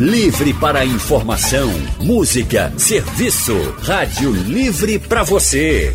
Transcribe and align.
Livre 0.00 0.52
para 0.54 0.82
informação, 0.82 1.70
música, 2.00 2.72
serviço. 2.78 3.54
Rádio 3.82 4.32
Livre 4.32 4.98
para 4.98 5.22
você. 5.22 5.94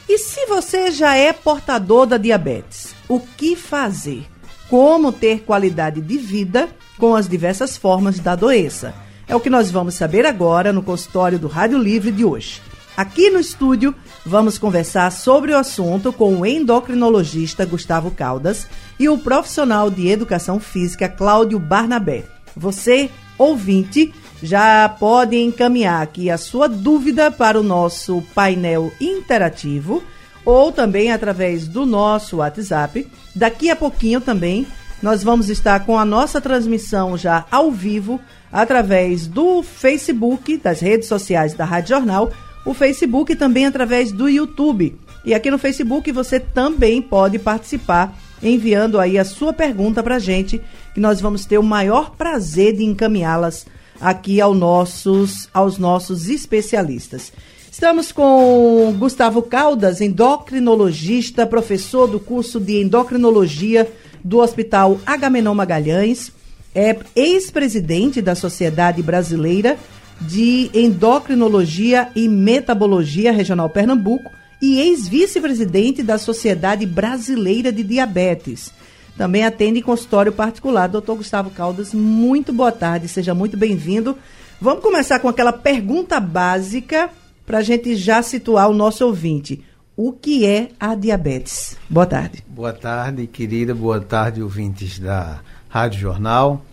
E 0.07 0.17
se 0.17 0.45
você 0.45 0.91
já 0.91 1.15
é 1.15 1.31
portador 1.31 2.05
da 2.05 2.17
diabetes, 2.17 2.93
o 3.07 3.17
que 3.17 3.55
fazer? 3.55 4.27
Como 4.69 5.13
ter 5.13 5.43
qualidade 5.43 6.01
de 6.01 6.17
vida 6.17 6.67
com 6.97 7.15
as 7.15 7.27
diversas 7.27 7.77
formas 7.77 8.19
da 8.19 8.35
doença? 8.35 8.93
É 9.25 9.33
o 9.33 9.39
que 9.39 9.49
nós 9.49 9.71
vamos 9.71 9.95
saber 9.95 10.25
agora 10.25 10.73
no 10.73 10.83
consultório 10.83 11.39
do 11.39 11.47
Rádio 11.47 11.77
Livre 11.77 12.11
de 12.11 12.25
hoje. 12.25 12.61
Aqui 12.97 13.29
no 13.29 13.39
estúdio, 13.39 13.95
vamos 14.25 14.57
conversar 14.57 15.11
sobre 15.11 15.51
o 15.51 15.57
assunto 15.57 16.13
com 16.13 16.37
o 16.37 16.45
endocrinologista 16.45 17.65
Gustavo 17.65 18.11
Caldas 18.11 18.67
e 18.99 19.09
o 19.09 19.17
profissional 19.17 19.89
de 19.89 20.07
educação 20.07 20.59
física 20.59 21.09
Cláudio 21.09 21.59
Barnabé. 21.59 22.23
Você, 22.55 23.09
ouvinte, 23.37 24.13
já 24.41 24.87
pode 24.87 25.37
encaminhar 25.37 26.01
aqui 26.01 26.29
a 26.29 26.37
sua 26.37 26.67
dúvida 26.67 27.31
para 27.31 27.59
o 27.59 27.63
nosso 27.63 28.23
painel 28.33 28.91
interativo 28.99 30.03
ou 30.45 30.71
também 30.71 31.11
através 31.11 31.67
do 31.67 31.85
nosso 31.85 32.37
WhatsApp. 32.37 33.07
Daqui 33.35 33.69
a 33.69 33.75
pouquinho 33.75 34.21
também 34.21 34.67
nós 35.01 35.21
vamos 35.21 35.49
estar 35.49 35.85
com 35.85 35.97
a 35.97 36.05
nossa 36.05 36.39
transmissão 36.39 37.17
já 37.17 37.45
ao 37.51 37.71
vivo 37.71 38.21
através 38.51 39.27
do 39.27 39.61
Facebook, 39.61 40.57
das 40.57 40.79
redes 40.79 41.07
sociais 41.07 41.53
da 41.53 41.65
Rádio 41.65 41.89
Jornal 41.89 42.31
o 42.65 42.73
Facebook 42.73 43.31
e 43.31 43.35
também 43.35 43.65
através 43.65 44.11
do 44.11 44.29
YouTube. 44.29 44.95
E 45.25 45.33
aqui 45.33 45.49
no 45.49 45.57
Facebook 45.57 46.11
você 46.11 46.39
também 46.39 47.01
pode 47.01 47.39
participar 47.39 48.17
enviando 48.41 48.99
aí 48.99 49.17
a 49.17 49.23
sua 49.23 49.53
pergunta 49.53 50.03
para 50.03 50.19
gente, 50.19 50.61
que 50.93 50.99
nós 50.99 51.21
vamos 51.21 51.45
ter 51.45 51.57
o 51.57 51.63
maior 51.63 52.11
prazer 52.11 52.75
de 52.75 52.83
encaminhá-las 52.83 53.65
aqui 53.99 54.41
ao 54.41 54.53
nossos, 54.53 55.49
aos 55.53 55.77
nossos 55.77 56.27
especialistas. 56.27 57.31
Estamos 57.71 58.11
com 58.11 58.93
Gustavo 58.99 59.41
Caldas, 59.41 60.01
endocrinologista, 60.01 61.47
professor 61.47 62.07
do 62.07 62.19
curso 62.19 62.59
de 62.59 62.81
endocrinologia 62.81 63.89
do 64.23 64.39
Hospital 64.39 64.99
Agamenon 65.05 65.55
Magalhães, 65.55 66.31
é 66.75 66.97
ex-presidente 67.15 68.21
da 68.21 68.35
Sociedade 68.35 69.01
Brasileira 69.01 69.77
de 70.21 70.69
Endocrinologia 70.73 72.09
e 72.15 72.27
Metabologia 72.27 73.31
Regional 73.31 73.69
Pernambuco 73.69 74.31
e 74.61 74.79
ex-vice-presidente 74.79 76.01
da 76.01 76.17
Sociedade 76.17 76.85
Brasileira 76.85 77.71
de 77.71 77.83
Diabetes. 77.83 78.71
Também 79.17 79.43
atende 79.43 79.79
em 79.79 79.83
consultório 79.83 80.31
particular. 80.31 80.87
Doutor 80.87 81.17
Gustavo 81.17 81.49
Caldas, 81.49 81.93
muito 81.93 82.53
boa 82.53 82.71
tarde, 82.71 83.07
seja 83.07 83.33
muito 83.33 83.57
bem-vindo. 83.57 84.17
Vamos 84.59 84.81
começar 84.81 85.19
com 85.19 85.27
aquela 85.27 85.51
pergunta 85.53 86.19
básica 86.19 87.09
para 87.45 87.57
a 87.57 87.61
gente 87.61 87.95
já 87.95 88.21
situar 88.21 88.69
o 88.69 88.73
nosso 88.73 89.05
ouvinte. 89.05 89.63
O 89.95 90.11
que 90.11 90.45
é 90.45 90.69
a 90.79 90.95
diabetes? 90.95 91.77
Boa 91.89 92.05
tarde. 92.05 92.43
Boa 92.47 92.73
tarde, 92.73 93.27
querida. 93.27 93.75
Boa 93.75 93.99
tarde, 93.99 94.41
ouvintes 94.41 94.97
da 94.97 95.41
Rádio 95.69 95.99
Jornal. 95.99 96.65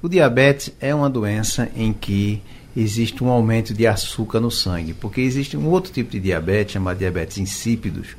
O 0.00 0.08
diabetes 0.08 0.72
é 0.80 0.94
uma 0.94 1.10
doença 1.10 1.68
em 1.76 1.92
que 1.92 2.40
existe 2.76 3.22
um 3.22 3.28
aumento 3.28 3.74
de 3.74 3.86
açúcar 3.86 4.40
no 4.40 4.50
sangue, 4.50 4.94
porque 4.94 5.20
existe 5.20 5.56
um 5.56 5.68
outro 5.68 5.92
tipo 5.92 6.10
de 6.10 6.20
diabetes, 6.20 6.72
chamado 6.72 6.98
diabetes 6.98 7.38
insípidos, 7.38 8.16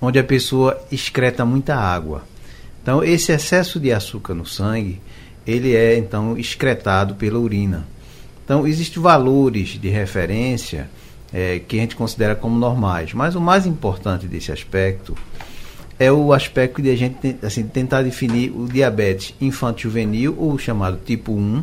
onde 0.00 0.18
a 0.18 0.24
pessoa 0.24 0.78
excreta 0.92 1.44
muita 1.44 1.74
água. 1.74 2.24
Então, 2.82 3.02
esse 3.02 3.32
excesso 3.32 3.80
de 3.80 3.92
açúcar 3.92 4.34
no 4.34 4.44
sangue, 4.44 5.00
ele 5.46 5.74
é 5.74 5.96
então 5.96 6.36
excretado 6.36 7.14
pela 7.14 7.38
urina. 7.38 7.86
Então, 8.44 8.66
existem 8.66 9.02
valores 9.02 9.70
de 9.80 9.88
referência 9.88 10.90
é, 11.32 11.58
que 11.58 11.78
a 11.78 11.80
gente 11.80 11.96
considera 11.96 12.34
como 12.34 12.58
normais, 12.58 13.14
mas 13.14 13.34
o 13.34 13.40
mais 13.40 13.66
importante 13.66 14.26
desse 14.26 14.52
aspecto 14.52 15.16
é 15.98 16.12
o 16.12 16.32
aspecto 16.32 16.82
de 16.82 16.90
a 16.90 16.96
gente 16.96 17.36
assim, 17.42 17.66
tentar 17.66 18.02
definir 18.02 18.50
o 18.50 18.66
diabetes 18.66 19.34
infanto-juvenil, 19.40 20.34
ou 20.38 20.58
chamado 20.58 20.98
tipo 21.04 21.32
1, 21.32 21.62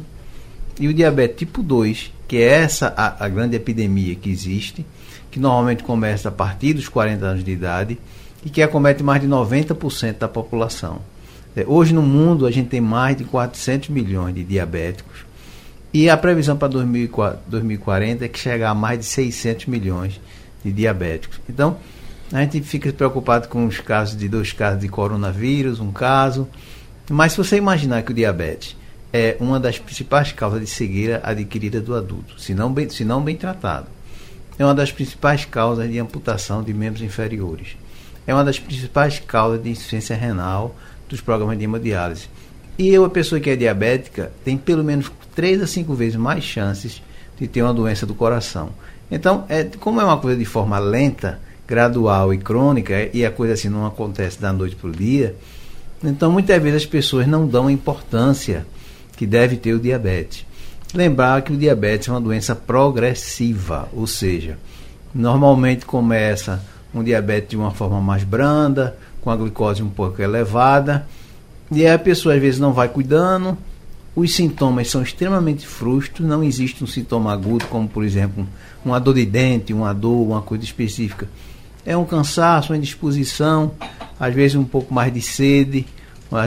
e 0.79 0.87
o 0.87 0.93
diabetes 0.93 1.37
tipo 1.37 1.61
2, 1.61 2.11
que 2.31 2.37
é 2.37 2.43
essa 2.43 2.93
a, 2.95 3.25
a 3.25 3.27
grande 3.27 3.57
epidemia 3.57 4.15
que 4.15 4.29
existe, 4.29 4.85
que 5.29 5.37
normalmente 5.37 5.83
começa 5.83 6.29
a 6.29 6.31
partir 6.31 6.71
dos 6.71 6.87
40 6.87 7.25
anos 7.25 7.43
de 7.43 7.51
idade 7.51 7.99
e 8.45 8.49
que 8.49 8.61
acomete 8.61 9.03
mais 9.03 9.19
de 9.19 9.27
90% 9.27 10.17
da 10.17 10.29
população. 10.29 11.01
É, 11.53 11.65
hoje 11.67 11.93
no 11.93 12.01
mundo 12.01 12.45
a 12.45 12.51
gente 12.51 12.69
tem 12.69 12.79
mais 12.79 13.17
de 13.17 13.25
400 13.25 13.89
milhões 13.89 14.33
de 14.33 14.45
diabéticos 14.45 15.25
e 15.93 16.09
a 16.09 16.15
previsão 16.15 16.55
para 16.55 16.69
2040 16.69 18.23
é 18.23 18.27
que 18.29 18.39
chegar 18.39 18.69
a 18.69 18.75
mais 18.75 18.99
de 18.99 19.05
600 19.07 19.65
milhões 19.65 20.21
de 20.63 20.71
diabéticos. 20.71 21.37
Então, 21.49 21.75
a 22.31 22.39
gente 22.39 22.61
fica 22.61 22.93
preocupado 22.93 23.49
com 23.49 23.65
os 23.65 23.81
casos 23.81 24.17
de 24.17 24.29
dois 24.29 24.53
casos 24.53 24.79
de 24.79 24.87
coronavírus, 24.87 25.81
um 25.81 25.91
caso, 25.91 26.47
mas 27.09 27.33
se 27.33 27.37
você 27.39 27.57
imaginar 27.57 28.03
que 28.03 28.13
o 28.13 28.15
diabetes 28.15 28.77
é 29.13 29.35
uma 29.39 29.59
das 29.59 29.77
principais 29.77 30.31
causas 30.31 30.61
de 30.61 30.67
cegueira 30.67 31.19
adquirida 31.23 31.81
do 31.81 31.95
adulto, 31.95 32.39
se 32.39 32.53
não 32.53 32.71
bem, 32.71 32.89
se 32.89 33.03
não 33.03 33.21
bem 33.21 33.35
tratado. 33.35 33.87
É 34.57 34.63
uma 34.63 34.75
das 34.75 34.91
principais 34.91 35.43
causas 35.43 35.89
de 35.89 35.99
amputação 35.99 36.63
de 36.63 36.73
membros 36.73 37.01
inferiores. 37.01 37.75
É 38.25 38.33
uma 38.33 38.43
das 38.43 38.59
principais 38.59 39.19
causas 39.19 39.61
de 39.61 39.69
insuficiência 39.69 40.15
renal 40.15 40.75
dos 41.09 41.19
programas 41.19 41.57
de 41.57 41.63
hemodiálise. 41.63 42.29
E 42.77 42.97
uma 42.97 43.09
pessoa 43.09 43.41
que 43.41 43.49
é 43.49 43.55
diabética 43.55 44.31
tem 44.45 44.57
pelo 44.57 44.83
menos 44.83 45.11
3 45.35 45.61
a 45.61 45.67
5 45.67 45.93
vezes 45.93 46.15
mais 46.15 46.43
chances 46.43 47.01
de 47.39 47.47
ter 47.47 47.63
uma 47.63 47.73
doença 47.73 48.05
do 48.05 48.13
coração. 48.13 48.69
Então, 49.09 49.45
é, 49.49 49.63
como 49.63 49.99
é 49.99 50.05
uma 50.05 50.17
coisa 50.17 50.37
de 50.37 50.45
forma 50.45 50.79
lenta, 50.79 51.39
gradual 51.67 52.33
e 52.33 52.37
crônica, 52.37 53.09
e 53.13 53.25
a 53.25 53.31
coisa 53.31 53.53
assim 53.53 53.69
não 53.69 53.85
acontece 53.85 54.39
da 54.39 54.53
noite 54.53 54.75
para 54.75 54.89
o 54.89 54.91
dia, 54.91 55.35
então 56.03 56.31
muitas 56.31 56.61
vezes 56.61 56.83
as 56.83 56.85
pessoas 56.85 57.27
não 57.27 57.47
dão 57.47 57.69
importância 57.69 58.65
que 59.15 59.25
deve 59.25 59.57
ter 59.57 59.73
o 59.73 59.79
diabetes. 59.79 60.45
Lembrar 60.93 61.41
que 61.41 61.53
o 61.53 61.57
diabetes 61.57 62.07
é 62.07 62.11
uma 62.11 62.19
doença 62.19 62.55
progressiva, 62.55 63.87
ou 63.93 64.05
seja, 64.05 64.57
normalmente 65.13 65.85
começa 65.85 66.61
um 66.93 67.03
diabetes 67.03 67.51
de 67.51 67.57
uma 67.57 67.71
forma 67.71 68.01
mais 68.01 68.23
branda, 68.23 68.97
com 69.21 69.29
a 69.29 69.35
glicose 69.35 69.81
um 69.81 69.89
pouco 69.89 70.21
elevada, 70.21 71.07
e 71.71 71.85
aí 71.85 71.93
a 71.93 71.99
pessoa 71.99 72.35
às 72.35 72.41
vezes 72.41 72.59
não 72.59 72.73
vai 72.73 72.89
cuidando, 72.89 73.57
os 74.13 74.35
sintomas 74.35 74.89
são 74.89 75.01
extremamente 75.01 75.65
frustros, 75.65 76.27
não 76.27 76.43
existe 76.43 76.83
um 76.83 76.87
sintoma 76.87 77.31
agudo, 77.31 77.65
como 77.67 77.87
por 77.87 78.03
exemplo 78.03 78.45
uma 78.83 78.99
dor 78.99 79.13
de 79.13 79.25
dente, 79.25 79.73
uma 79.73 79.93
dor, 79.93 80.27
uma 80.27 80.41
coisa 80.41 80.65
específica. 80.65 81.29
É 81.85 81.95
um 81.95 82.03
cansaço, 82.03 82.73
uma 82.73 82.77
indisposição, 82.77 83.71
às 84.19 84.33
vezes 84.33 84.55
um 84.57 84.65
pouco 84.65 84.93
mais 84.93 85.13
de 85.13 85.21
sede, 85.21 85.87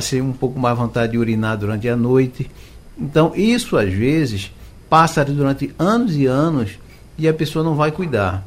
ser 0.00 0.22
um 0.22 0.32
pouco 0.32 0.58
mais 0.58 0.76
vontade 0.76 1.12
de 1.12 1.18
urinar 1.18 1.58
durante 1.58 1.88
a 1.88 1.96
noite. 1.96 2.50
Então, 2.98 3.32
isso 3.34 3.76
às 3.76 3.92
vezes 3.92 4.52
passa 4.88 5.24
durante 5.24 5.74
anos 5.78 6.16
e 6.16 6.26
anos 6.26 6.78
e 7.18 7.28
a 7.28 7.34
pessoa 7.34 7.64
não 7.64 7.74
vai 7.74 7.90
cuidar. 7.90 8.44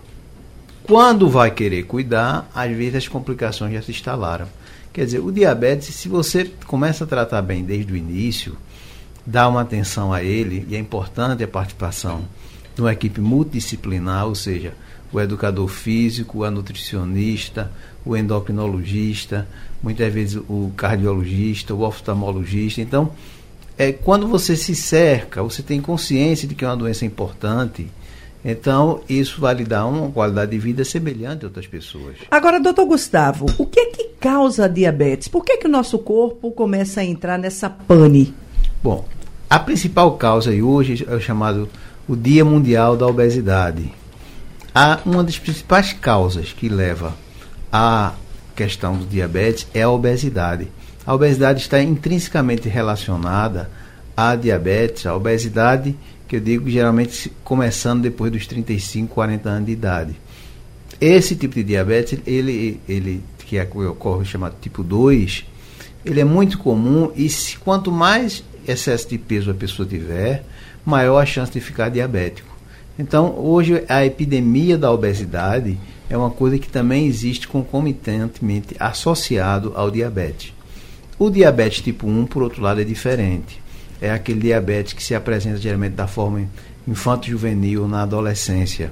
Quando 0.84 1.28
vai 1.30 1.52
querer 1.52 1.84
cuidar, 1.84 2.50
às 2.56 2.72
vezes 2.72 2.96
as 2.96 3.08
complicações 3.08 3.74
já 3.74 3.82
se 3.82 3.92
instalaram. 3.92 4.48
Quer 4.94 5.06
dizer, 5.06 5.20
o 5.20 5.32
diabetes, 5.32 5.94
se 5.94 6.08
você 6.08 6.52
começa 6.66 7.04
a 7.04 7.08
tratar 7.08 7.42
bem 7.42 7.64
desde 7.64 7.92
o 7.92 7.96
início, 7.96 8.58
dá 9.26 9.48
uma 9.48 9.62
atenção 9.62 10.14
a 10.14 10.24
ele, 10.24 10.66
e 10.70 10.76
é 10.76 10.80
importante 10.80 11.44
a 11.44 11.48
participação 11.48 12.26
de 12.74 12.82
uma 12.82 12.94
equipe 12.94 13.20
multidisciplinar, 13.20 14.26
ou 14.26 14.34
seja, 14.34 14.74
o 15.12 15.20
educador 15.20 15.68
físico, 15.68 16.44
a 16.44 16.50
nutricionista, 16.52 17.72
o 18.06 18.16
endocrinologista, 18.16 19.48
muitas 19.82 20.14
vezes 20.14 20.36
o 20.36 20.72
cardiologista, 20.76 21.74
o 21.74 21.82
oftalmologista. 21.82 22.82
Então, 22.82 23.12
é 23.78 23.92
quando 23.92 24.28
você 24.28 24.56
se 24.56 24.76
cerca, 24.76 25.44
você 25.44 25.62
tem 25.62 25.80
consciência 25.80 26.48
de 26.48 26.56
que 26.56 26.66
é 26.66 26.68
uma 26.68 26.78
doença 26.78 27.06
importante. 27.06 27.88
Então, 28.44 29.02
isso 29.10 29.42
vai 29.42 29.54
lhe 29.56 29.66
dar 29.66 29.86
uma 29.86 30.10
qualidade 30.10 30.52
de 30.52 30.58
vida 30.58 30.86
semelhante 30.86 31.44
a 31.44 31.48
outras 31.48 31.68
pessoas. 31.68 32.16
Agora, 32.32 32.60
doutor 32.60 32.86
Gustavo, 32.86 33.46
o 33.58 33.66
que 33.66 33.80
é 33.80 33.86
que 33.88 34.04
causa 34.20 34.66
a 34.66 34.68
diabetes? 34.68 35.28
Por 35.28 35.44
que, 35.44 35.58
que 35.58 35.68
o 35.68 35.70
nosso 35.70 36.00
corpo 36.00 36.52
começa 36.52 37.02
a 37.02 37.06
entrar 37.06 37.38
nessa 37.38 37.70
pane? 37.70 38.34
Bom, 38.82 39.06
a 39.50 39.60
principal 39.60 40.14
causa 40.18 40.54
e 40.54 40.62
hoje 40.62 41.06
é 41.08 41.14
o 41.14 41.20
chamado 41.20 41.68
o 42.08 42.16
Dia 42.16 42.46
Mundial 42.46 42.96
da 42.96 43.06
Obesidade. 43.06 43.92
Há 44.74 45.00
uma 45.06 45.24
das 45.24 45.38
principais 45.38 45.92
causas 45.92 46.54
que 46.54 46.70
leva 46.70 47.16
à 47.72 48.14
questão 48.58 48.98
do 48.98 49.06
diabetes 49.06 49.68
é 49.74 49.84
a 49.84 49.90
obesidade. 49.90 50.68
A 51.06 51.14
obesidade 51.14 51.62
está 51.62 51.82
intrinsecamente 51.82 52.68
relacionada 52.68 53.70
à 54.16 54.36
diabetes, 54.36 55.06
à 55.06 55.16
obesidade, 55.16 55.96
que 56.28 56.36
eu 56.36 56.40
digo 56.42 56.70
geralmente 56.70 57.32
começando 57.44 58.02
depois 58.02 58.32
dos 58.32 58.48
35, 58.48 59.14
40 59.14 59.48
anos 59.48 59.66
de 59.68 59.72
idade. 59.72 60.16
Esse 61.00 61.36
tipo 61.36 61.54
de 61.54 61.64
diabetes, 61.64 62.20
ele, 62.26 62.82
ele 62.90 63.24
que 63.38 63.58
é, 63.58 63.64
ocorre 63.64 64.26
chamado 64.26 64.56
tipo 64.60 64.84
2, 64.84 65.46
ele 66.04 66.20
é 66.20 66.26
muito 66.26 66.58
comum 66.58 67.12
e 67.16 67.30
se, 67.30 67.58
quanto 67.58 67.92
mais 67.92 68.44
excesso 68.68 69.08
de 69.08 69.18
peso 69.18 69.52
a 69.52 69.54
pessoa 69.54 69.88
tiver, 69.88 70.44
maior 70.84 71.20
a 71.20 71.26
chance 71.26 71.52
de 71.52 71.62
ficar 71.62 71.90
diabético. 71.90 72.57
Então, 73.00 73.38
hoje 73.38 73.84
a 73.88 74.06
epidemia 74.06 74.78
da 74.78 74.92
obesidade 74.92 75.78
é 76.10 76.18
uma 76.18 76.32
coisa 76.32 76.58
que 76.58 76.68
também 76.70 77.06
existe 77.06 77.48
concomitantemente 77.48 78.76
associado 78.80 79.74
ao 79.76 79.92
diabetes. 79.92 80.54
O 81.20 81.30
diabetes 81.30 81.82
tipo 81.82 82.08
1, 82.08 82.26
por 82.26 82.42
outro 82.42 82.62
lado, 82.62 82.82
é 82.82 82.84
diferente. 82.84 83.62
É 84.02 84.12
aquele 84.12 84.40
diabetes 84.40 84.94
que 84.94 85.04
se 85.04 85.14
apresenta 85.14 85.58
geralmente 85.58 85.94
da 85.94 86.08
forma 86.08 86.48
infanto-juvenil 86.88 87.88
na 87.88 88.04
adolescência. 88.04 88.92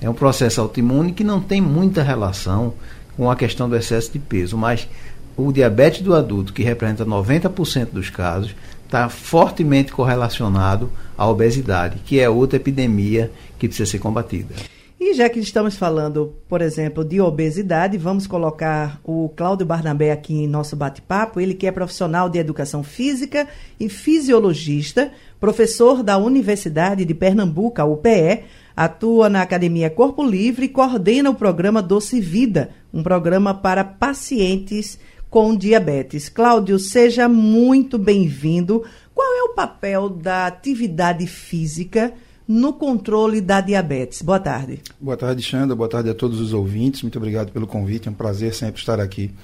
É 0.00 0.08
um 0.08 0.14
processo 0.14 0.60
autoimune 0.60 1.12
que 1.12 1.24
não 1.24 1.40
tem 1.40 1.60
muita 1.60 2.02
relação 2.02 2.74
com 3.16 3.30
a 3.30 3.36
questão 3.36 3.68
do 3.68 3.76
excesso 3.76 4.12
de 4.12 4.18
peso, 4.18 4.56
mas 4.56 4.88
o 5.36 5.52
diabetes 5.52 6.00
do 6.00 6.14
adulto, 6.14 6.52
que 6.52 6.62
representa 6.62 7.04
90% 7.04 7.90
dos 7.92 8.10
casos, 8.10 8.54
está 8.94 9.08
fortemente 9.08 9.92
correlacionado 9.92 10.88
à 11.18 11.28
obesidade, 11.28 11.98
que 12.04 12.20
é 12.20 12.30
outra 12.30 12.56
epidemia 12.56 13.28
que 13.58 13.66
precisa 13.66 13.90
ser 13.90 13.98
combatida. 13.98 14.54
E 15.00 15.14
já 15.14 15.28
que 15.28 15.40
estamos 15.40 15.76
falando, 15.76 16.32
por 16.48 16.62
exemplo, 16.62 17.04
de 17.04 17.20
obesidade, 17.20 17.98
vamos 17.98 18.28
colocar 18.28 19.00
o 19.02 19.28
Cláudio 19.36 19.66
Barnabé 19.66 20.12
aqui 20.12 20.34
em 20.34 20.46
nosso 20.46 20.76
bate-papo. 20.76 21.40
Ele 21.40 21.54
que 21.54 21.66
é 21.66 21.72
profissional 21.72 22.30
de 22.30 22.38
educação 22.38 22.84
física 22.84 23.48
e 23.78 23.88
fisiologista, 23.88 25.10
professor 25.40 26.04
da 26.04 26.16
Universidade 26.16 27.04
de 27.04 27.14
Pernambuco, 27.14 27.82
a 27.82 27.84
UPE, 27.84 28.44
atua 28.76 29.28
na 29.28 29.42
Academia 29.42 29.90
Corpo 29.90 30.22
Livre 30.24 30.66
e 30.66 30.68
coordena 30.68 31.30
o 31.30 31.34
programa 31.34 31.82
Doce 31.82 32.20
Vida, 32.20 32.70
um 32.92 33.02
programa 33.02 33.52
para 33.52 33.82
pacientes 33.82 34.98
com 35.34 35.56
diabetes. 35.56 36.28
Cláudio, 36.28 36.78
seja 36.78 37.28
muito 37.28 37.98
bem-vindo. 37.98 38.84
Qual 39.12 39.34
é 39.34 39.42
o 39.42 39.48
papel 39.52 40.08
da 40.08 40.46
atividade 40.46 41.26
física 41.26 42.12
no 42.46 42.72
controle 42.74 43.40
da 43.40 43.60
diabetes. 43.60 44.22
Boa 44.22 44.38
tarde. 44.38 44.80
Boa 45.00 45.16
tarde, 45.16 45.42
Xanda. 45.42 45.74
Boa 45.74 45.88
tarde 45.88 46.08
a 46.08 46.14
todos 46.14 46.40
os 46.40 46.52
ouvintes. 46.52 47.02
Muito 47.02 47.18
obrigado 47.18 47.50
pelo 47.50 47.66
convite. 47.66 48.06
É 48.06 48.12
um 48.12 48.14
prazer 48.14 48.54
sempre 48.54 48.78
estar 48.78 49.00
aqui. 49.00 49.34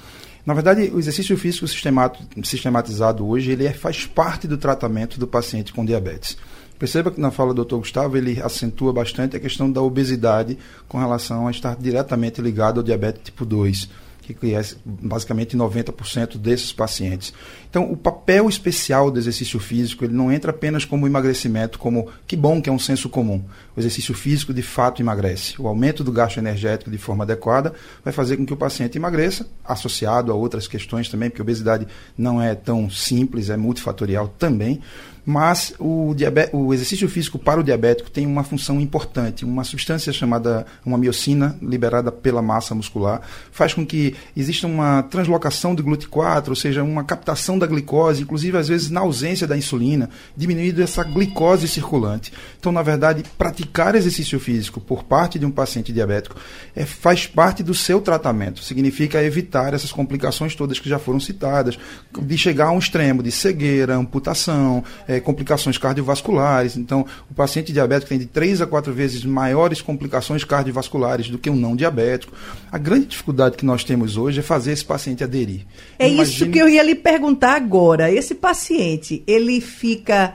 Na 0.47 0.55
verdade, 0.55 0.93
o 0.95 0.99
exercício 1.01 1.37
físico 1.37 1.67
sistematizado 1.67 3.27
hoje 3.27 3.51
ele 3.51 3.67
é, 3.67 3.73
faz 3.73 4.07
parte 4.07 4.47
do 4.47 4.57
tratamento 4.57 5.19
do 5.19 5.27
paciente 5.27 5.73
com 5.73 5.85
diabetes. 5.85 6.37
Perceba 6.79 7.11
que 7.11 7.21
na 7.21 7.33
fala 7.33 7.53
do 7.53 7.65
Dr. 7.65 7.79
Gustavo 7.79 8.17
ele 8.17 8.41
acentua 8.41 8.93
bastante 8.93 9.37
a 9.37 9.41
questão 9.41 9.69
da 9.69 9.83
obesidade 9.83 10.57
com 10.87 10.99
relação 10.99 11.49
a 11.49 11.51
estar 11.51 11.75
diretamente 11.75 12.41
ligado 12.41 12.79
ao 12.79 12.85
diabetes 12.85 13.23
tipo 13.25 13.45
2 13.45 13.89
que 14.23 14.55
é 14.55 14.63
basicamente 14.85 15.57
90% 15.57 16.37
desses 16.37 16.73
pacientes. 16.73 17.33
Então, 17.69 17.91
o 17.91 17.97
papel 17.97 18.49
especial 18.49 19.11
do 19.11 19.19
exercício 19.19 19.59
físico, 19.59 20.05
ele 20.05 20.15
não 20.15 20.33
entra 20.33 20.51
apenas 20.51 20.85
como 20.85 21.07
emagrecimento, 21.07 21.79
como 21.79 22.09
que 22.27 22.37
bom 22.37 22.61
que 22.61 22.69
é 22.69 22.73
um 22.73 22.79
senso 22.79 23.09
comum. 23.09 23.45
O 23.77 23.81
exercício 23.81 24.15
físico, 24.15 24.53
de 24.53 24.63
fato, 24.63 25.01
emagrece. 25.01 25.61
O 25.61 25.67
aumento 25.67 26.03
do 26.03 26.13
gasto 26.13 26.39
energético 26.39 26.91
de 26.91 26.99
forma 26.99 27.25
adequada 27.25 27.73
vai 28.05 28.13
fazer 28.13 28.37
com 28.37 28.45
que 28.45 28.53
o 28.53 28.57
paciente 28.57 28.99
emagreça, 28.99 29.47
associado 29.65 30.33
a 30.33 30.35
outras 30.35 30.67
questões 30.67 31.09
também, 31.09 31.31
porque 31.31 31.43
a 31.43 31.45
obesidade 31.45 31.87
não 32.17 32.43
é 32.43 32.55
tão 32.55 32.91
simples, 32.91 33.51
é 33.51 33.57
multifatorial 33.57 34.29
também. 34.29 34.81
Mas 35.25 35.75
o, 35.79 36.15
o, 36.53 36.75
exercício 36.75 37.09
físico 37.09 37.39
para 37.39 37.61
o 37.61 37.63
diabético 37.63 38.11
tem 38.11 38.27
uma 38.27 38.43
função 38.43 38.81
importante. 38.81 39.45
Uma 39.45 39.65
substância 39.65 40.13
chamada 40.13 40.67
uma 40.85 40.99
miocina, 40.99 41.57
liberada 41.63 42.11
pela 42.11 42.43
massa 42.43 42.75
muscular, 42.75 43.21
faz 43.53 43.75
com 43.75 43.85
que 43.85 44.17
exista 44.37 44.67
uma 44.67 45.03
translocação 45.05 45.75
do 45.75 45.85
GLUT4, 45.85 46.49
ou 46.49 46.57
seja, 46.57 46.83
uma 46.83 47.05
captação 47.05 47.59
da 47.59 47.67
glicose, 47.67 48.23
inclusive 48.23 48.57
às 48.57 48.69
vezes 48.69 48.91
na 48.91 49.01
ausência 49.01 49.47
da 49.47 49.57
insulina, 49.57 50.09
diminuindo 50.37 50.83
essa 50.83 51.05
glicose 51.05 51.69
circulante. 51.69 52.33
Então, 52.59 52.73
na 52.73 52.83
verdade, 52.83 53.23
praticar 53.37 53.70
exercício 53.95 54.39
físico 54.39 54.81
por 54.81 55.05
parte 55.05 55.39
de 55.39 55.47
um 55.47 55.51
paciente 55.51 55.93
diabético 55.93 56.37
é, 56.75 56.85
faz 56.85 57.27
parte 57.27 57.63
do 57.63 57.75
seu 57.75 58.01
tratamento. 58.01 58.63
Significa 58.63 59.23
evitar 59.23 59.75
essas 59.75 59.93
complicações 59.93 60.55
todas 60.55 60.79
que 60.79 60.89
já 60.89 60.99
foram 60.99 61.21
citadas, 61.21 61.79
de 62.21 62.39
chegar 62.39 62.67
a 62.67 62.73
um 62.73 62.79
extremo 62.79 63.23
de 63.23 63.31
cegueira, 63.31 63.97
amputação, 63.97 64.85
é, 65.07 65.21
complicações 65.21 65.79
cardiovasculares. 65.79 66.77
Então, 66.77 67.07
o 67.31 67.35
paciente 67.35 67.73
diabético 67.73 68.09
tem 68.09 68.19
de 68.19 68.27
3 68.27 68.63
a 68.63 68.67
4 68.67 68.93
vezes 68.93 69.25
maiores 69.25 69.81
complicações 69.81 70.45
cardiovasculares 70.45 71.29
do 71.29 71.39
que 71.39 71.51
um 71.51 71.57
não 71.57 71.77
diabético. 71.77 72.33
A 72.71 72.79
grande 72.79 73.07
dificuldade 73.07 73.57
que 73.57 73.65
nós 73.65 73.85
temos 73.85 74.17
hoje 74.17 74.41
é 74.41 74.43
fazer 74.43 74.73
esse 74.73 74.85
paciente 74.85 75.25
aderir. 75.25 75.67
É 75.99 76.09
Imagine... 76.09 76.23
isso 76.23 76.51
que 76.51 76.59
eu 76.59 76.69
ia 76.69 76.83
lhe 76.83 76.95
perguntar 76.95 77.55
agora. 77.55 78.11
Esse 78.11 78.35
paciente, 78.35 79.23
ele 79.27 79.61
fica. 79.61 80.35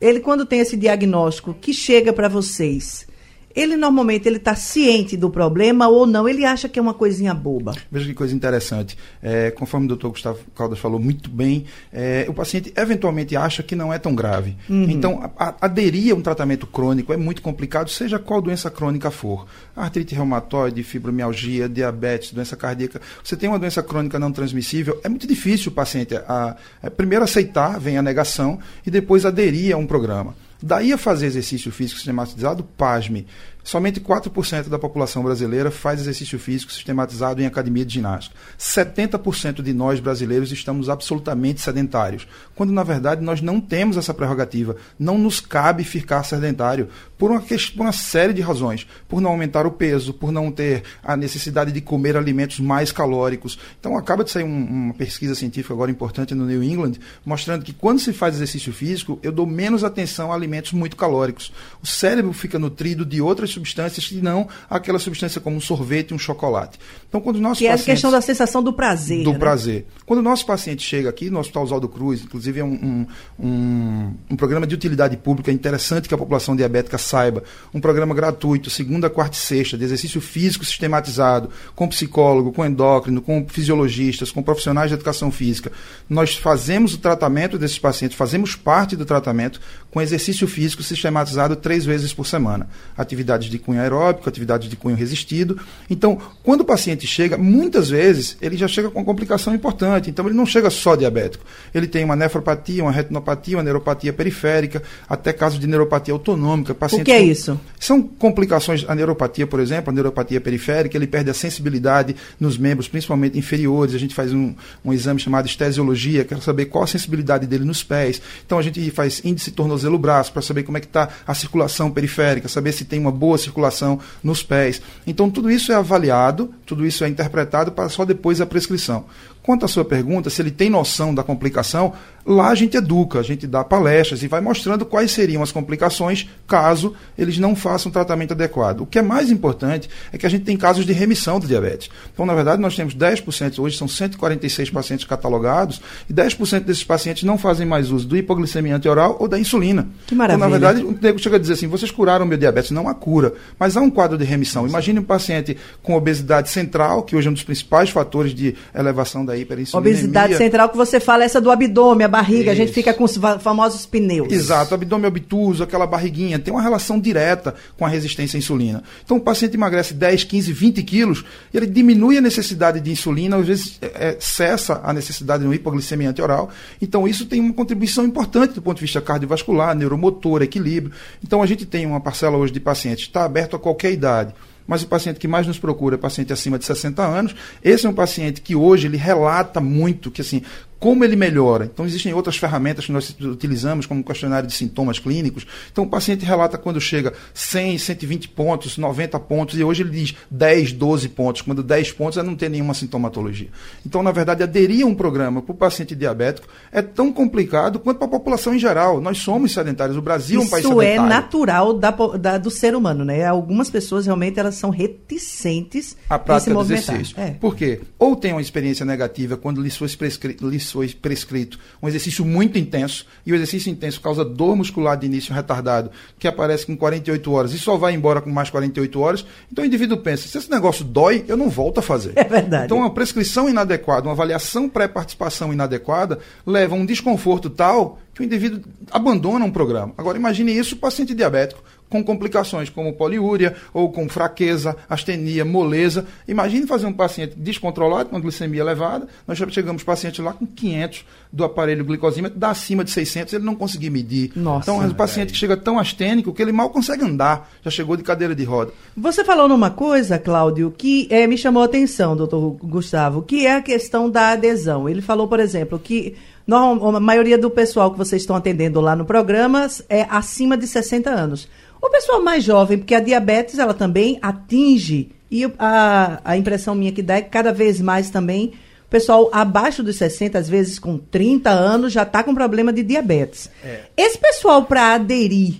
Ele, 0.00 0.20
quando 0.20 0.46
tem 0.46 0.60
esse 0.60 0.76
diagnóstico 0.76 1.54
que 1.54 1.72
chega 1.72 2.12
para 2.12 2.28
vocês, 2.28 3.06
ele 3.54 3.76
normalmente 3.76 4.28
ele 4.28 4.36
está 4.36 4.54
ciente 4.54 5.16
do 5.16 5.30
problema 5.30 5.88
ou 5.88 6.06
não? 6.06 6.28
Ele 6.28 6.44
acha 6.44 6.68
que 6.68 6.78
é 6.78 6.82
uma 6.82 6.94
coisinha 6.94 7.34
boba? 7.34 7.74
Veja 7.90 8.06
que 8.06 8.14
coisa 8.14 8.34
interessante. 8.34 8.96
É, 9.22 9.50
conforme 9.50 9.86
o 9.86 9.88
doutor 9.88 10.10
Gustavo 10.10 10.38
Caldas 10.54 10.78
falou 10.78 10.98
muito 10.98 11.30
bem, 11.30 11.64
é, 11.92 12.26
o 12.28 12.34
paciente 12.34 12.72
eventualmente 12.76 13.36
acha 13.36 13.62
que 13.62 13.74
não 13.74 13.92
é 13.92 13.98
tão 13.98 14.14
grave. 14.14 14.56
Uhum. 14.68 14.90
Então, 14.90 15.30
a, 15.36 15.48
a, 15.48 15.54
aderir 15.60 16.12
a 16.12 16.16
um 16.16 16.22
tratamento 16.22 16.66
crônico 16.66 17.12
é 17.12 17.16
muito 17.16 17.42
complicado, 17.42 17.88
seja 17.90 18.18
qual 18.18 18.40
doença 18.40 18.70
crônica 18.70 19.10
for. 19.10 19.46
Artrite 19.76 20.14
reumatoide, 20.14 20.82
fibromialgia, 20.82 21.68
diabetes, 21.68 22.32
doença 22.32 22.56
cardíaca. 22.56 23.00
Você 23.22 23.36
tem 23.36 23.48
uma 23.48 23.58
doença 23.58 23.82
crônica 23.82 24.18
não 24.18 24.32
transmissível, 24.32 25.00
é 25.04 25.08
muito 25.08 25.26
difícil 25.26 25.70
o 25.70 25.74
paciente 25.74 26.14
a, 26.16 26.56
a 26.82 26.90
primeiro 26.90 27.24
aceitar, 27.24 27.78
vem 27.78 27.98
a 27.98 28.02
negação, 28.02 28.58
e 28.86 28.90
depois 28.90 29.24
aderir 29.24 29.74
a 29.74 29.78
um 29.78 29.86
programa. 29.86 30.34
Daí 30.62 30.92
a 30.92 30.98
fazer 30.98 31.26
exercício 31.26 31.72
físico 31.72 31.98
sistematizado, 31.98 32.62
pasme, 32.62 33.26
Somente 33.64 34.00
4% 34.00 34.68
da 34.68 34.78
população 34.78 35.22
brasileira 35.22 35.70
faz 35.70 36.00
exercício 36.00 36.38
físico 36.38 36.72
sistematizado 36.72 37.40
em 37.40 37.46
academia 37.46 37.84
de 37.84 37.94
ginástica. 37.94 38.34
70% 38.58 39.62
de 39.62 39.72
nós 39.72 40.00
brasileiros 40.00 40.50
estamos 40.50 40.88
absolutamente 40.88 41.60
sedentários, 41.60 42.26
quando 42.56 42.72
na 42.72 42.82
verdade 42.82 43.22
nós 43.22 43.40
não 43.40 43.60
temos 43.60 43.96
essa 43.96 44.12
prerrogativa. 44.12 44.76
Não 44.98 45.16
nos 45.16 45.40
cabe 45.40 45.84
ficar 45.84 46.24
sedentário 46.24 46.88
por 47.16 47.30
uma, 47.30 47.40
por 47.40 47.82
uma 47.82 47.92
série 47.92 48.32
de 48.32 48.40
razões. 48.40 48.86
Por 49.08 49.20
não 49.20 49.30
aumentar 49.30 49.64
o 49.64 49.70
peso, 49.70 50.12
por 50.12 50.32
não 50.32 50.50
ter 50.50 50.82
a 51.02 51.16
necessidade 51.16 51.70
de 51.70 51.80
comer 51.80 52.16
alimentos 52.16 52.58
mais 52.58 52.90
calóricos. 52.90 53.58
Então 53.78 53.96
acaba 53.96 54.24
de 54.24 54.30
sair 54.30 54.44
um, 54.44 54.66
uma 54.66 54.94
pesquisa 54.94 55.34
científica 55.34 55.72
agora 55.72 55.90
importante 55.90 56.34
no 56.34 56.46
New 56.46 56.62
England, 56.64 56.94
mostrando 57.24 57.64
que 57.64 57.72
quando 57.72 58.00
se 58.00 58.12
faz 58.12 58.34
exercício 58.34 58.72
físico, 58.72 59.20
eu 59.22 59.30
dou 59.30 59.46
menos 59.46 59.84
atenção 59.84 60.32
a 60.32 60.34
alimentos 60.34 60.72
muito 60.72 60.96
calóricos. 60.96 61.52
O 61.80 61.86
cérebro 61.86 62.32
fica 62.32 62.58
nutrido 62.58 63.06
de 63.06 63.20
outras 63.20 63.51
substâncias 63.52 64.10
e 64.10 64.16
não 64.16 64.48
aquela 64.68 64.98
substância 64.98 65.40
como 65.40 65.56
um 65.56 65.60
sorvete 65.60 66.10
e 66.10 66.14
um 66.14 66.18
chocolate. 66.18 66.78
Então, 67.08 67.20
quando 67.20 67.40
nós 67.40 67.58
que 67.58 67.66
é 67.66 67.72
a 67.72 67.78
questão 67.78 68.10
da 68.10 68.20
sensação 68.20 68.62
do 68.62 68.72
prazer. 68.72 69.24
Do 69.24 69.32
né? 69.32 69.38
prazer. 69.38 69.86
Quando 70.06 70.20
o 70.20 70.22
nosso 70.22 70.44
paciente 70.46 70.82
chega 70.82 71.08
aqui 71.08 71.30
no 71.30 71.38
Hospital 71.38 71.64
Oswaldo 71.64 71.88
Cruz, 71.88 72.22
inclusive 72.22 72.60
é 72.60 72.64
um, 72.64 73.06
um, 73.38 73.46
um, 73.46 74.14
um 74.30 74.36
programa 74.36 74.66
de 74.66 74.74
utilidade 74.74 75.16
pública, 75.16 75.52
interessante 75.52 76.08
que 76.08 76.14
a 76.14 76.18
população 76.18 76.56
diabética 76.56 76.98
saiba, 76.98 77.42
um 77.72 77.80
programa 77.80 78.14
gratuito, 78.14 78.70
segunda, 78.70 79.08
quarta 79.10 79.36
e 79.36 79.40
sexta, 79.40 79.76
de 79.76 79.84
exercício 79.84 80.20
físico 80.20 80.64
sistematizado, 80.64 81.50
com 81.74 81.88
psicólogo, 81.88 82.52
com 82.52 82.64
endócrino, 82.64 83.20
com 83.20 83.46
fisiologistas, 83.48 84.30
com 84.30 84.42
profissionais 84.42 84.90
de 84.90 84.94
educação 84.94 85.30
física. 85.30 85.70
Nós 86.08 86.34
fazemos 86.34 86.94
o 86.94 86.98
tratamento 86.98 87.58
desses 87.58 87.78
pacientes, 87.78 88.16
fazemos 88.16 88.56
parte 88.56 88.96
do 88.96 89.04
tratamento 89.04 89.60
com 89.90 90.00
exercício 90.00 90.48
físico 90.48 90.82
sistematizado 90.82 91.56
três 91.56 91.84
vezes 91.84 92.12
por 92.12 92.26
semana. 92.26 92.68
Atividade 92.96 93.41
atividades 93.42 93.50
de 93.50 93.58
cunho 93.58 93.80
aeróbico, 93.80 94.28
atividades 94.28 94.68
de 94.68 94.76
cunho 94.76 94.96
resistido. 94.96 95.58
Então, 95.88 96.18
quando 96.42 96.60
o 96.60 96.64
paciente 96.64 97.06
chega, 97.06 97.36
muitas 97.36 97.90
vezes 97.90 98.36
ele 98.40 98.56
já 98.56 98.68
chega 98.68 98.90
com 98.90 98.98
uma 98.98 99.04
complicação 99.04 99.54
importante. 99.54 100.10
Então, 100.10 100.26
ele 100.26 100.34
não 100.34 100.46
chega 100.46 100.70
só 100.70 100.94
diabético. 100.94 101.44
Ele 101.74 101.86
tem 101.86 102.04
uma 102.04 102.16
nefropatia, 102.16 102.82
uma 102.82 102.92
retinopatia, 102.92 103.56
uma 103.56 103.62
neuropatia 103.62 104.12
periférica, 104.12 104.82
até 105.08 105.32
casos 105.32 105.58
de 105.58 105.66
neuropatia 105.66 106.14
autonômica. 106.14 106.74
Pacientes 106.74 107.02
O 107.02 107.04
que 107.04 107.12
é 107.12 107.22
isso? 107.22 107.58
São 107.78 108.02
complicações, 108.02 108.84
a 108.88 108.94
neuropatia, 108.94 109.46
por 109.46 109.60
exemplo, 109.60 109.90
a 109.90 109.92
neuropatia 109.92 110.40
periférica, 110.40 110.96
ele 110.96 111.06
perde 111.06 111.30
a 111.30 111.34
sensibilidade 111.34 112.14
nos 112.38 112.56
membros, 112.56 112.88
principalmente 112.88 113.38
inferiores. 113.38 113.94
A 113.94 113.98
gente 113.98 114.14
faz 114.14 114.32
um, 114.32 114.54
um 114.84 114.92
exame 114.92 115.20
chamado 115.20 115.46
estesiologia, 115.46 116.24
quer 116.24 116.40
saber 116.40 116.66
qual 116.66 116.84
a 116.84 116.86
sensibilidade 116.86 117.46
dele 117.46 117.64
nos 117.64 117.82
pés. 117.82 118.20
Então 118.44 118.58
a 118.58 118.62
gente 118.62 118.90
faz 118.90 119.20
índice 119.24 119.50
tornozelo-braço 119.50 120.32
para 120.32 120.42
saber 120.42 120.62
como 120.62 120.78
é 120.78 120.80
que 120.80 120.86
está 120.86 121.08
a 121.26 121.34
circulação 121.34 121.90
periférica, 121.90 122.48
saber 122.48 122.72
se 122.72 122.84
tem 122.84 123.00
uma 123.00 123.10
boa 123.10 123.31
circulação 123.38 123.98
nos 124.22 124.42
pés. 124.42 124.80
Então 125.06 125.30
tudo 125.30 125.50
isso 125.50 125.72
é 125.72 125.74
avaliado, 125.74 126.52
tudo 126.66 126.86
isso 126.86 127.04
é 127.04 127.08
interpretado 127.08 127.72
para 127.72 127.88
só 127.88 128.04
depois 128.04 128.40
a 128.40 128.46
prescrição. 128.46 129.04
Quanto 129.42 129.64
à 129.64 129.68
sua 129.68 129.84
pergunta, 129.84 130.30
se 130.30 130.40
ele 130.40 130.52
tem 130.52 130.70
noção 130.70 131.12
da 131.12 131.22
complicação, 131.24 131.92
lá 132.24 132.50
a 132.50 132.54
gente 132.54 132.76
educa, 132.76 133.18
a 133.18 133.22
gente 133.22 133.44
dá 133.44 133.64
palestras 133.64 134.22
e 134.22 134.28
vai 134.28 134.40
mostrando 134.40 134.86
quais 134.86 135.10
seriam 135.10 135.42
as 135.42 135.50
complicações 135.50 136.28
caso 136.46 136.94
eles 137.18 137.38
não 137.38 137.56
façam 137.56 137.90
um 137.90 137.92
tratamento 137.92 138.32
adequado. 138.32 138.82
O 138.82 138.86
que 138.86 138.98
é 138.98 139.02
mais 139.02 139.30
importante 139.30 139.90
é 140.12 140.18
que 140.18 140.24
a 140.24 140.28
gente 140.28 140.44
tem 140.44 140.56
casos 140.56 140.86
de 140.86 140.92
remissão 140.92 141.40
do 141.40 141.46
diabetes. 141.48 141.90
Então, 142.12 142.24
na 142.24 142.34
verdade, 142.34 142.62
nós 142.62 142.76
temos 142.76 142.94
10%, 142.94 143.58
hoje 143.58 143.76
são 143.76 143.88
146 143.88 144.70
pacientes 144.70 145.04
catalogados, 145.04 145.80
e 146.08 146.14
10% 146.14 146.60
desses 146.60 146.84
pacientes 146.84 147.24
não 147.24 147.36
fazem 147.36 147.66
mais 147.66 147.90
uso 147.90 148.06
do 148.06 148.16
hipoglicemia 148.16 148.76
anti-oral 148.76 149.16
ou 149.18 149.26
da 149.26 149.38
insulina. 149.38 149.88
Que 150.06 150.14
maravilha. 150.14 150.36
Então, 150.36 150.50
na 150.50 150.58
verdade, 150.58 150.86
o 150.86 150.96
nego 151.00 151.18
chega 151.18 151.34
a 151.34 151.38
dizer 151.38 151.54
assim, 151.54 151.66
vocês 151.66 151.90
curaram 151.90 152.24
o 152.24 152.28
meu 152.28 152.38
diabetes. 152.38 152.70
Não 152.70 152.88
há 152.88 152.94
cura, 152.94 153.34
mas 153.58 153.76
há 153.76 153.80
um 153.80 153.90
quadro 153.90 154.16
de 154.16 154.24
remissão. 154.24 154.68
Imagine 154.68 155.00
um 155.00 155.04
paciente 155.04 155.56
com 155.82 155.94
obesidade 155.94 156.48
central, 156.48 157.02
que 157.02 157.16
hoje 157.16 157.26
é 157.26 157.30
um 157.30 157.34
dos 157.34 157.42
principais 157.42 157.90
fatores 157.90 158.32
de 158.32 158.54
elevação 158.74 159.24
da 159.24 159.31
hiperinsulinemia. 159.36 159.98
Obesidade 159.98 160.36
central 160.36 160.68
que 160.68 160.76
você 160.76 161.00
fala, 161.00 161.24
essa 161.24 161.40
do 161.40 161.50
abdômen, 161.50 162.04
a 162.04 162.08
barriga, 162.08 162.42
Isso. 162.42 162.50
a 162.50 162.54
gente 162.54 162.72
fica 162.72 162.92
com 162.92 163.04
os 163.04 163.18
famosos 163.40 163.86
pneus. 163.86 164.32
Exato, 164.32 164.74
abdômen 164.74 165.06
obtuso, 165.06 165.62
aquela 165.62 165.86
barriguinha, 165.86 166.38
tem 166.38 166.52
uma 166.52 166.62
relação 166.62 166.98
direta 166.98 167.54
com 167.76 167.84
a 167.84 167.88
resistência 167.88 168.36
à 168.36 168.38
insulina. 168.38 168.82
Então 169.04 169.16
o 169.16 169.20
paciente 169.20 169.54
emagrece 169.54 169.94
10, 169.94 170.24
15, 170.24 170.52
20 170.52 170.82
quilos, 170.82 171.24
ele 171.52 171.66
diminui 171.66 172.18
a 172.18 172.20
necessidade 172.20 172.80
de 172.80 172.90
insulina, 172.90 173.36
às 173.36 173.46
vezes 173.46 173.78
é, 173.80 174.08
é 174.08 174.16
cessa 174.20 174.80
a 174.82 174.92
necessidade 174.92 175.42
de 175.42 175.48
uma 175.48 175.54
hipoglicemia 175.54 176.10
antioral. 176.10 176.50
Então 176.80 177.06
isso 177.06 177.26
tem 177.26 177.40
uma 177.40 177.52
contribuição 177.52 178.04
importante 178.04 178.54
do 178.54 178.62
ponto 178.62 178.76
de 178.76 178.82
vista 178.82 179.00
cardiovascular, 179.00 179.74
neuromotor, 179.74 180.42
equilíbrio. 180.42 180.92
Então 181.24 181.42
a 181.42 181.46
gente 181.46 181.66
tem 181.66 181.86
uma 181.86 182.00
parcela 182.00 182.36
hoje 182.36 182.52
de 182.52 182.60
pacientes, 182.60 183.04
está 183.04 183.24
aberto 183.24 183.56
a 183.56 183.58
qualquer 183.58 183.92
idade 183.92 184.34
mas 184.66 184.82
o 184.82 184.86
paciente 184.86 185.18
que 185.18 185.28
mais 185.28 185.46
nos 185.46 185.58
procura 185.58 185.96
é 185.96 185.98
paciente 185.98 186.32
acima 186.32 186.58
de 186.58 186.64
60 186.64 187.02
anos. 187.02 187.34
Esse 187.62 187.86
é 187.86 187.90
um 187.90 187.94
paciente 187.94 188.40
que 188.40 188.54
hoje 188.54 188.86
ele 188.86 188.96
relata 188.96 189.60
muito 189.60 190.10
que 190.10 190.20
assim, 190.20 190.42
como 190.82 191.04
ele 191.04 191.14
melhora. 191.14 191.70
Então, 191.72 191.86
existem 191.86 192.12
outras 192.12 192.36
ferramentas 192.36 192.86
que 192.86 192.90
nós 192.90 193.14
utilizamos, 193.20 193.86
como 193.86 194.02
questionário 194.02 194.48
de 194.48 194.52
sintomas 194.52 194.98
clínicos. 194.98 195.46
Então, 195.70 195.84
o 195.84 195.86
paciente 195.86 196.24
relata 196.24 196.58
quando 196.58 196.80
chega 196.80 197.12
100, 197.32 197.78
120 197.78 198.28
pontos, 198.30 198.76
90 198.76 199.20
pontos, 199.20 199.56
e 199.56 199.62
hoje 199.62 199.84
ele 199.84 199.90
diz 199.90 200.16
10, 200.28 200.72
12 200.72 201.08
pontos. 201.10 201.42
Quando 201.42 201.62
10 201.62 201.92
pontos 201.92 202.18
é 202.18 202.22
não 202.24 202.34
ter 202.34 202.50
nenhuma 202.50 202.74
sintomatologia. 202.74 203.46
Então, 203.86 204.02
na 204.02 204.10
verdade, 204.10 204.42
aderir 204.42 204.84
a 204.84 204.88
um 204.88 204.92
programa 204.92 205.40
para 205.40 205.52
o 205.52 205.54
paciente 205.54 205.94
diabético 205.94 206.48
é 206.72 206.82
tão 206.82 207.12
complicado 207.12 207.78
quanto 207.78 207.98
para 207.98 208.08
a 208.08 208.10
população 208.10 208.52
em 208.52 208.58
geral. 208.58 209.00
Nós 209.00 209.18
somos 209.18 209.52
sedentários, 209.52 209.96
o 209.96 210.02
Brasil 210.02 210.40
Isso 210.40 210.46
é 210.46 210.48
um 210.48 210.50
país 210.50 210.66
sedentário. 210.66 210.94
Isso 210.94 211.04
é 211.04 211.08
natural 211.08 211.74
da, 211.74 211.90
da, 211.92 212.38
do 212.38 212.50
ser 212.50 212.74
humano, 212.74 213.04
né? 213.04 213.24
Algumas 213.24 213.70
pessoas 213.70 214.06
realmente 214.06 214.40
elas 214.40 214.56
são 214.56 214.70
reticentes 214.70 215.96
a 216.10 216.18
prática 216.18 216.52
do 216.52 216.60
exercício. 216.62 217.14
É. 217.20 217.30
Por 217.30 217.54
quê? 217.54 217.80
Ou 218.00 218.16
tem 218.16 218.32
uma 218.32 218.40
experiência 218.40 218.84
negativa 218.84 219.36
quando 219.36 219.62
lhes 219.62 219.76
foi 219.76 219.88
prescrito 219.90 220.48
foi 220.72 220.88
prescrito 220.88 221.58
um 221.82 221.88
exercício 221.88 222.24
muito 222.24 222.58
intenso, 222.58 223.06
e 223.24 223.32
o 223.32 223.34
exercício 223.34 223.70
intenso 223.70 224.00
causa 224.00 224.24
dor 224.24 224.56
muscular 224.56 224.96
de 224.96 225.06
início 225.06 225.34
retardado, 225.34 225.90
que 226.18 226.26
aparece 226.26 226.66
com 226.66 226.76
48 226.76 227.32
horas 227.32 227.52
e 227.52 227.58
só 227.58 227.76
vai 227.76 227.94
embora 227.94 228.20
com 228.20 228.30
mais 228.30 228.50
48 228.50 229.00
horas. 229.00 229.26
Então 229.50 229.62
o 229.62 229.66
indivíduo 229.66 229.98
pensa: 229.98 230.26
se 230.26 230.36
esse 230.38 230.50
negócio 230.50 230.84
dói, 230.84 231.24
eu 231.28 231.36
não 231.36 231.48
volto 231.48 231.78
a 231.78 231.82
fazer. 231.82 232.12
É 232.22 232.24
verdade. 232.24 232.66
Então 232.66 232.78
uma 232.78 232.94
prescrição 232.94 233.48
inadequada, 233.48 234.06
uma 234.06 234.12
avaliação 234.12 234.68
pré-participação 234.68 235.52
inadequada, 235.52 236.20
leva 236.46 236.74
a 236.74 236.78
um 236.78 236.86
desconforto 236.86 237.50
tal 237.50 237.98
que 238.14 238.22
o 238.22 238.24
indivíduo 238.24 238.62
abandona 238.90 239.44
um 239.44 239.50
programa. 239.50 239.92
Agora 239.96 240.18
imagine 240.18 240.52
isso 240.52 240.74
o 240.74 240.78
paciente 240.78 241.14
diabético 241.14 241.62
com 241.92 242.02
complicações 242.02 242.70
como 242.70 242.94
poliúria 242.94 243.54
ou 243.74 243.92
com 243.92 244.08
fraqueza, 244.08 244.74
astenia, 244.88 245.44
moleza. 245.44 246.06
Imagine 246.26 246.66
fazer 246.66 246.86
um 246.86 246.92
paciente 246.92 247.34
descontrolado, 247.36 248.08
com 248.08 248.18
glicemia 248.18 248.62
elevada, 248.62 249.06
nós 249.28 249.36
já 249.36 249.46
chegamos 249.50 249.82
paciente 249.84 250.22
lá 250.22 250.32
com 250.32 250.46
500 250.46 251.04
do 251.32 251.44
aparelho 251.44 251.84
glicosímetro, 251.84 252.38
dá 252.38 252.50
acima 252.50 252.84
de 252.84 252.90
600, 252.90 253.32
ele 253.32 253.44
não 253.44 253.54
conseguir 253.54 253.88
medir. 253.88 254.30
Nossa, 254.36 254.70
então, 254.70 254.86
o 254.86 254.94
paciente 254.94 255.32
que 255.32 255.38
chega 255.38 255.56
tão 255.56 255.78
astênico 255.78 256.32
que 256.34 256.42
ele 256.42 256.52
mal 256.52 256.68
consegue 256.68 257.02
andar, 257.04 257.50
já 257.64 257.70
chegou 257.70 257.96
de 257.96 258.02
cadeira 258.02 258.34
de 258.34 258.44
roda. 258.44 258.72
Você 258.94 259.24
falou 259.24 259.48
numa 259.48 259.70
coisa, 259.70 260.18
Cláudio, 260.18 260.74
que 260.76 261.08
é, 261.10 261.26
me 261.26 261.38
chamou 261.38 261.62
a 261.62 261.66
atenção, 261.66 262.14
doutor 262.14 262.56
Gustavo, 262.62 263.22
que 263.22 263.46
é 263.46 263.54
a 263.54 263.62
questão 263.62 264.10
da 264.10 264.30
adesão. 264.32 264.88
Ele 264.88 265.00
falou, 265.00 265.26
por 265.26 265.40
exemplo, 265.40 265.78
que 265.78 266.16
a 266.50 267.00
maioria 267.00 267.38
do 267.38 267.48
pessoal 267.48 267.90
que 267.90 267.98
vocês 267.98 268.22
estão 268.22 268.36
atendendo 268.36 268.80
lá 268.80 268.94
no 268.94 269.06
programa 269.06 269.66
é 269.88 270.06
acima 270.10 270.56
de 270.56 270.66
60 270.66 271.08
anos. 271.08 271.48
O 271.80 271.88
pessoal 271.88 272.22
mais 272.22 272.44
jovem, 272.44 272.78
porque 272.78 272.94
a 272.94 273.00
diabetes 273.00 273.58
ela 273.58 273.72
também 273.72 274.18
atinge, 274.20 275.10
e 275.30 275.50
a, 275.58 276.20
a 276.22 276.36
impressão 276.36 276.74
minha 276.74 276.92
que 276.92 277.02
dá 277.02 277.16
é 277.16 277.22
que 277.22 277.30
cada 277.30 277.52
vez 277.52 277.80
mais 277.80 278.10
também 278.10 278.52
pessoal 278.92 279.30
abaixo 279.32 279.82
dos 279.82 279.96
60, 279.96 280.38
às 280.38 280.48
vezes 280.50 280.78
com 280.78 280.98
30 280.98 281.48
anos, 281.48 281.94
já 281.94 282.02
está 282.02 282.22
com 282.22 282.34
problema 282.34 282.70
de 282.70 282.82
diabetes. 282.82 283.50
É. 283.64 283.80
Esse 283.96 284.18
pessoal, 284.18 284.66
para 284.66 284.94
aderir 284.94 285.54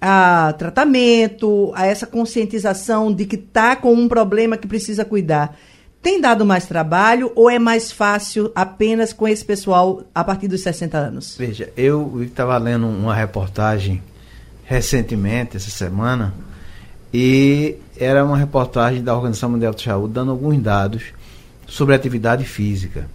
a 0.00 0.54
tratamento, 0.56 1.70
a 1.74 1.86
essa 1.86 2.06
conscientização 2.06 3.12
de 3.12 3.26
que 3.26 3.36
está 3.36 3.76
com 3.76 3.92
um 3.92 4.08
problema 4.08 4.56
que 4.56 4.66
precisa 4.66 5.04
cuidar, 5.04 5.58
tem 6.00 6.18
dado 6.18 6.46
mais 6.46 6.64
trabalho 6.64 7.30
ou 7.36 7.50
é 7.50 7.58
mais 7.58 7.92
fácil 7.92 8.50
apenas 8.54 9.12
com 9.12 9.28
esse 9.28 9.44
pessoal 9.44 10.02
a 10.14 10.24
partir 10.24 10.48
dos 10.48 10.62
60 10.62 10.96
anos? 10.96 11.36
Veja, 11.36 11.70
eu 11.76 12.22
estava 12.22 12.56
lendo 12.56 12.86
uma 12.86 13.14
reportagem 13.14 14.02
recentemente, 14.64 15.58
essa 15.58 15.68
semana, 15.68 16.32
e 17.12 17.76
era 17.98 18.24
uma 18.24 18.38
reportagem 18.38 19.02
da 19.02 19.14
Organização 19.14 19.50
Mundial 19.50 19.74
de 19.74 19.82
Saúde 19.82 20.14
dando 20.14 20.30
alguns 20.30 20.58
dados 20.62 21.02
sobre 21.70 21.94
atividade 21.94 22.44
física 22.44 23.08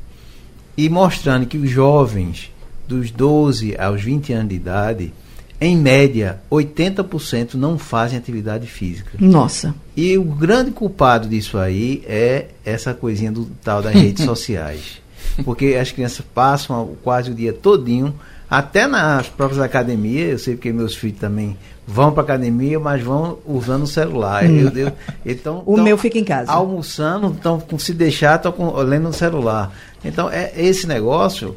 e 0.77 0.89
mostrando 0.89 1.45
que 1.45 1.57
os 1.57 1.69
jovens 1.69 2.51
dos 2.87 3.11
12 3.11 3.75
aos 3.77 4.01
20 4.01 4.33
anos 4.33 4.49
de 4.49 4.55
idade, 4.55 5.13
em 5.59 5.77
média, 5.77 6.39
80% 6.49 7.55
não 7.55 7.77
fazem 7.77 8.17
atividade 8.17 8.65
física. 8.65 9.11
Nossa. 9.19 9.75
E 9.95 10.17
o 10.17 10.23
grande 10.23 10.71
culpado 10.71 11.27
disso 11.27 11.57
aí 11.57 12.03
é 12.07 12.47
essa 12.63 12.93
coisinha 12.93 13.31
do 13.31 13.45
tal 13.63 13.81
das 13.81 13.93
redes 13.93 14.23
sociais. 14.25 15.01
Porque 15.43 15.77
as 15.79 15.91
crianças 15.91 16.25
passam 16.33 16.95
quase 17.03 17.31
o 17.31 17.35
dia 17.35 17.51
todinho 17.51 18.13
até 18.49 18.87
nas 18.87 19.27
próprias 19.27 19.59
academias, 19.59 20.31
eu 20.31 20.39
sei 20.39 20.55
porque 20.55 20.71
meus 20.71 20.95
filhos 20.95 21.19
também 21.19 21.57
vão 21.87 22.11
para 22.11 22.23
academia, 22.23 22.79
mas 22.79 23.01
vão 23.01 23.37
usando 23.45 23.83
o 23.83 23.87
celular. 23.87 24.43
Hum. 24.43 24.71
Eu, 24.73 24.87
eu, 24.87 24.91
então, 25.25 25.63
o 25.65 25.77
meu 25.77 25.97
fica 25.97 26.17
em 26.17 26.23
casa. 26.23 26.51
Almoçando, 26.51 27.27
então, 27.27 27.61
se 27.77 27.93
deixar, 27.93 28.37
estão 28.37 28.75
lendo 28.77 29.03
no 29.03 29.13
celular. 29.13 29.71
Então, 30.03 30.29
é, 30.29 30.51
esse 30.55 30.87
negócio 30.87 31.55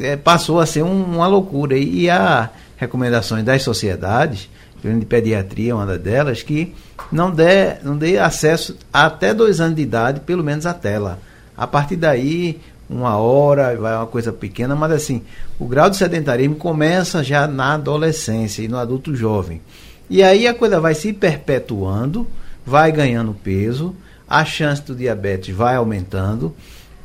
é, 0.00 0.16
passou 0.16 0.60
a 0.60 0.66
ser 0.66 0.82
um, 0.82 1.04
uma 1.04 1.26
loucura. 1.26 1.76
E, 1.76 2.02
e 2.02 2.10
há 2.10 2.50
recomendações 2.76 3.44
das 3.44 3.62
sociedades, 3.62 4.48
de 4.82 5.06
pediatria, 5.06 5.74
uma 5.74 5.86
delas, 5.98 6.42
que 6.42 6.74
não 7.10 7.30
dê, 7.30 7.74
não 7.82 7.96
dê 7.96 8.18
acesso 8.18 8.76
até 8.92 9.34
dois 9.34 9.60
anos 9.60 9.76
de 9.76 9.82
idade, 9.82 10.20
pelo 10.20 10.44
menos 10.44 10.66
à 10.66 10.72
tela. 10.72 11.18
A 11.56 11.66
partir 11.66 11.96
daí, 11.96 12.60
uma 12.88 13.16
hora, 13.16 13.76
vai 13.76 13.96
uma 13.96 14.06
coisa 14.06 14.32
pequena, 14.32 14.76
mas 14.76 14.92
assim, 14.92 15.22
o 15.58 15.66
grau 15.66 15.90
de 15.90 15.96
sedentarismo 15.96 16.54
começa 16.56 17.22
já 17.22 17.46
na 17.46 17.74
adolescência 17.74 18.62
e 18.62 18.68
no 18.68 18.78
adulto 18.78 19.14
jovem. 19.14 19.60
E 20.08 20.22
aí 20.22 20.46
a 20.46 20.54
coisa 20.54 20.80
vai 20.80 20.94
se 20.94 21.12
perpetuando, 21.12 22.26
vai 22.64 22.92
ganhando 22.92 23.34
peso, 23.34 23.94
a 24.28 24.44
chance 24.44 24.82
do 24.82 24.94
diabetes 24.94 25.54
vai 25.54 25.74
aumentando. 25.74 26.54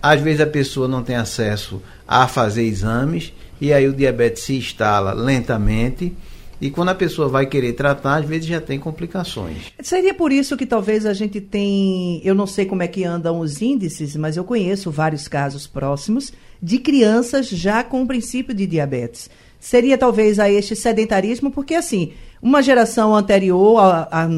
Às 0.01 0.21
vezes 0.21 0.41
a 0.41 0.47
pessoa 0.47 0.87
não 0.87 1.03
tem 1.03 1.15
acesso 1.15 1.81
a 2.07 2.27
fazer 2.27 2.63
exames 2.63 3.33
e 3.59 3.71
aí 3.71 3.87
o 3.87 3.93
diabetes 3.93 4.43
se 4.43 4.57
instala 4.57 5.13
lentamente 5.13 6.15
e 6.61 6.69
quando 6.69 6.89
a 6.89 6.95
pessoa 6.95 7.27
vai 7.27 7.47
querer 7.47 7.73
tratar, 7.73 8.17
às 8.17 8.25
vezes 8.25 8.45
já 8.45 8.61
tem 8.61 8.79
complicações. 8.79 9.73
Seria 9.81 10.13
por 10.13 10.31
isso 10.31 10.55
que 10.55 10.65
talvez 10.67 11.07
a 11.07 11.13
gente 11.13 11.41
tem, 11.41 12.21
eu 12.23 12.35
não 12.35 12.45
sei 12.45 12.65
como 12.65 12.83
é 12.83 12.87
que 12.87 13.03
andam 13.03 13.39
os 13.39 13.63
índices, 13.63 14.15
mas 14.15 14.37
eu 14.37 14.43
conheço 14.43 14.91
vários 14.91 15.27
casos 15.27 15.65
próximos 15.65 16.31
de 16.61 16.77
crianças 16.77 17.49
já 17.49 17.83
com 17.83 18.03
o 18.03 18.07
princípio 18.07 18.53
de 18.53 18.67
diabetes. 18.67 19.27
Seria 19.59 19.97
talvez 19.97 20.37
a 20.37 20.49
este 20.51 20.75
sedentarismo, 20.75 21.49
porque 21.49 21.73
assim, 21.73 22.13
uma 22.41 22.61
geração 22.61 23.15
anterior 23.15 23.79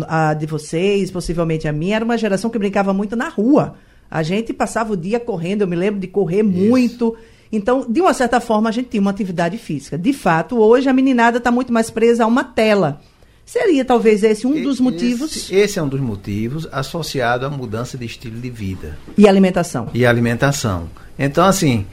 à 0.08 0.34
de 0.34 0.46
vocês, 0.46 1.12
possivelmente 1.12 1.68
a 1.68 1.74
minha, 1.74 1.98
era 1.98 2.06
uma 2.06 2.18
geração 2.18 2.50
que 2.50 2.58
brincava 2.58 2.94
muito 2.94 3.18
na 3.18 3.28
rua. 3.28 3.76
A 4.10 4.24
gente 4.24 4.54
passava 4.54 4.94
o 4.94 4.98
dia 4.98 5.20
correndo, 5.20 5.62
eu 5.62 5.68
me 5.68 5.76
lembro 5.76 6.00
de 6.00 6.08
correr 6.08 6.46
Isso. 6.46 6.70
muito. 6.70 7.18
Então, 7.56 7.86
de 7.88 8.02
uma 8.02 8.16
certa 8.16 8.42
forma, 8.42 8.68
a 8.68 8.72
gente 8.72 8.90
tinha 8.90 9.00
uma 9.00 9.12
atividade 9.12 9.60
física. 9.60 9.96
De 9.96 10.12
fato, 10.12 10.58
hoje 10.58 10.90
a 10.90 10.94
meninada 10.94 11.38
está 11.38 11.52
muito 11.52 11.72
mais 11.72 11.92
presa 11.92 12.24
a 12.24 12.28
uma 12.28 12.44
tela. 12.44 13.00
Seria 13.46 13.86
talvez 13.86 14.24
esse 14.24 14.48
um 14.48 14.64
dos 14.64 14.80
motivos. 14.80 15.36
Esse, 15.36 15.54
esse, 15.54 15.78
é 15.78 15.84
um 15.84 15.88
dos 15.88 16.00
motivos 16.00 16.68
associado 16.72 17.46
à 17.46 17.52
mudança 17.52 17.96
de 17.96 18.06
estilo 18.06 18.40
de 18.40 18.50
vida. 18.50 18.98
E 19.16 19.28
alimentação. 19.28 19.90
E 19.94 20.04
alimentação. 20.04 20.90
Então, 21.20 21.46
assim, 21.46 21.86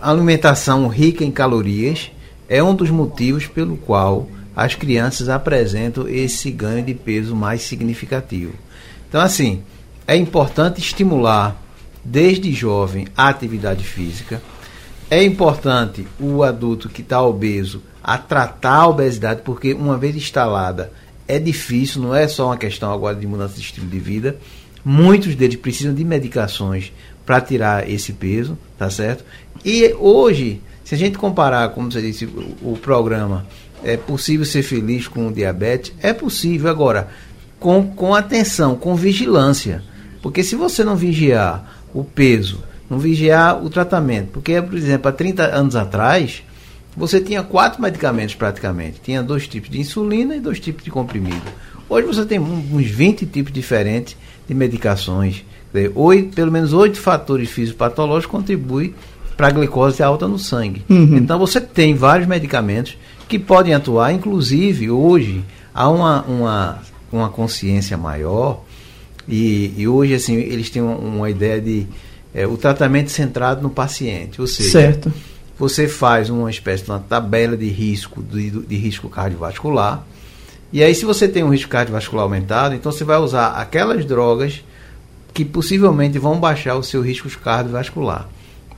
a 0.00 0.10
alimentação 0.10 0.88
rica 0.88 1.22
em 1.22 1.30
calorias 1.30 2.10
é 2.48 2.62
um 2.62 2.74
dos 2.74 2.88
motivos 2.88 3.46
pelo 3.46 3.76
qual 3.76 4.26
as 4.56 4.74
crianças 4.74 5.28
apresentam 5.28 6.08
esse 6.08 6.50
ganho 6.50 6.82
de 6.82 6.94
peso 6.94 7.36
mais 7.36 7.60
significativo. 7.60 8.54
Então, 9.06 9.20
assim, 9.20 9.62
é 10.06 10.16
importante 10.16 10.80
estimular 10.80 11.60
desde 12.02 12.52
jovem 12.54 13.06
a 13.14 13.28
atividade 13.28 13.84
física. 13.84 14.40
É 15.10 15.22
importante 15.22 16.06
o 16.18 16.42
adulto 16.42 16.88
que 16.88 17.02
está 17.02 17.22
obeso 17.22 17.82
a 18.02 18.18
tratar 18.18 18.74
a 18.74 18.88
obesidade, 18.88 19.42
porque 19.42 19.72
uma 19.72 19.96
vez 19.96 20.16
instalada 20.16 20.92
é 21.26 21.38
difícil, 21.38 22.02
não 22.02 22.14
é 22.14 22.28
só 22.28 22.46
uma 22.46 22.56
questão 22.56 22.92
agora 22.92 23.16
de 23.16 23.26
mudança 23.26 23.54
de 23.54 23.60
estilo 23.60 23.86
de 23.86 23.98
vida. 23.98 24.36
Muitos 24.84 25.34
deles 25.34 25.56
precisam 25.56 25.94
de 25.94 26.04
medicações 26.04 26.92
para 27.24 27.40
tirar 27.40 27.88
esse 27.88 28.12
peso, 28.12 28.58
tá 28.78 28.90
certo? 28.90 29.24
E 29.64 29.94
hoje, 29.98 30.60
se 30.84 30.94
a 30.94 30.98
gente 30.98 31.16
comparar, 31.16 31.70
como 31.70 31.90
você 31.90 32.02
disse, 32.02 32.26
o, 32.26 32.72
o 32.72 32.78
programa 32.80 33.46
é 33.82 33.96
possível 33.96 34.44
ser 34.44 34.62
feliz 34.62 35.08
com 35.08 35.32
diabetes? 35.32 35.92
É 36.00 36.12
possível. 36.12 36.70
Agora, 36.70 37.08
com, 37.58 37.86
com 37.86 38.14
atenção, 38.14 38.76
com 38.76 38.94
vigilância. 38.94 39.82
Porque 40.22 40.42
se 40.42 40.56
você 40.56 40.84
não 40.84 40.96
vigiar 40.96 41.82
o 41.94 42.04
peso, 42.04 42.62
não 42.88 42.98
vigiar 42.98 43.64
o 43.64 43.70
tratamento, 43.70 44.28
porque, 44.32 44.60
por 44.60 44.76
exemplo, 44.76 45.08
há 45.08 45.12
30 45.12 45.44
anos 45.44 45.76
atrás, 45.76 46.42
você 46.96 47.20
tinha 47.20 47.42
quatro 47.42 47.82
medicamentos 47.82 48.34
praticamente. 48.34 49.00
Tinha 49.02 49.22
dois 49.22 49.48
tipos 49.48 49.70
de 49.70 49.80
insulina 49.80 50.36
e 50.36 50.40
dois 50.40 50.60
tipos 50.60 50.84
de 50.84 50.90
comprimido. 50.90 51.42
Hoje 51.88 52.06
você 52.06 52.24
tem 52.24 52.38
uns 52.38 52.86
20 52.86 53.26
tipos 53.26 53.52
diferentes 53.52 54.16
de 54.48 54.54
medicações. 54.54 55.44
Oito, 55.94 56.34
pelo 56.34 56.52
menos 56.52 56.72
oito 56.72 56.98
fatores 56.98 57.50
fisiopatológicos 57.50 58.30
contribuem 58.30 58.94
para 59.36 59.48
a 59.48 59.50
glicose 59.50 60.02
alta 60.02 60.28
no 60.28 60.38
sangue. 60.38 60.84
Uhum. 60.88 61.16
Então 61.16 61.38
você 61.38 61.60
tem 61.60 61.94
vários 61.94 62.28
medicamentos 62.28 62.96
que 63.28 63.38
podem 63.38 63.74
atuar, 63.74 64.12
inclusive 64.12 64.90
hoje 64.90 65.42
há 65.74 65.88
uma, 65.88 66.22
uma, 66.22 66.78
uma 67.10 67.28
consciência 67.28 67.96
maior 67.96 68.62
e, 69.26 69.74
e 69.76 69.88
hoje 69.88 70.14
assim 70.14 70.34
eles 70.36 70.70
têm 70.70 70.80
uma, 70.80 70.94
uma 70.94 71.30
ideia 71.30 71.60
de 71.60 71.86
é, 72.34 72.46
o 72.46 72.56
tratamento 72.56 73.10
centrado 73.10 73.62
no 73.62 73.70
paciente, 73.70 74.40
ou 74.40 74.46
seja, 74.46 74.70
certo. 74.70 75.12
você 75.58 75.86
faz 75.86 76.28
uma 76.28 76.50
espécie 76.50 76.84
de 76.84 76.90
uma 76.90 76.98
tabela 76.98 77.56
de 77.56 77.68
risco 77.68 78.22
de, 78.22 78.50
de 78.50 78.76
risco 78.76 79.08
cardiovascular 79.08 80.04
e 80.74 80.82
aí 80.82 80.92
se 80.92 81.04
você 81.04 81.28
tem 81.28 81.44
um 81.44 81.50
risco 81.50 81.70
cardiovascular 81.70 82.24
aumentado, 82.24 82.74
então 82.74 82.90
você 82.90 83.04
vai 83.04 83.18
usar 83.18 83.50
aquelas 83.50 84.04
drogas 84.04 84.64
que 85.32 85.44
possivelmente 85.44 86.18
vão 86.18 86.40
baixar 86.40 86.74
o 86.74 86.82
seu 86.82 87.00
risco 87.00 87.30
cardiovascular. 87.38 88.28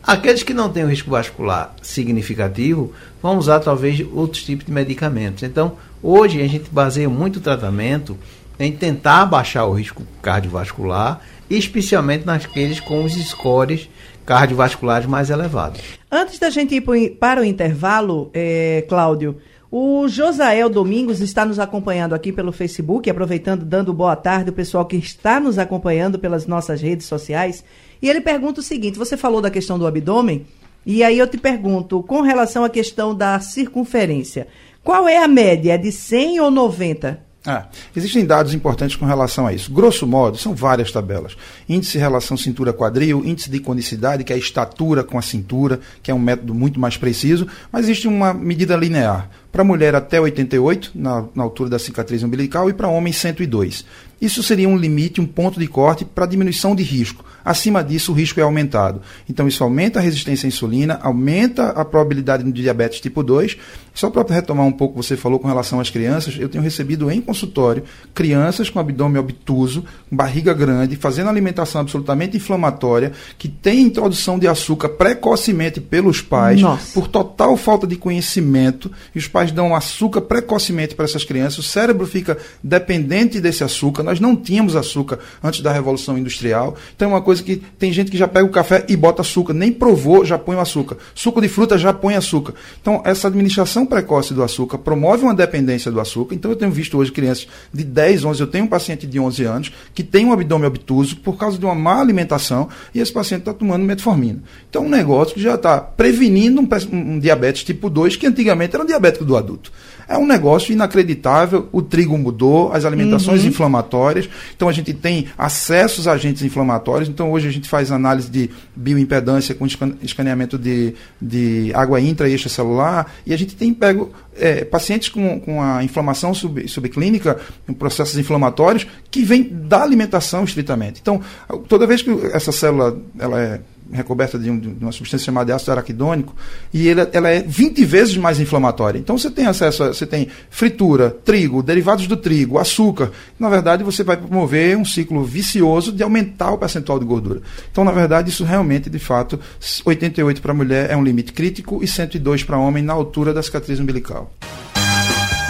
Aqueles 0.03 0.43
que 0.43 0.53
não 0.53 0.69
têm 0.69 0.85
o 0.85 0.89
risco 0.89 1.11
vascular 1.11 1.75
significativo 1.81 2.93
vão 3.23 3.39
usar 3.39 3.61
talvez 3.61 4.07
outros 4.13 4.45
tipos 4.45 4.67
de 4.67 4.73
medicamentos. 4.73 5.43
Então, 5.43 5.79
hoje 6.03 6.43
a 6.43 6.47
gente 6.47 6.69
baseia 6.71 7.09
muito 7.09 7.37
o 7.37 7.41
tratamento 7.41 8.15
em 8.61 8.73
tentar 8.73 9.25
baixar 9.25 9.65
o 9.65 9.73
risco 9.73 10.03
cardiovascular, 10.21 11.23
especialmente 11.49 12.27
naqueles 12.27 12.81
com 12.81 13.05
os 13.05 13.13
scores 13.13 13.89
cardiovasculares 14.25 15.07
mais 15.07 15.31
elevados. 15.31 15.81
Antes 16.11 16.39
da 16.39 16.51
gente 16.51 16.75
ir 16.75 17.11
para 17.19 17.41
o 17.41 17.45
intervalo, 17.45 18.31
é, 18.35 18.85
Cláudio, 18.89 19.37
o 19.71 20.09
Josael 20.09 20.69
Domingos 20.69 21.21
está 21.21 21.45
nos 21.45 21.59
acompanhando 21.59 22.15
aqui 22.15 22.33
pelo 22.33 22.53
Facebook, 22.53 23.09
aproveitando, 23.11 23.65
dando 23.65 23.93
boa 23.93 24.17
tarde 24.17 24.51
o 24.51 24.53
pessoal 24.53 24.85
que 24.87 24.97
está 24.97 25.39
nos 25.39 25.59
acompanhando 25.59 26.19
pelas 26.19 26.47
nossas 26.47 26.81
redes 26.81 27.07
sociais. 27.07 27.65
E 28.01 28.09
ele 28.09 28.21
pergunta 28.21 28.61
o 28.61 28.63
seguinte: 28.63 28.99
você 28.99 29.17
falou 29.17 29.41
da 29.41 29.51
questão 29.51 29.79
do 29.79 29.87
abdômen, 29.87 30.47
e 30.85 31.03
aí 31.03 31.19
eu 31.19 31.27
te 31.27 31.37
pergunto, 31.37 32.03
com 32.05 32.21
relação 32.21 32.65
à 32.65 32.71
questão 32.71 33.15
da 33.15 33.41
circunferência, 33.41 34.47
qual 34.85 35.09
é 35.09 35.19
a 35.19 35.27
média? 35.27 35.75
É 35.75 35.79
de 35.79 35.91
100 35.91 36.41
ou 36.41 36.51
90? 36.51 37.26
Ah, 37.47 37.67
existem 37.95 38.27
dados 38.27 38.53
importantes 38.53 38.97
com 38.97 39.07
relação 39.07 39.47
a 39.47 39.53
isso. 39.53 39.73
Grosso 39.73 40.05
modo, 40.05 40.37
são 40.37 40.53
várias 40.53 40.91
tabelas. 40.91 41.37
Índice 41.69 41.97
relação 41.97 42.37
cintura-quadril, 42.37 43.25
índice 43.25 43.49
de 43.49 43.61
conicidade, 43.61 44.25
que 44.25 44.33
é 44.33 44.37
a 44.37 44.39
estatura 44.39 45.05
com 45.05 45.17
a 45.17 45.23
cintura, 45.23 45.79
que 46.03 46.11
é 46.11 46.15
um 46.15 46.19
método 46.19 46.53
muito 46.53 46.81
mais 46.81 46.97
preciso, 46.97 47.47
mas 47.71 47.85
existe 47.85 48.09
uma 48.09 48.35
medida 48.35 48.75
linear. 48.75 49.31
Para 49.53 49.63
mulher 49.63 49.95
até 49.95 50.21
88, 50.21 50.91
na, 50.95 51.25
na 51.35 51.45
altura 51.45 51.71
da 51.71 51.79
cicatriz 51.79 52.25
umbilical, 52.25 52.69
e 52.69 52.75
para 52.75 52.89
homem 52.89 53.13
102. 53.13 53.85
Isso 54.21 54.43
seria 54.43 54.69
um 54.69 54.77
limite, 54.77 55.21
um 55.21 55.27
ponto 55.27 55.61
de 55.61 55.67
corte 55.67 56.05
para 56.05 56.27
diminuição 56.27 56.75
de 56.75 56.83
risco. 56.83 57.25
Acima 57.45 57.85
disso, 57.85 58.13
o 58.13 58.15
risco 58.15 58.41
é 58.41 58.43
aumentado. 58.43 59.01
Então, 59.29 59.47
isso 59.47 59.63
aumenta 59.63 60.01
a 60.01 60.03
resistência 60.03 60.47
à 60.47 60.49
insulina, 60.49 60.99
aumenta 61.03 61.69
a 61.69 61.85
probabilidade 61.85 62.43
de 62.43 62.51
diabetes 62.51 63.01
tipo 63.01 63.23
2. 63.23 63.57
Só 63.95 64.11
para 64.11 64.35
retomar 64.35 64.67
um 64.67 64.73
pouco 64.73 64.99
o 64.99 65.01
que 65.01 65.07
você 65.07 65.17
falou 65.17 65.39
com 65.39 65.49
relação 65.49 65.81
às 65.81 65.89
crianças, 65.89 66.37
eu 66.39 66.51
tenho 66.51 66.63
recebido 66.63 67.11
em 67.11 67.21
consultório 67.21 67.83
crianças 68.13 68.69
com 68.69 68.79
abdômen 68.79 69.19
obtuso, 69.19 69.85
com 70.11 70.15
barriga 70.15 70.53
grande, 70.53 70.97
fazendo 70.97 71.31
alimentação 71.31 71.81
absolutamente 71.81 72.37
inflamatória, 72.37 73.13
que 73.39 73.49
tem 73.49 73.83
introdução 73.83 74.39
de 74.39 74.47
açúcar 74.47 74.91
precocemente 74.91 75.81
pelos 75.81 76.21
pais, 76.21 76.61
Nossa. 76.61 76.93
por 76.93 77.09
total 77.09 77.57
falta 77.57 77.87
de 77.87 77.97
conhecimento, 77.97 78.91
e 79.15 79.19
os 79.19 79.29
pais 79.29 79.51
dão 79.51 79.75
açúcar 79.75 80.21
precocemente 80.21 80.95
para 80.95 81.07
essas 81.07 81.25
crianças, 81.25 81.59
o 81.59 81.63
cérebro 81.63 82.07
fica 82.07 82.37
dependente 82.63 83.41
desse 83.41 83.65
açúcar. 83.65 84.03
Nós 84.07 84.21
não 84.21 84.37
tínhamos 84.37 84.77
açúcar 84.77 85.19
antes 85.43 85.61
da 85.61 85.73
Revolução 85.73 86.17
Industrial. 86.17 86.77
Então 86.95 87.11
é 87.11 87.15
uma 87.15 87.23
coisa 87.23 87.43
que 87.43 87.57
tem 87.57 87.93
gente 87.93 88.11
que 88.11 88.17
já 88.17 88.29
pega 88.29 88.47
o 88.47 88.51
café 88.51 88.87
e 88.89 88.97
bota 88.97 89.23
açúcar, 89.23 89.53
nem 89.53 89.73
provou, 89.73 90.25
já 90.25 90.39
põe 90.39 90.57
o 90.57 90.61
açúcar. 90.61 90.97
Suco 91.15 91.41
de 91.41 91.49
fruta 91.49 91.77
já 91.77 91.93
põe 91.93 92.15
açúcar. 92.15 92.55
Então, 92.81 93.03
essa 93.05 93.29
administração 93.29 93.85
precoce 93.85 94.33
do 94.33 94.43
açúcar 94.43 94.79
promove 94.79 95.25
uma 95.25 95.35
dependência 95.35 95.91
do 95.91 96.01
açúcar. 96.01 96.35
Então, 96.35 96.51
eu 96.51 96.57
tenho 96.57 96.71
visto 96.71 96.97
hoje 96.97 97.11
crianças 97.11 97.49
de 97.73 97.85
10, 97.85 98.25
11, 98.25 98.41
eu 98.41 98.47
tenho 98.47 98.65
um 98.65 98.69
paciente 98.69 99.07
de 99.07 99.19
11 99.19 99.45
anos 99.45 99.73
que 99.95 100.03
tem 100.03 100.25
um 100.25 100.33
abdômen 100.33 100.69
obtuso 100.69 101.17
por 101.17 101.37
causa 101.37 101.59
de 101.59 101.65
uma 101.65 101.75
má 101.75 102.01
alimentação 102.01 102.69
e 102.95 103.01
esse 103.01 103.13
paciente 103.13 103.41
está 103.41 103.53
tomando 103.53 103.85
metformina. 103.85 104.43
Então, 104.71 104.85
um 104.85 104.89
negócio 104.89 105.35
que 105.35 105.41
já 105.41 105.55
está 105.55 105.81
prevenindo 105.81 106.61
um, 106.61 106.69
um, 106.93 107.19
diabetes 107.19 107.65
tipo 107.65 107.91
2, 107.91 108.17
que 108.17 108.27
antigamente 108.27 108.75
era 108.75 108.85
um 108.85 108.87
diabético 108.87 109.25
do 109.25 109.37
adulto. 109.37 109.73
É 110.09 110.17
um 110.17 110.27
negócio 110.27 110.73
inacreditável. 110.73 111.69
O 111.73 111.83
trigo 111.83 112.17
mudou, 112.17 112.73
as 112.73 112.85
alimentações 112.85 113.43
uhum. 113.43 113.49
inflamatórias. 113.49 114.29
Então 114.55 114.69
a 114.69 114.73
gente 114.73 114.95
tem 114.95 115.27
acessos 115.37 116.07
a 116.07 116.13
agentes 116.13 116.43
inflamatórios. 116.43 117.09
Então 117.09 117.31
hoje 117.31 117.49
a 117.49 117.51
gente 117.51 117.69
faz 117.69 117.91
análise 117.91 118.31
de 118.31 118.51
bioimpedância 118.75 119.55
com 119.55 119.67
escaneamento 120.03 120.59
de, 120.59 120.95
de 121.21 121.73
água 121.75 122.01
intra 122.01 122.29
e 122.29 122.35
extracelular. 122.35 123.07
E 123.27 123.35
a 123.35 123.37
gente 123.37 123.57
tem 123.57 123.75
pego 123.75 124.13
é, 124.39 124.65
pacientes 124.65 125.09
com, 125.09 125.41
com 125.41 125.63
a 125.63 125.83
inflamação 125.83 126.33
sub, 126.35 126.69
subclínica, 126.69 127.39
processos 127.79 128.19
inflamatórios, 128.19 128.87
que 129.11 129.23
vem 129.23 129.43
da 129.43 129.83
alimentação 129.83 130.45
estritamente. 130.45 131.01
Então, 131.01 131.21
toda 131.69 131.87
vez 131.87 132.03
que 132.03 132.11
essa 132.33 132.53
célula 132.53 132.97
ela 133.19 133.41
é 133.41 133.61
recoberta 133.93 134.39
de, 134.39 134.51
um, 134.51 134.59
de, 134.59 134.69
uma 134.81 134.93
substância 134.93 135.25
chamada 135.25 135.55
ácido 135.55 135.73
araquidônico, 135.73 136.35
e 136.73 136.89
ele, 136.89 137.07
ela 137.13 137.29
é 137.29 137.41
20 137.43 137.85
vezes 137.85 138.17
mais 138.17 138.41
inflamatória. 138.41 138.99
Então 138.99 139.17
você 139.17 139.31
tem 139.31 139.47
acesso 139.47 139.85
a, 139.85 139.89
você 139.89 140.07
tem 140.07 140.29
fritura, 140.51 141.11
trigo, 141.11 141.63
derivados 141.63 142.07
do 142.07 142.17
trigo, 142.17 142.59
açúcar. 142.59 143.11
Na 143.39 143.49
verdade, 143.49 143.85
você 143.85 144.03
vai 144.03 144.17
promover 144.17 144.77
um 144.77 144.85
ciclo 144.85 145.25
vicioso 145.25 145.93
de 145.93 146.03
aumentar 146.03 146.51
o 146.51 146.59
percentual 146.59 146.99
de 146.99 147.05
gordura. 147.05 147.43
Então, 147.71 147.85
na 147.85 147.93
verdade, 147.93 148.31
isso 148.31 148.45
realmente, 148.45 148.91
de 148.91 148.99
fato, 148.99 149.39
88 149.85 150.43
para 150.43 150.55
mulher 150.55 150.91
é 150.91 150.97
um 150.97 151.05
limite 151.05 151.33
crítico 151.33 151.83
e 151.83 151.87
102 151.87 152.45
para 152.45 152.59
homem 152.59 152.83
na 152.83 152.93
altura 152.93 153.33
da 153.33 153.43
cicatriz 153.43 153.79
umbilical. 153.81 154.33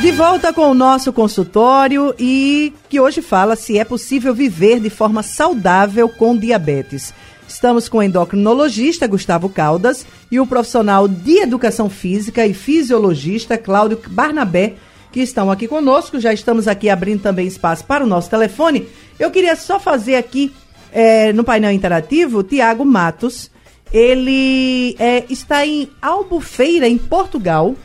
De 0.01 0.13
volta 0.13 0.53
com 0.53 0.71
o 0.71 0.75
nosso 0.75 1.11
consultório 1.11 2.15
e 2.19 2.73
que 2.89 3.01
hoje 3.01 3.23
fala 3.23 3.57
se 3.57 3.79
é 3.79 3.85
possível 3.85 4.35
viver 4.35 4.79
de 4.79 4.91
forma 4.91 5.23
saudável 5.23 6.07
com 6.07 6.37
diabetes. 6.37 7.15
Estamos 7.49 7.89
com 7.89 7.99
o 7.99 8.03
endocrinologista 8.03 9.07
Gustavo 9.07 9.49
Caldas 9.49 10.05
e 10.31 10.41
o 10.41 10.47
profissional 10.47 11.07
de 11.07 11.39
educação 11.39 11.89
física 11.89 12.45
e 12.45 12.53
fisiologista 12.53 13.57
Cláudio 13.57 14.01
Barnabé, 14.09 14.75
que 15.13 15.21
estão 15.21 15.51
aqui 15.51 15.69
conosco. 15.69 16.19
Já 16.19 16.33
estamos 16.33 16.67
aqui 16.67 16.91
abrindo 16.91 17.23
também 17.23 17.47
espaço 17.47 17.85
para 17.85 18.05
o 18.05 18.07
nosso 18.07 18.29
telefone. 18.29 18.89
Eu 19.19 19.31
queria 19.31 19.55
só 19.55 19.79
fazer 19.79 20.17
aqui 20.17 20.53
é, 20.93 21.33
no 21.33 21.45
painel 21.45 21.71
interativo, 21.71 22.43
Tiago 22.43 22.85
Matos. 22.85 23.51
Ele 23.93 24.97
é, 24.99 25.25
está 25.31 25.65
em 25.65 25.89
Albufeira, 26.03 26.89
em 26.89 26.99
Portugal, 26.99 27.77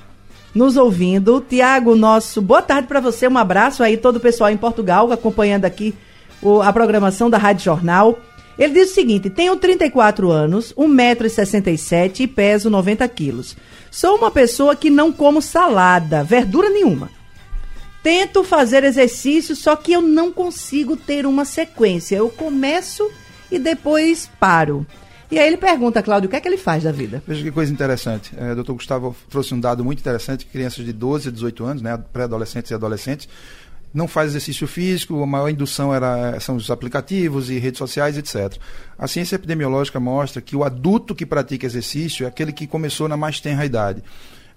nos 0.56 0.76
ouvindo. 0.76 1.40
Tiago, 1.40 1.96
nosso 1.96 2.42
boa 2.42 2.64
tarde 2.64 2.88
para 2.88 3.00
você, 3.00 3.28
um 3.28 3.38
abraço 3.38 3.84
aí, 3.84 3.96
todo 3.96 4.16
o 4.16 4.20
pessoal 4.20 4.50
em 4.50 4.58
Portugal, 4.58 5.12
acompanhando 5.12 5.66
aqui 5.66 5.94
o, 6.42 6.62
a 6.62 6.74
programação 6.74 7.30
da 7.30 7.38
Rádio 7.38 7.66
Jornal. 7.66 8.18
Ele 8.58 8.74
diz 8.74 8.92
o 8.92 8.94
seguinte: 8.94 9.30
tenho 9.30 9.56
34 9.56 10.32
anos, 10.32 10.74
1,67m 10.74 12.20
e 12.20 12.28
peso 12.28 12.70
90 12.70 13.08
quilos. 13.10 13.56
Sou 13.90 14.18
uma 14.18 14.32
pessoa 14.32 14.76
que 14.76 14.90
não 14.90 15.12
como 15.12 15.42
salada, 15.42 16.24
verdura 16.24 16.70
nenhuma. 16.70 17.10
tento 18.02 18.44
fazer 18.44 18.84
exercício, 18.84 19.56
só 19.56 19.76
que 19.76 19.94
eu 19.94 20.02
não 20.02 20.32
consigo 20.32 20.96
ter 20.98 21.26
uma 21.26 21.46
sequência. 21.46 22.16
Eu 22.16 22.30
começo 22.30 23.10
e 23.52 23.60
depois 23.60 24.30
paro. 24.40 24.86
E 25.32 25.40
aí 25.40 25.48
ele 25.48 25.56
pergunta, 25.58 26.04
Cláudio, 26.04 26.28
o 26.28 26.30
que 26.30 26.36
é 26.36 26.42
que 26.42 26.48
ele 26.48 26.58
faz 26.58 26.84
da 26.84 26.92
vida? 26.92 27.24
Veja 27.26 27.42
que 27.42 27.52
coisa 27.52 27.72
interessante. 27.72 28.34
É, 28.38 28.52
o 28.52 28.56
doutor 28.56 28.74
Gustavo 28.74 29.16
trouxe 29.30 29.54
um 29.54 29.60
dado 29.60 29.84
muito 29.84 30.00
interessante, 30.00 30.46
crianças 30.46 30.84
de 30.84 30.92
12 30.92 31.30
a 31.30 31.32
18 31.32 31.64
anos, 31.64 31.82
né, 31.82 31.98
pré-adolescentes 32.12 32.70
e 32.70 32.74
adolescentes, 32.74 33.30
não 33.94 34.08
faz 34.08 34.30
exercício 34.30 34.68
físico, 34.68 35.22
a 35.22 35.28
maior 35.28 35.50
indução 35.50 35.94
era, 35.94 36.40
são 36.40 36.56
os 36.56 36.72
aplicativos 36.72 37.50
e 37.50 37.58
redes 37.60 37.78
sociais, 37.78 38.18
etc. 38.18 38.58
A 38.98 39.08
ciência 39.08 39.36
epidemiológica 39.36 40.00
mostra 40.00 40.42
que 40.42 40.56
o 40.56 40.64
adulto 40.64 41.14
que 41.14 41.26
pratica 41.26 41.66
exercício 41.66 42.26
é 42.26 42.28
aquele 42.28 42.54
que 42.54 42.68
começou 42.68 43.08
na 43.08 43.18
mais 43.18 43.40
tenra 43.40 43.66
idade. 43.66 44.04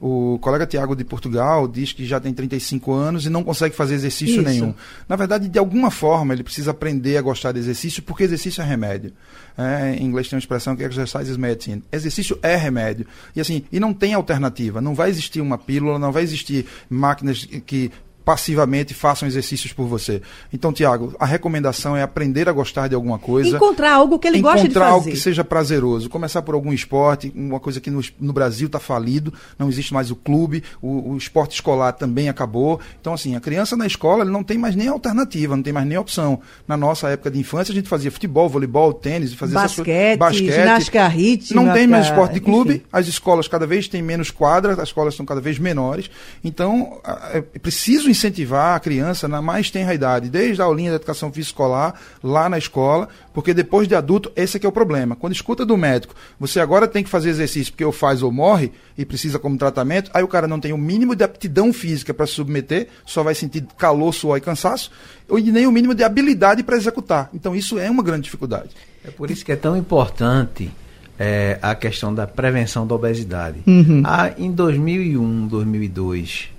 O 0.01 0.38
colega 0.38 0.66
Tiago 0.66 0.94
de 0.94 1.05
Portugal 1.05 1.66
diz 1.68 1.92
que 1.92 2.05
já 2.05 2.20
tem 2.20 2.33
35 2.33 2.92
anos 2.92 3.27
e 3.27 3.31
não 3.31 3.42
consegue 3.42 3.75
fazer 3.75 3.94
exercício 3.94 4.42
Isso. 4.42 4.51
nenhum. 4.51 4.75
Na 5.09 5.16
verdade, 5.16 5.49
de 5.49 5.59
alguma 5.59 5.90
forma, 5.90 6.35
ele 6.35 6.42
precisa 6.42 6.73
aprender 6.73 7.16
a 7.16 7.23
gostar 7.23 7.53
de 7.53 7.59
exercício, 7.59 8.03
porque 8.03 8.25
exercício 8.25 8.61
é 8.61 8.64
remédio. 8.66 9.12
É, 9.57 9.94
em 9.94 10.05
inglês 10.05 10.29
tem 10.29 10.37
uma 10.37 10.40
expressão 10.40 10.75
que 10.75 10.83
é 10.83 10.87
exercise 10.87 11.31
is 11.31 11.37
medicine. 11.37 11.83
Exercício 11.92 12.38
é 12.42 12.57
remédio. 12.57 13.07
E 13.35 13.40
assim, 13.40 13.64
e 13.70 13.79
não 13.79 13.94
tem 13.94 14.14
alternativa. 14.14 14.81
Não 14.81 14.94
vai 14.94 15.09
existir 15.09 15.40
uma 15.40 15.57
pílula, 15.57 15.99
não 15.99 16.12
vai 16.12 16.23
existir 16.23 16.66
máquinas 16.90 17.47
que 17.64 17.90
passivamente 18.24 18.94
façam 18.94 19.28
exercícios 19.28 19.72
por 19.72 19.87
você. 19.87 20.22
Então, 20.52 20.72
Tiago, 20.72 21.14
a 21.18 21.26
recomendação 21.26 21.96
é 21.96 22.02
aprender 22.02 22.48
a 22.48 22.52
gostar 22.52 22.88
de 22.88 22.94
alguma 22.94 23.18
coisa. 23.18 23.56
Encontrar 23.56 23.92
algo 23.92 24.18
que 24.18 24.26
ele 24.26 24.40
gosta 24.40 24.56
de 24.56 24.62
fazer. 24.62 24.70
Encontrar 24.70 24.88
algo 24.88 25.10
que 25.10 25.16
seja 25.16 25.44
prazeroso. 25.44 26.08
Começar 26.08 26.42
por 26.42 26.54
algum 26.54 26.72
esporte, 26.72 27.32
uma 27.34 27.60
coisa 27.60 27.80
que 27.80 27.90
no, 27.90 28.00
no 28.18 28.32
Brasil 28.32 28.66
está 28.66 28.80
falido, 28.80 29.32
não 29.58 29.68
existe 29.68 29.92
mais 29.92 30.10
o 30.10 30.16
clube, 30.16 30.62
o, 30.80 31.12
o, 31.12 31.16
esporte 31.16 31.54
escolar 31.54 31.92
também 31.92 32.28
acabou. 32.28 32.80
Então, 33.00 33.12
assim, 33.12 33.37
a 33.37 33.40
criança 33.40 33.76
na 33.76 33.87
escola 33.87 34.24
não 34.24 34.42
tem 34.42 34.56
mais 34.56 34.74
nem 34.74 34.88
alternativa, 34.88 35.54
não 35.54 35.62
tem 35.62 35.72
mais 35.72 35.87
nem 35.87 35.98
opção. 35.98 36.40
Na 36.66 36.76
nossa 36.76 37.08
época 37.08 37.30
de 37.30 37.38
infância, 37.38 37.72
a 37.72 37.74
gente 37.74 37.88
fazia 37.88 38.10
futebol, 38.10 38.48
voleibol, 38.48 38.94
tênis, 38.94 39.34
fazia 39.34 39.54
basquete, 39.54 40.18
basquete 40.18 40.52
ginástica 40.52 41.06
rítmica. 41.08 41.54
Não 41.54 41.72
tem 41.72 41.87
mais 41.87 42.06
esporte 42.06 42.34
de 42.34 42.40
clube, 42.40 42.74
enfim. 42.74 42.84
as 42.92 43.06
escolas 43.06 43.48
cada 43.48 43.66
vez 43.66 43.87
têm 43.87 44.02
menos 44.02 44.30
quadras, 44.30 44.78
as 44.78 44.88
escolas 44.88 45.14
são 45.14 45.26
cada 45.26 45.40
vez 45.40 45.58
menores. 45.58 46.10
Então, 46.42 47.00
é 47.32 47.40
preciso 47.58 48.13
incentivar 48.14 48.77
a 48.77 48.81
criança 48.81 49.29
na 49.29 49.42
mais 49.42 49.70
tenra 49.70 49.92
idade, 49.92 50.31
desde 50.31 50.62
a 50.62 50.64
aulinha 50.64 50.90
de 50.90 50.96
educação 50.96 51.31
física 51.31 51.50
escolar, 51.50 52.00
lá 52.22 52.48
na 52.48 52.57
escola, 52.57 53.09
porque 53.33 53.53
depois 53.53 53.87
de 53.87 53.94
adulto, 53.94 54.33
esse 54.35 54.57
é 54.57 54.61
que 54.61 54.64
é 54.64 54.68
o 54.68 54.72
problema. 54.72 55.14
Quando 55.14 55.35
escuta 55.35 55.66
do 55.66 55.77
médico, 55.77 56.14
você 56.38 56.61
agora 56.61 56.88
tem 56.88 57.05
que 57.05 57.11
fazer 57.11 57.31
exercício 57.31 57.72
porque 57.72 57.85
ou 57.85 57.92
faz 57.92 58.22
ou 58.22 58.33
morre, 58.33 58.72
e 58.96 59.05
precisa 59.05 59.38
como 59.38 59.59
tratamento, 59.59 60.11
aí 60.14 60.22
o 60.22 60.29
cara 60.29 60.46
não 60.46 60.61
tem 60.61 60.72
o 60.72 60.79
mínimo 60.79 61.14
de 61.14 61.24
aptidão 61.24 61.72
física 61.72 62.14
para 62.14 62.27
se 62.27 62.33
submeter, 62.33 62.88
só 63.05 63.22
vai 63.22 63.35
sentir 63.35 63.66
calor, 63.77 64.14
suor 64.14 64.38
e 64.38 64.40
cansaço, 64.40 64.90
e 65.29 65.53
nem 65.53 65.66
o 65.66 65.72
mínimo 65.72 65.94
de 65.94 66.05
habilidade 66.05 66.62
para 66.62 66.77
executar. 66.77 67.29
Então 67.35 67.55
isso 67.55 67.79
é 67.79 67.90
uma 67.90 68.03
grande 68.03 68.22
dificuldade. 68.22 68.70
É 69.05 69.11
por 69.11 69.31
isso 69.31 69.44
que 69.44 69.53
é 69.53 69.57
tão 69.57 69.77
importante 69.77 70.70
é, 71.18 71.59
a 71.61 71.74
questão 71.74 72.14
da 72.14 72.27
prevenção 72.27 72.87
da 72.87 72.94
obesidade. 72.94 73.59
Uhum. 73.66 74.03
Ah, 74.05 74.33
em 74.37 74.50
2001, 74.50 75.46
2002, 75.48 76.54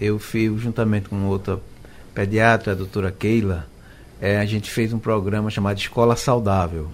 eu 0.00 0.18
fiz, 0.18 0.60
juntamente 0.60 1.08
com 1.08 1.26
outra 1.26 1.60
pediatra, 2.14 2.72
a 2.72 2.74
doutora 2.74 3.10
Keila, 3.10 3.66
é, 4.20 4.38
a 4.38 4.44
gente 4.44 4.70
fez 4.70 4.92
um 4.92 4.98
programa 4.98 5.50
chamado 5.50 5.78
Escola 5.78 6.16
Saudável. 6.16 6.88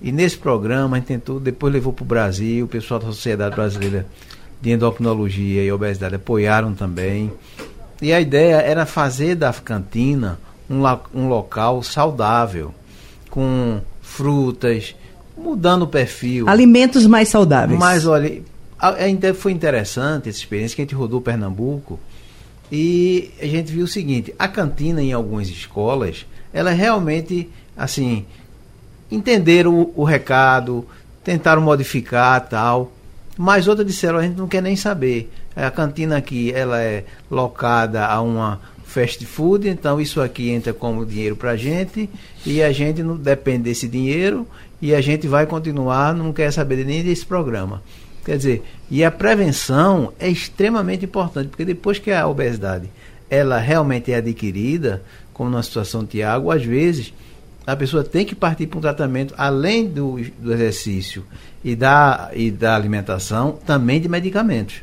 E 0.00 0.12
nesse 0.12 0.36
programa 0.36 0.96
a 0.96 0.98
gente 1.00 1.08
tentou, 1.08 1.40
depois 1.40 1.72
levou 1.72 1.92
para 1.92 2.02
o 2.02 2.06
Brasil, 2.06 2.64
o 2.64 2.68
pessoal 2.68 3.00
da 3.00 3.06
Sociedade 3.06 3.56
Brasileira 3.56 4.06
de 4.60 4.70
Endocrinologia 4.70 5.64
e 5.64 5.72
Obesidade 5.72 6.14
apoiaram 6.14 6.74
também. 6.74 7.32
E 8.00 8.12
a 8.12 8.20
ideia 8.20 8.56
era 8.56 8.84
fazer 8.84 9.34
da 9.34 9.52
cantina 9.52 10.38
um, 10.68 10.82
um 11.14 11.28
local 11.28 11.82
saudável, 11.82 12.74
com 13.30 13.80
frutas, 14.02 14.94
mudando 15.36 15.82
o 15.82 15.86
perfil. 15.86 16.48
Alimentos 16.48 17.06
mais 17.06 17.28
saudáveis. 17.28 17.78
Mas 17.78 18.06
olha, 18.06 18.42
ainda 18.78 19.32
foi 19.34 19.52
interessante 19.52 20.28
essa 20.28 20.38
experiência 20.38 20.76
que 20.76 20.82
a 20.82 20.84
gente 20.84 20.94
rodou 20.94 21.20
Pernambuco 21.20 21.98
e 22.70 23.30
a 23.40 23.46
gente 23.46 23.72
viu 23.72 23.84
o 23.84 23.88
seguinte: 23.88 24.34
a 24.38 24.48
cantina 24.48 25.02
em 25.02 25.12
algumas 25.12 25.48
escolas, 25.48 26.26
ela 26.52 26.70
realmente 26.70 27.48
assim 27.76 28.24
entenderam 29.10 29.74
o, 29.74 29.92
o 29.96 30.04
recado, 30.04 30.86
tentaram 31.22 31.62
modificar 31.62 32.48
tal, 32.48 32.92
mas 33.36 33.68
outras 33.68 33.86
disseram 33.86 34.18
a 34.18 34.22
gente 34.22 34.36
não 34.36 34.48
quer 34.48 34.62
nem 34.62 34.76
saber. 34.76 35.32
A 35.54 35.70
cantina 35.70 36.18
aqui 36.18 36.52
ela 36.52 36.82
é 36.82 37.04
locada 37.30 38.06
a 38.06 38.20
uma 38.20 38.60
fast 38.84 39.24
food, 39.26 39.68
então 39.68 40.00
isso 40.00 40.20
aqui 40.20 40.50
entra 40.50 40.72
como 40.72 41.04
dinheiro 41.04 41.36
para 41.36 41.50
a 41.50 41.56
gente 41.56 42.08
e 42.44 42.62
a 42.62 42.72
gente 42.72 43.02
não 43.02 43.16
depende 43.16 43.64
desse 43.64 43.88
dinheiro 43.88 44.46
e 44.80 44.94
a 44.94 45.00
gente 45.00 45.26
vai 45.26 45.46
continuar, 45.46 46.14
não 46.14 46.32
quer 46.32 46.50
saber 46.52 46.84
nem 46.84 47.02
desse 47.02 47.24
programa. 47.24 47.82
Quer 48.26 48.38
dizer, 48.38 48.64
e 48.90 49.04
a 49.04 49.10
prevenção 49.12 50.12
é 50.18 50.28
extremamente 50.28 51.04
importante, 51.04 51.46
porque 51.46 51.64
depois 51.64 52.00
que 52.00 52.10
a 52.10 52.26
obesidade 52.26 52.90
ela 53.30 53.56
realmente 53.58 54.10
é 54.10 54.16
adquirida, 54.16 55.00
como 55.32 55.48
na 55.48 55.62
situação 55.62 56.00
do 56.00 56.08
Tiago, 56.08 56.50
às 56.50 56.64
vezes 56.64 57.14
a 57.64 57.76
pessoa 57.76 58.02
tem 58.02 58.26
que 58.26 58.34
partir 58.34 58.66
para 58.66 58.78
um 58.78 58.80
tratamento, 58.80 59.32
além 59.38 59.86
do, 59.86 60.20
do 60.40 60.52
exercício 60.52 61.24
e 61.62 61.76
da, 61.76 62.32
e 62.34 62.50
da 62.50 62.74
alimentação, 62.74 63.60
também 63.64 64.00
de 64.00 64.08
medicamentos. 64.08 64.82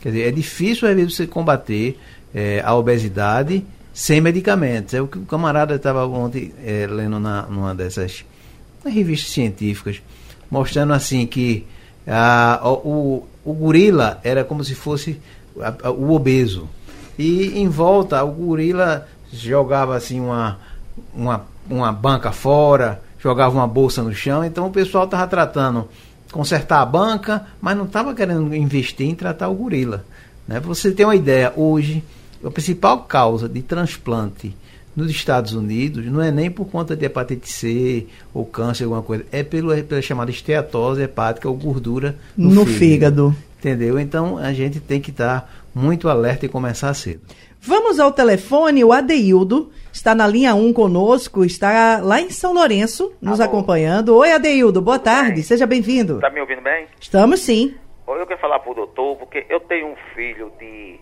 Quer 0.00 0.10
dizer, 0.10 0.28
é 0.28 0.30
difícil 0.30 0.86
às 0.86 0.94
vezes 0.94 1.16
você 1.16 1.26
combater 1.26 1.98
é, 2.32 2.62
a 2.64 2.76
obesidade 2.76 3.66
sem 3.92 4.20
medicamentos. 4.20 4.94
É 4.94 5.02
o 5.02 5.08
que 5.08 5.18
o 5.18 5.22
camarada 5.22 5.74
estava 5.74 6.06
ontem 6.06 6.52
é, 6.64 6.86
lendo 6.88 7.18
na, 7.18 7.42
numa 7.42 7.74
dessas 7.74 8.24
revistas 8.84 9.32
científicas, 9.32 10.00
mostrando 10.48 10.92
assim 10.92 11.26
que 11.26 11.66
ah, 12.06 12.60
o, 12.64 13.26
o 13.44 13.52
gorila 13.52 14.20
era 14.22 14.44
como 14.44 14.64
se 14.64 14.74
fosse 14.74 15.20
a, 15.60 15.88
a, 15.88 15.90
o 15.90 16.12
obeso. 16.12 16.68
E 17.18 17.58
em 17.60 17.68
volta, 17.68 18.22
o 18.24 18.30
gorila 18.30 19.06
jogava 19.32 19.96
assim 19.96 20.20
uma, 20.20 20.58
uma, 21.14 21.44
uma 21.68 21.92
banca 21.92 22.32
fora, 22.32 23.00
jogava 23.18 23.54
uma 23.54 23.66
bolsa 23.66 24.02
no 24.02 24.14
chão. 24.14 24.44
Então 24.44 24.66
o 24.66 24.70
pessoal 24.70 25.04
estava 25.04 25.26
tratando 25.26 25.88
consertar 26.32 26.80
a 26.80 26.86
banca, 26.86 27.46
mas 27.60 27.76
não 27.76 27.84
estava 27.84 28.12
querendo 28.12 28.52
investir 28.54 29.08
em 29.08 29.14
tratar 29.14 29.48
o 29.48 29.54
gorila. 29.54 30.04
Né? 30.48 30.58
Você 30.60 30.90
tem 30.90 31.06
uma 31.06 31.14
ideia, 31.14 31.52
hoje, 31.54 32.02
a 32.44 32.50
principal 32.50 33.02
causa 33.04 33.48
de 33.48 33.62
transplante 33.62 34.56
nos 34.96 35.10
Estados 35.10 35.52
Unidos 35.54 36.06
não 36.06 36.22
é 36.22 36.30
nem 36.30 36.50
por 36.50 36.66
conta 36.66 36.94
de 36.96 37.04
hepatite 37.04 37.50
C 37.50 38.06
ou 38.32 38.44
câncer, 38.46 38.84
alguma 38.84 39.02
coisa, 39.02 39.24
é 39.32 39.42
pelo, 39.42 39.70
pela 39.84 40.02
chamada 40.02 40.30
esteatose 40.30 41.02
hepática 41.02 41.48
ou 41.48 41.56
gordura 41.56 42.16
no, 42.36 42.50
no 42.50 42.66
fígado, 42.66 42.78
fígado. 42.78 43.36
Entendeu? 43.58 43.98
Então 43.98 44.38
a 44.38 44.52
gente 44.52 44.78
tem 44.78 45.00
que 45.00 45.10
estar 45.10 45.50
muito 45.74 46.08
alerta 46.08 46.46
e 46.46 46.48
começar 46.48 46.92
cedo. 46.94 47.20
Vamos 47.60 47.98
ao 47.98 48.12
telefone, 48.12 48.84
o 48.84 48.92
Adeildo 48.92 49.72
está 49.90 50.14
na 50.14 50.26
linha 50.26 50.54
1 50.54 50.72
conosco, 50.74 51.44
está 51.46 51.98
lá 52.02 52.20
em 52.20 52.28
São 52.28 52.52
Lourenço, 52.52 53.10
nos 53.22 53.40
Alô. 53.40 53.48
acompanhando. 53.48 54.14
Oi, 54.16 54.32
Adeildo, 54.32 54.82
boa 54.82 54.98
Tudo 54.98 55.04
tarde, 55.06 55.34
bem? 55.36 55.42
seja 55.42 55.66
bem-vindo. 55.66 56.16
Está 56.16 56.28
me 56.28 56.40
ouvindo 56.40 56.60
bem? 56.60 56.86
Estamos 57.00 57.40
sim. 57.40 57.74
Eu 58.06 58.26
quero 58.26 58.38
falar 58.38 58.58
para 58.58 58.70
o 58.70 58.74
doutor, 58.74 59.16
porque 59.16 59.46
eu 59.48 59.60
tenho 59.60 59.86
um 59.86 59.96
filho 60.14 60.52
de 60.58 61.00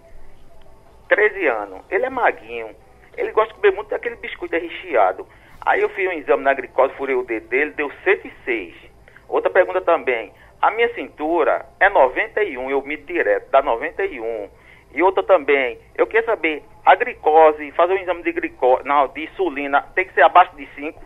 13 1.08 1.46
anos, 1.48 1.80
ele 1.90 2.04
é 2.06 2.10
maguinho, 2.10 2.68
ele 3.16 3.32
gosta 3.32 3.52
de 3.52 3.60
comer 3.60 3.74
muito 3.74 3.90
daquele 3.90 4.16
biscoito 4.16 4.56
recheado. 4.56 5.26
Aí 5.64 5.80
eu 5.80 5.88
fiz 5.90 6.08
um 6.08 6.12
exame 6.12 6.42
na 6.42 6.54
glicose, 6.54 6.94
furei 6.94 7.14
o 7.14 7.24
dedo 7.24 7.48
dele, 7.48 7.72
deu 7.72 7.90
106. 8.04 8.74
Outra 9.28 9.50
pergunta 9.50 9.80
também. 9.80 10.32
A 10.60 10.70
minha 10.70 10.92
cintura 10.94 11.66
é 11.80 11.88
91, 11.88 12.70
eu 12.70 12.82
mido 12.82 13.04
direto, 13.04 13.50
dá 13.50 13.62
91. 13.62 14.48
E 14.94 15.02
outra 15.02 15.22
também, 15.22 15.78
eu 15.96 16.06
queria 16.06 16.24
saber, 16.24 16.62
a 16.84 16.94
glicose, 16.94 17.70
fazer 17.72 17.94
um 17.94 17.98
exame 17.98 18.22
de 18.22 18.32
glicose, 18.32 18.84
não, 18.84 19.08
de 19.08 19.24
insulina, 19.24 19.82
tem 19.94 20.06
que 20.06 20.14
ser 20.14 20.22
abaixo 20.22 20.54
de 20.56 20.68
5? 20.74 21.00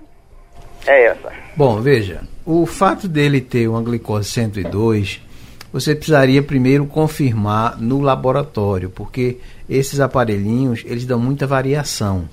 É 0.87 1.05
essa. 1.05 1.33
Bom, 1.57 1.81
veja, 1.81 2.23
o 2.45 2.66
fato 2.66 3.09
dele 3.09 3.40
ter 3.40 3.69
uma 3.69 3.83
glicose 3.83 4.31
102 4.31 5.27
você 5.73 5.95
precisaria 5.95 6.42
primeiro 6.42 6.87
confirmar 6.87 7.79
no 7.79 8.01
laboratório, 8.01 8.88
porque 8.88 9.38
esses 9.69 10.01
aparelhinhos, 10.01 10.83
eles 10.87 11.05
dão 11.05 11.19
muita 11.19 11.47
variação. 11.47 12.29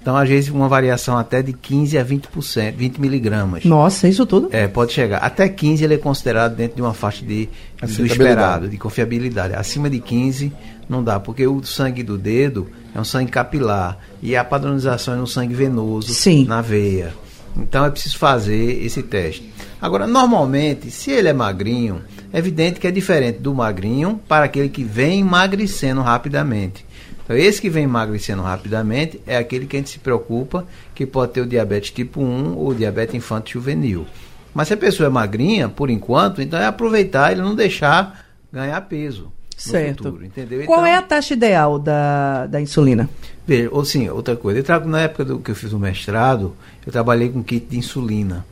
Então, 0.00 0.16
às 0.16 0.28
vezes, 0.28 0.50
uma 0.50 0.68
variação 0.68 1.18
até 1.18 1.42
de 1.42 1.52
15 1.52 1.98
a 1.98 2.04
20%, 2.04 2.76
20 2.76 3.00
miligramas. 3.00 3.64
Nossa, 3.64 4.06
isso 4.06 4.24
tudo? 4.24 4.48
É, 4.52 4.68
pode 4.68 4.92
chegar. 4.92 5.18
Até 5.18 5.48
15 5.48 5.82
ele 5.82 5.94
é 5.94 5.98
considerado 5.98 6.54
dentro 6.54 6.76
de 6.76 6.82
uma 6.82 6.94
faixa 6.94 7.24
de, 7.24 7.48
do 7.82 8.06
esperado, 8.06 8.68
de 8.68 8.78
confiabilidade. 8.78 9.54
Acima 9.54 9.90
de 9.90 9.98
15 9.98 10.52
não 10.88 11.02
dá, 11.02 11.18
porque 11.18 11.44
o 11.44 11.60
sangue 11.64 12.04
do 12.04 12.16
dedo 12.16 12.68
é 12.94 13.00
um 13.00 13.04
sangue 13.04 13.32
capilar 13.32 13.98
e 14.22 14.36
a 14.36 14.44
padronização 14.44 15.14
é 15.14 15.16
no 15.16 15.26
sangue 15.26 15.54
venoso, 15.54 16.14
Sim. 16.14 16.44
na 16.44 16.62
veia. 16.62 17.12
Então 17.56 17.84
é 17.84 17.90
preciso 17.90 18.16
fazer 18.16 18.84
esse 18.84 19.02
teste. 19.02 19.52
Agora, 19.80 20.06
normalmente, 20.06 20.88
se 20.88 21.10
ele 21.10 21.28
é 21.28 21.32
magrinho, 21.32 22.02
é 22.36 22.38
evidente 22.38 22.78
que 22.78 22.86
é 22.86 22.90
diferente 22.90 23.38
do 23.38 23.54
magrinho 23.54 24.20
para 24.28 24.44
aquele 24.44 24.68
que 24.68 24.84
vem 24.84 25.20
emagrecendo 25.20 26.02
rapidamente. 26.02 26.84
Então, 27.24 27.34
esse 27.34 27.62
que 27.62 27.70
vem 27.70 27.84
emagrecendo 27.84 28.42
rapidamente 28.42 29.18
é 29.26 29.38
aquele 29.38 29.64
que 29.64 29.74
a 29.74 29.78
gente 29.78 29.88
se 29.88 29.98
preocupa 29.98 30.66
que 30.94 31.06
pode 31.06 31.32
ter 31.32 31.40
o 31.40 31.46
diabetes 31.46 31.92
tipo 31.92 32.20
1 32.20 32.58
ou 32.58 32.74
diabetes 32.74 33.14
infantil 33.14 33.62
juvenil. 33.62 34.06
Mas 34.52 34.68
se 34.68 34.74
a 34.74 34.76
pessoa 34.76 35.06
é 35.06 35.10
magrinha, 35.10 35.70
por 35.70 35.88
enquanto, 35.88 36.42
então 36.42 36.58
é 36.58 36.66
aproveitar 36.66 37.32
e 37.32 37.36
não 37.36 37.54
deixar 37.54 38.26
ganhar 38.52 38.82
peso. 38.82 39.32
Certo. 39.56 40.04
Futuro, 40.04 40.26
entendeu? 40.26 40.62
Qual 40.66 40.80
então, 40.80 40.86
é 40.92 40.94
a 40.94 41.00
taxa 41.00 41.32
ideal 41.32 41.78
da, 41.78 42.46
da 42.48 42.60
insulina? 42.60 43.08
Veja, 43.46 43.70
ou 43.72 43.82
sim, 43.82 44.10
outra 44.10 44.36
coisa. 44.36 44.60
Eu 44.60 44.64
trago, 44.64 44.86
na 44.86 45.00
época 45.00 45.24
do 45.24 45.38
que 45.38 45.52
eu 45.52 45.54
fiz 45.54 45.72
o 45.72 45.78
mestrado, 45.78 46.54
eu 46.84 46.92
trabalhei 46.92 47.30
com 47.30 47.42
kit 47.42 47.64
de 47.64 47.78
insulina. 47.78 48.44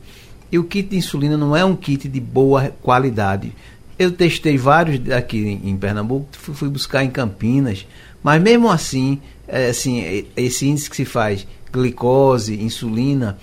E 0.51 0.57
o 0.57 0.63
kit 0.63 0.89
de 0.89 0.97
insulina 0.97 1.37
não 1.37 1.55
é 1.55 1.65
um 1.65 1.75
kit 1.75 2.07
de 2.07 2.19
boa 2.19 2.71
qualidade. 2.81 3.53
Eu 3.97 4.11
testei 4.11 4.57
vários 4.57 5.09
aqui 5.11 5.59
em, 5.63 5.77
Pernambuco, 5.77 6.27
fui, 6.33 6.53
fui, 6.53 6.69
buscar 6.69 7.03
em 7.03 7.09
Campinas, 7.09 7.85
mas 8.21 8.41
mesmo 8.41 8.69
assim, 8.69 9.21
é, 9.47 9.67
assim, 9.67 10.25
esse 10.35 10.67
índice 10.67 10.89
que 10.89 10.95
se 10.95 11.05
faz, 11.05 11.47
glicose, 11.71 12.61
insulina, 12.61 13.37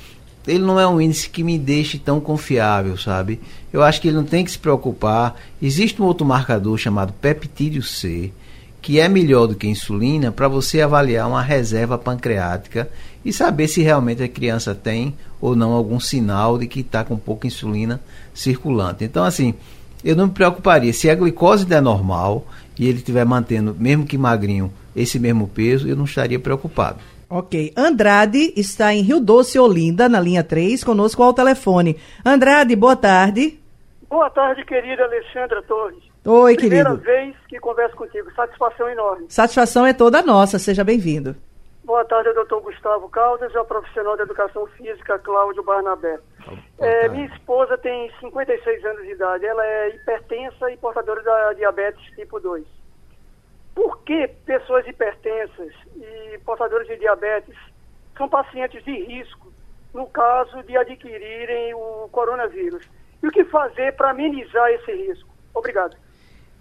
ele 0.46 0.64
não 0.64 0.78
é 0.78 0.86
um 0.86 1.00
índice 1.00 1.30
que 1.30 1.42
me 1.42 1.58
deixe 1.58 1.98
tão 1.98 2.20
confiável, 2.20 2.98
sabe? 2.98 3.40
Eu 3.72 3.82
acho 3.82 4.00
que 4.00 4.08
ele 4.08 4.16
não 4.16 4.24
tem 4.24 4.44
que 4.44 4.50
se 4.50 4.58
preocupar. 4.58 5.40
Existe 5.60 6.02
um 6.02 6.04
outro 6.04 6.26
marcador 6.26 6.76
chamado 6.76 7.12
peptídeo 7.12 7.82
C, 7.82 8.32
que 8.80 8.98
é 8.98 9.08
melhor 9.08 9.46
do 9.46 9.54
que 9.54 9.66
a 9.66 9.70
insulina 9.70 10.32
para 10.32 10.48
você 10.48 10.80
avaliar 10.80 11.28
uma 11.28 11.40
reserva 11.40 11.96
pancreática 11.96 12.90
e 13.24 13.32
saber 13.32 13.68
se 13.68 13.80
realmente 13.80 14.22
a 14.22 14.28
criança 14.28 14.74
tem 14.74 15.14
ou 15.40 15.54
não 15.54 15.72
algum 15.72 16.00
sinal 16.00 16.58
de 16.58 16.66
que 16.66 16.80
está 16.80 17.04
com 17.04 17.16
pouca 17.16 17.46
insulina 17.46 18.00
circulante. 18.34 19.04
Então, 19.04 19.24
assim, 19.24 19.54
eu 20.04 20.16
não 20.16 20.26
me 20.26 20.32
preocuparia. 20.32 20.92
Se 20.92 21.08
a 21.08 21.14
glicose 21.14 21.64
der 21.64 21.82
normal 21.82 22.44
e 22.78 22.88
ele 22.88 22.98
estiver 22.98 23.24
mantendo, 23.24 23.74
mesmo 23.78 24.06
que 24.06 24.18
magrinho, 24.18 24.72
esse 24.94 25.18
mesmo 25.18 25.48
peso, 25.48 25.88
eu 25.88 25.96
não 25.96 26.04
estaria 26.04 26.38
preocupado. 26.38 26.98
Ok. 27.28 27.72
Andrade 27.76 28.52
está 28.56 28.92
em 28.92 29.00
Rio 29.00 29.18
Doce, 29.18 29.58
Olinda, 29.58 30.08
na 30.08 30.20
linha 30.20 30.44
3, 30.44 30.84
conosco 30.84 31.22
ao 31.22 31.32
telefone. 31.32 31.98
Andrade, 32.24 32.76
boa 32.76 32.94
tarde. 32.94 33.58
Boa 34.08 34.28
tarde, 34.28 34.62
querida 34.66 35.04
Alexandra 35.04 35.62
Torres. 35.62 36.02
Oi, 36.24 36.54
Primeira 36.54 36.90
querido. 36.90 37.02
Primeira 37.02 37.24
vez 37.24 37.36
que 37.48 37.58
converso 37.58 37.96
contigo. 37.96 38.30
Satisfação 38.36 38.88
enorme. 38.88 39.24
Satisfação 39.30 39.86
é 39.86 39.94
toda 39.94 40.22
nossa. 40.22 40.58
Seja 40.58 40.84
bem-vindo. 40.84 41.34
Boa 41.84 42.04
tarde, 42.04 42.32
doutor 42.32 42.60
Gustavo 42.60 43.08
Caldas 43.08 43.52
e 43.52 43.56
ao 43.56 43.64
profissional 43.64 44.16
da 44.16 44.22
educação 44.22 44.66
física, 44.76 45.18
Cláudio 45.18 45.64
Barnabé. 45.64 46.18
É, 46.78 47.08
minha 47.08 47.26
esposa 47.26 47.78
tem 47.78 48.10
56 48.20 48.84
anos 48.84 49.02
de 49.02 49.12
idade. 49.12 49.46
Ela 49.46 49.64
é 49.64 49.88
hipertensa 49.90 50.70
e 50.70 50.76
portadora 50.76 51.22
da 51.22 51.52
diabetes 51.52 52.04
tipo 52.16 52.40
2. 52.40 52.64
Por 53.74 54.02
que 54.02 54.28
pessoas 54.44 54.86
hipertensas 54.86 55.72
e 55.96 56.38
portadores 56.44 56.86
de 56.86 56.96
diabetes 56.96 57.56
são 58.16 58.28
pacientes 58.28 58.84
de 58.84 58.92
risco 59.04 59.52
no 59.94 60.06
caso 60.06 60.62
de 60.62 60.76
adquirirem 60.76 61.74
o 61.74 62.08
coronavírus? 62.10 62.86
E 63.22 63.26
o 63.26 63.30
que 63.30 63.44
fazer 63.44 63.94
para 63.94 64.10
amenizar 64.10 64.70
esse 64.70 64.92
risco? 64.92 65.28
Obrigado. 65.54 65.96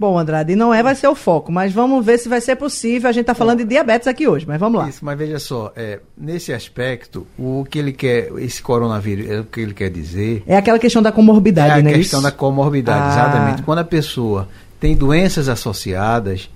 Bom, 0.02 0.18
Andrade, 0.18 0.56
não 0.56 0.74
é 0.74 0.82
vai 0.82 0.96
ser 0.96 1.08
o 1.10 1.14
foco, 1.14 1.52
mas 1.52 1.72
vamos 1.72 2.04
ver 2.04 2.18
se 2.18 2.28
vai 2.28 2.42
ser 2.42 2.56
possível. 2.56 3.08
A 3.08 3.12
gente 3.12 3.22
está 3.22 3.36
falando 3.36 3.60
de 3.60 3.66
diabetes 3.66 4.08
aqui 4.08 4.28
hoje, 4.28 4.48
mas 4.48 4.60
vamos 4.60 4.82
lá. 4.82 4.90
Isso, 4.90 5.06
mas 5.06 5.16
veja 5.16 5.38
só, 5.38 5.72
é, 5.76 6.00
nesse 6.18 6.52
aspecto, 6.52 7.28
o 7.38 7.64
que 7.70 7.78
ele 7.78 7.94
quer, 7.94 8.32
esse 8.40 8.64
coronavírus, 8.64 9.30
é 9.30 9.42
o 9.42 9.44
que 9.44 9.60
ele 9.60 9.76
quer 9.76 9.92
dizer. 9.92 10.42
É 10.48 10.58
aquela 10.58 10.80
questão 10.80 11.04
da 11.04 11.12
comorbidade, 11.12 11.82
é 11.82 11.84
né? 11.84 11.92
a 11.92 11.94
questão 11.94 12.20
isso? 12.20 12.28
da 12.28 12.36
comorbidade, 12.36 13.00
Ah. 13.00 13.12
exatamente. 13.12 13.62
Quando 13.62 13.78
a 13.78 13.84
pessoa 13.84 14.50
tem 14.80 14.96
doenças 14.96 15.48
associadas, 15.48 16.50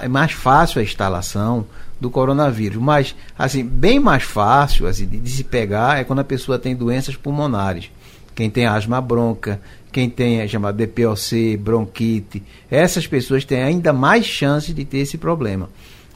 é 0.00 0.06
mais 0.06 0.30
fácil 0.30 0.80
a 0.80 0.84
instalação 0.84 1.66
do 2.00 2.08
coronavírus. 2.10 2.80
Mas, 2.80 3.16
assim, 3.36 3.64
bem 3.64 3.98
mais 3.98 4.22
fácil 4.22 4.86
assim, 4.86 5.04
de, 5.04 5.18
de 5.18 5.30
se 5.30 5.42
pegar 5.42 5.98
é 5.98 6.04
quando 6.04 6.20
a 6.20 6.24
pessoa 6.24 6.60
tem 6.60 6.76
doenças 6.76 7.16
pulmonares. 7.16 7.90
Quem 8.36 8.50
tem 8.50 8.66
asma 8.66 9.00
bronca, 9.00 9.60
quem 9.96 10.10
tem 10.10 10.40
é 10.40 10.46
chamado 10.46 10.76
DPOC, 10.76 11.56
bronquite, 11.56 12.42
essas 12.70 13.06
pessoas 13.06 13.46
têm 13.46 13.62
ainda 13.62 13.94
mais 13.94 14.26
chance 14.26 14.74
de 14.74 14.84
ter 14.84 14.98
esse 14.98 15.16
problema. 15.16 15.70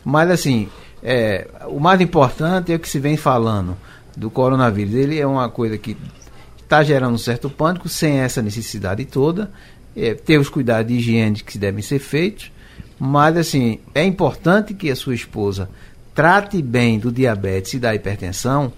Mas, 0.04 0.30
assim, 0.30 0.68
é, 1.02 1.48
o 1.66 1.80
mais 1.80 1.98
importante 1.98 2.70
é 2.70 2.76
o 2.76 2.78
que 2.78 2.86
se 2.86 2.98
vem 2.98 3.16
falando 3.16 3.74
do 4.14 4.30
coronavírus. 4.30 4.92
Ele 4.92 5.18
é 5.18 5.26
uma 5.26 5.48
coisa 5.48 5.78
que 5.78 5.96
está 6.62 6.82
gerando 6.82 7.14
um 7.14 7.18
certo 7.18 7.48
pânico, 7.48 7.88
sem 7.88 8.18
essa 8.18 8.42
necessidade 8.42 9.02
toda. 9.06 9.50
É, 9.96 10.12
ter 10.12 10.36
os 10.36 10.50
cuidados 10.50 10.92
de 10.92 10.98
higiene 10.98 11.40
que 11.40 11.56
devem 11.56 11.80
ser 11.80 12.00
feitos. 12.00 12.52
Mas, 12.98 13.34
assim, 13.34 13.78
é 13.94 14.04
importante 14.04 14.74
que 14.74 14.90
a 14.90 14.94
sua 14.94 15.14
esposa 15.14 15.70
trate 16.14 16.60
bem 16.60 16.98
do 16.98 17.10
diabetes 17.10 17.72
e 17.72 17.78
da 17.78 17.94
hipertensão, 17.94 18.74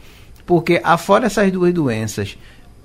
porque, 0.47 0.81
afora 0.85 1.27
essas 1.27 1.51
duas 1.51 1.75
doenças, 1.75 2.39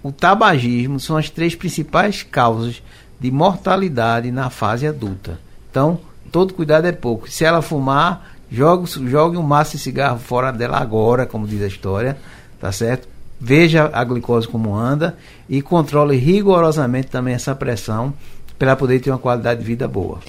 o 0.08 0.12
tabagismo 0.12 1.00
são 1.00 1.18
as 1.18 1.30
três 1.30 1.56
principais 1.56 2.24
causas 2.24 2.82
de 3.20 3.32
mortalidade 3.32 4.32
na 4.32 4.50
fase 4.50 4.88
adulta. 4.88 5.40
Então, 5.70 6.00
todo 6.32 6.54
cuidado 6.54 6.86
é 6.86 6.92
pouco. 6.92 7.30
Se 7.30 7.44
ela 7.44 7.62
fumar, 7.62 8.36
jogue, 8.52 8.90
jogue 9.10 9.38
um 9.38 9.44
maço 9.44 9.78
de 9.78 9.84
cigarro 9.84 10.20
fora 10.20 10.52
dela 10.52 10.78
agora, 10.78 11.26
como 11.26 11.48
diz 11.48 11.62
a 11.62 11.68
história, 11.68 12.18
tá 12.60 12.72
certo? 12.72 13.08
Veja 13.40 13.90
a 13.94 14.04
glicose 14.04 14.48
como 14.48 14.76
anda 14.76 15.18
e 15.50 15.62
controle 15.62 16.16
rigorosamente 16.16 17.08
também 17.08 17.34
essa 17.34 17.54
pressão 17.54 18.14
para 18.58 18.76
poder 18.76 19.00
ter 19.00 19.12
uma 19.12 19.20
qualidade 19.20 19.60
de 19.60 19.66
vida 19.66 19.88
boa. 19.88 20.20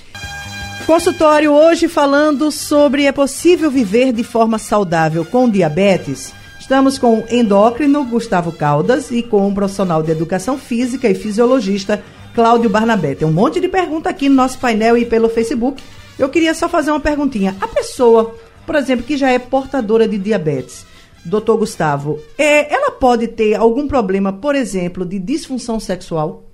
Consultório 0.86 1.52
hoje 1.52 1.86
falando 1.86 2.50
sobre 2.50 3.04
é 3.04 3.12
possível 3.12 3.70
viver 3.70 4.12
de 4.12 4.24
forma 4.24 4.58
saudável 4.58 5.24
com 5.24 5.48
diabetes. 5.48 6.32
Estamos 6.68 6.98
com 6.98 7.20
o 7.20 7.24
endócrino 7.30 8.04
Gustavo 8.04 8.52
Caldas 8.52 9.10
e 9.10 9.22
com 9.22 9.48
o 9.48 9.54
profissional 9.54 10.02
de 10.02 10.10
educação 10.10 10.58
física 10.58 11.08
e 11.08 11.14
fisiologista 11.14 12.04
Cláudio 12.34 12.68
Barnabé. 12.68 13.14
Tem 13.14 13.26
um 13.26 13.32
monte 13.32 13.58
de 13.58 13.68
pergunta 13.68 14.10
aqui 14.10 14.28
no 14.28 14.34
nosso 14.34 14.58
painel 14.58 14.94
e 14.94 15.06
pelo 15.06 15.30
Facebook. 15.30 15.82
Eu 16.18 16.28
queria 16.28 16.52
só 16.52 16.68
fazer 16.68 16.90
uma 16.90 17.00
perguntinha. 17.00 17.56
A 17.58 17.66
pessoa, 17.66 18.36
por 18.66 18.74
exemplo, 18.74 19.06
que 19.06 19.16
já 19.16 19.30
é 19.30 19.38
portadora 19.38 20.06
de 20.06 20.18
diabetes, 20.18 20.84
doutor 21.24 21.56
Gustavo, 21.56 22.20
é, 22.36 22.70
ela 22.70 22.90
pode 22.90 23.28
ter 23.28 23.54
algum 23.54 23.88
problema, 23.88 24.30
por 24.30 24.54
exemplo, 24.54 25.06
de 25.06 25.18
disfunção 25.18 25.80
sexual? 25.80 26.44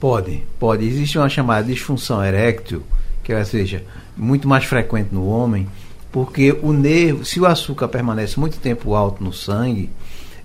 Pode, 0.00 0.44
pode. 0.58 0.86
Existe 0.86 1.18
uma 1.18 1.28
chamada 1.28 1.66
disfunção 1.66 2.24
eréctil, 2.24 2.82
que 3.22 3.34
ou 3.34 3.44
seja, 3.44 3.84
muito 4.16 4.48
mais 4.48 4.64
frequente 4.64 5.10
no 5.12 5.28
homem, 5.28 5.68
porque 6.10 6.56
o 6.62 6.72
nervo, 6.72 7.24
se 7.24 7.38
o 7.40 7.46
açúcar 7.46 7.88
permanece 7.88 8.38
muito 8.40 8.58
tempo 8.58 8.94
alto 8.94 9.22
no 9.22 9.32
sangue, 9.32 9.90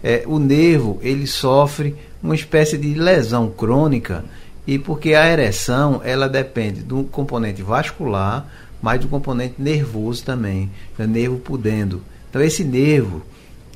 é, 0.04 0.23
o 0.26 0.38
nervo 0.38 0.99
ele 1.02 1.26
sofre 1.26 1.95
uma 2.21 2.36
espécie 2.36 2.78
de 2.78 2.93
lesão 2.93 3.49
crônica 3.49 4.26
e 4.67 4.78
porque 4.78 5.13
a 5.13 5.28
ereção 5.28 6.02
ela 6.04 6.28
depende 6.28 6.82
do 6.82 7.04
componente 7.06 7.62
vascular, 7.62 8.47
mas 8.82 8.99
do 8.99 9.08
componente 9.08 9.56
nervoso 9.58 10.23
também, 10.23 10.69
do 10.97 11.08
nervo 11.08 11.38
pudendo. 11.38 12.02
Então 12.30 12.41
esse 12.41 12.63
nervo, 12.63 13.21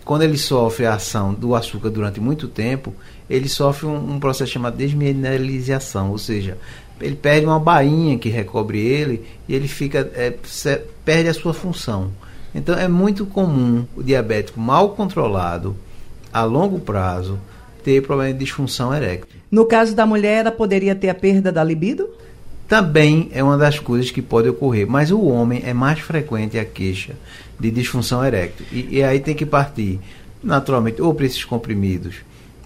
quando 0.04 0.24
ele 0.24 0.38
sofre 0.38 0.86
a 0.86 0.96
ação 0.96 1.34
do 1.34 1.56
açúcar 1.56 1.90
durante 1.90 2.20
muito 2.20 2.48
tempo, 2.48 2.94
ele 3.30 3.48
sofre 3.50 3.86
um, 3.88 4.16
um 4.16 4.20
processo 4.20 4.52
chamado 4.52 4.78
desmineralização, 4.78 6.12
ou 6.12 6.18
seja, 6.18 6.58
ele 7.00 7.16
perde 7.16 7.46
uma 7.46 7.60
bainha 7.60 8.18
que 8.18 8.30
recobre 8.30 8.80
ele 8.80 9.24
e 9.48 9.54
ele 9.54 9.68
fica 9.68 10.10
é, 10.16 10.34
se- 10.44 10.82
perde 11.06 11.30
a 11.30 11.34
sua 11.34 11.54
função. 11.54 12.12
Então 12.56 12.76
é 12.78 12.88
muito 12.88 13.26
comum 13.26 13.86
o 13.96 14.02
diabético 14.02 14.60
mal 14.60 14.90
controlado 14.90 15.76
a 16.34 16.44
longo 16.44 16.80
prazo 16.80 17.40
ter 17.84 18.02
problema 18.02 18.34
de 18.34 18.40
disfunção 18.40 18.94
eréctil. 18.94 19.40
No 19.52 19.66
caso 19.66 19.96
da 19.96 20.06
mulher, 20.06 20.40
ela 20.40 20.52
poderia 20.52 20.96
ter 20.96 21.10
a 21.10 21.16
perda 21.16 21.52
da 21.52 21.64
libido? 21.64 22.10
Também 22.68 23.30
é 23.32 23.42
uma 23.42 23.58
das 23.58 23.80
coisas 23.80 24.12
que 24.12 24.22
pode 24.22 24.50
ocorrer, 24.50 24.86
mas 24.88 25.10
o 25.12 25.22
homem 25.22 25.62
é 25.66 25.74
mais 25.74 26.00
frequente 26.00 26.60
a 26.60 26.66
queixa 26.66 27.14
de 27.58 27.72
disfunção 27.72 28.26
eréctil. 28.26 28.66
E, 28.72 28.98
e 28.98 29.04
aí 29.04 29.20
tem 29.22 29.34
que 29.36 29.46
partir, 29.46 30.00
naturalmente, 30.44 31.02
ou 31.02 31.14
para 31.14 31.26
esses 31.26 31.46
comprimidos 31.46 32.16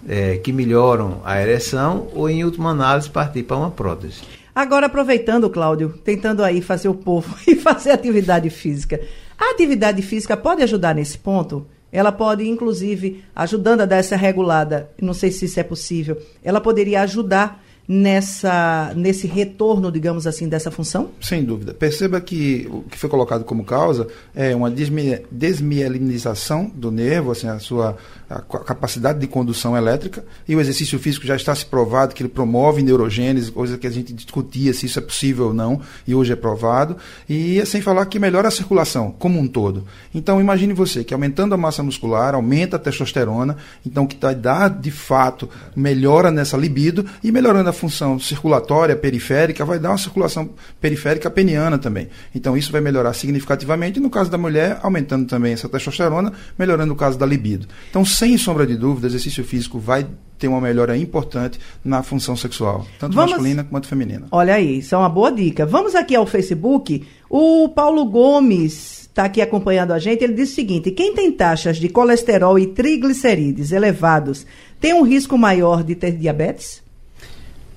eh, 0.08 0.40
que 0.44 0.52
melhoram 0.52 1.22
a 1.24 1.42
ereção, 1.42 2.08
ou 2.14 2.30
em 2.30 2.44
última 2.44 2.72
análise 2.72 3.10
partir 3.10 3.44
para 3.44 3.58
uma 3.58 3.72
prótese. 3.72 4.22
Agora, 4.54 4.88
aproveitando, 4.88 5.50
Cláudio, 5.50 5.94
tentando 6.04 6.44
aí 6.44 6.62
fazer 6.62 6.90
o 6.90 6.94
povo 6.94 7.36
e 7.48 7.56
fazer 7.56 7.92
atividade 7.92 8.50
física. 8.50 9.00
A 9.38 9.52
atividade 9.52 10.02
física 10.02 10.38
pode 10.38 10.62
ajudar 10.62 10.94
nesse 10.94 11.18
ponto? 11.18 11.66
Ela 11.92 12.12
pode, 12.12 12.48
inclusive, 12.48 13.24
ajudando 13.36 13.82
a 13.82 13.86
dar 13.86 13.98
essa 13.98 14.16
regulada, 14.16 14.90
não 15.02 15.14
sei 15.14 15.32
se 15.32 15.46
isso 15.46 15.60
é 15.60 15.64
possível, 15.64 16.18
ela 16.44 16.62
poderia 16.62 17.02
ajudar 17.02 17.62
nessa, 17.88 18.94
nesse 18.96 19.28
retorno, 19.28 19.92
digamos 19.92 20.26
assim, 20.26 20.48
dessa 20.48 20.72
função? 20.72 21.10
Sem 21.20 21.44
dúvida. 21.44 21.74
Perceba 21.74 22.22
que 22.22 22.70
o 22.72 22.84
que 22.84 22.98
foi 22.98 23.10
colocado 23.10 23.44
como 23.44 23.66
causa 23.66 24.08
é 24.34 24.56
uma 24.56 24.72
desmielinização 24.72 26.72
do 26.74 26.90
nervo, 26.90 27.32
assim, 27.32 27.48
a 27.48 27.60
sua 27.60 27.98
a 28.32 28.40
capacidade 28.64 29.20
de 29.20 29.28
condução 29.28 29.76
elétrica, 29.76 30.24
e 30.48 30.56
o 30.56 30.62
exercício 30.62 30.98
físico 30.98 31.26
já 31.26 31.36
está 31.36 31.54
se 31.54 31.66
provado 31.66 32.16
que 32.16 32.24
ele 32.24 32.30
promove 32.30 32.82
neurogênese, 32.82 33.52
coisa 33.52 33.78
que 33.78 33.86
a 33.86 33.92
gente 33.92 34.14
discutia 34.14 34.74
se 34.74 34.86
isso 34.86 35.00
é 35.00 35.02
possível 35.02 35.48
ou 35.48 35.54
não, 35.54 35.82
e 36.08 36.16
hoje 36.16 36.32
é 36.32 36.36
provado, 36.36 36.96
e 37.30 37.64
sem 37.66 37.82
falar 37.82 38.06
que 38.06 38.20
melhora 38.20 38.48
a 38.48 38.52
circulação 38.52 39.14
como 39.18 39.40
um 39.40 39.48
todo. 39.48 39.86
Então 40.14 40.40
imagine 40.40 40.74
você 40.74 41.04
que 41.04 41.14
aumentando 41.14 41.54
a 41.54 41.58
massa 41.58 41.84
muscular, 41.84 42.34
aumenta 42.36 42.78
a 42.78 42.80
testosterona, 42.80 43.58
então 43.86 44.08
que 44.08 44.18
vai 44.20 44.36
dar 44.36 44.70
de 44.70 44.92
fato 44.92 45.50
melhora 45.76 46.32
nessa 46.32 46.56
libido 46.56 47.06
e 47.24 47.32
melhorando 47.32 47.70
a 47.70 47.74
função 47.74 48.20
circulatória 48.20 48.96
periférica, 48.96 49.66
vai 49.66 49.80
dar 49.80 49.90
uma 49.90 49.98
circulação 49.98 50.50
periférica 50.80 51.30
peniana 51.30 51.78
também. 51.78 52.08
Então 52.34 52.56
isso 52.56 52.72
vai 52.72 52.82
melhorar 52.82 53.14
significativamente, 53.14 54.00
no 54.00 54.10
caso 54.10 54.32
da 54.32 54.38
mulher, 54.38 54.80
aumentando 54.82 55.26
também 55.28 55.54
essa 55.54 55.68
testosterona, 55.68 56.32
melhorando 56.58 56.94
o 56.94 56.96
caso 56.96 57.18
da 57.18 57.26
libido. 57.26 57.68
Então, 57.90 58.06
sem 58.22 58.38
sombra 58.38 58.68
de 58.68 58.76
dúvida, 58.76 59.08
exercício 59.08 59.44
físico 59.44 59.80
vai 59.80 60.06
ter 60.38 60.48
uma 60.48 60.62
melhora 60.62 60.96
importante 60.96 61.60
na 61.84 62.04
função 62.04 62.36
sexual, 62.36 62.86
tanto 63.00 63.16
Vamos... 63.16 63.32
masculina 63.32 63.64
quanto 63.64 63.88
feminina. 63.88 64.28
Olha 64.30 64.54
aí, 64.54 64.78
isso 64.78 64.94
é 64.94 64.98
uma 65.00 65.10
boa 65.10 65.32
dica. 65.32 65.66
Vamos 65.66 65.96
aqui 65.96 66.16
ao 66.16 66.28
Facebook. 66.28 67.04
O 67.28 67.70
Paulo 67.70 68.06
Gomes 68.06 69.02
está 69.10 69.24
aqui 69.24 69.42
acompanhando 69.42 69.92
a 69.92 69.98
gente. 69.98 70.24
Ele 70.24 70.34
diz 70.34 70.52
o 70.52 70.54
seguinte: 70.54 70.92
quem 70.92 71.16
tem 71.16 71.32
taxas 71.32 71.78
de 71.78 71.90
colesterol 71.90 72.60
e 72.60 72.68
triglicerídeos 72.68 73.72
elevados 73.72 74.46
tem 74.80 74.94
um 74.94 75.02
risco 75.02 75.36
maior 75.36 75.84
de 75.84 75.96
ter 75.96 76.12
diabetes? 76.12 76.84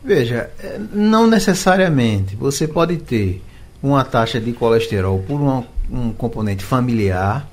Veja, 0.04 0.50
é, 0.62 0.78
não 0.92 1.26
necessariamente. 1.26 2.37
Você 2.37 2.68
pode 2.68 2.98
ter 2.98 3.42
uma 3.83 4.04
taxa 4.04 4.38
de 4.38 4.52
colesterol 4.52 5.24
por 5.26 5.40
um, 5.40 5.64
um 5.90 6.12
componente 6.12 6.62
familiar, 6.62 7.48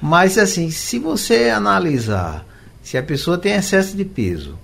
mas 0.00 0.38
assim, 0.38 0.70
se 0.70 0.98
você 0.98 1.50
analisar 1.50 2.46
se 2.82 2.96
a 2.96 3.02
pessoa 3.02 3.36
tem 3.36 3.52
excesso 3.52 3.94
de 3.94 4.04
peso, 4.04 4.58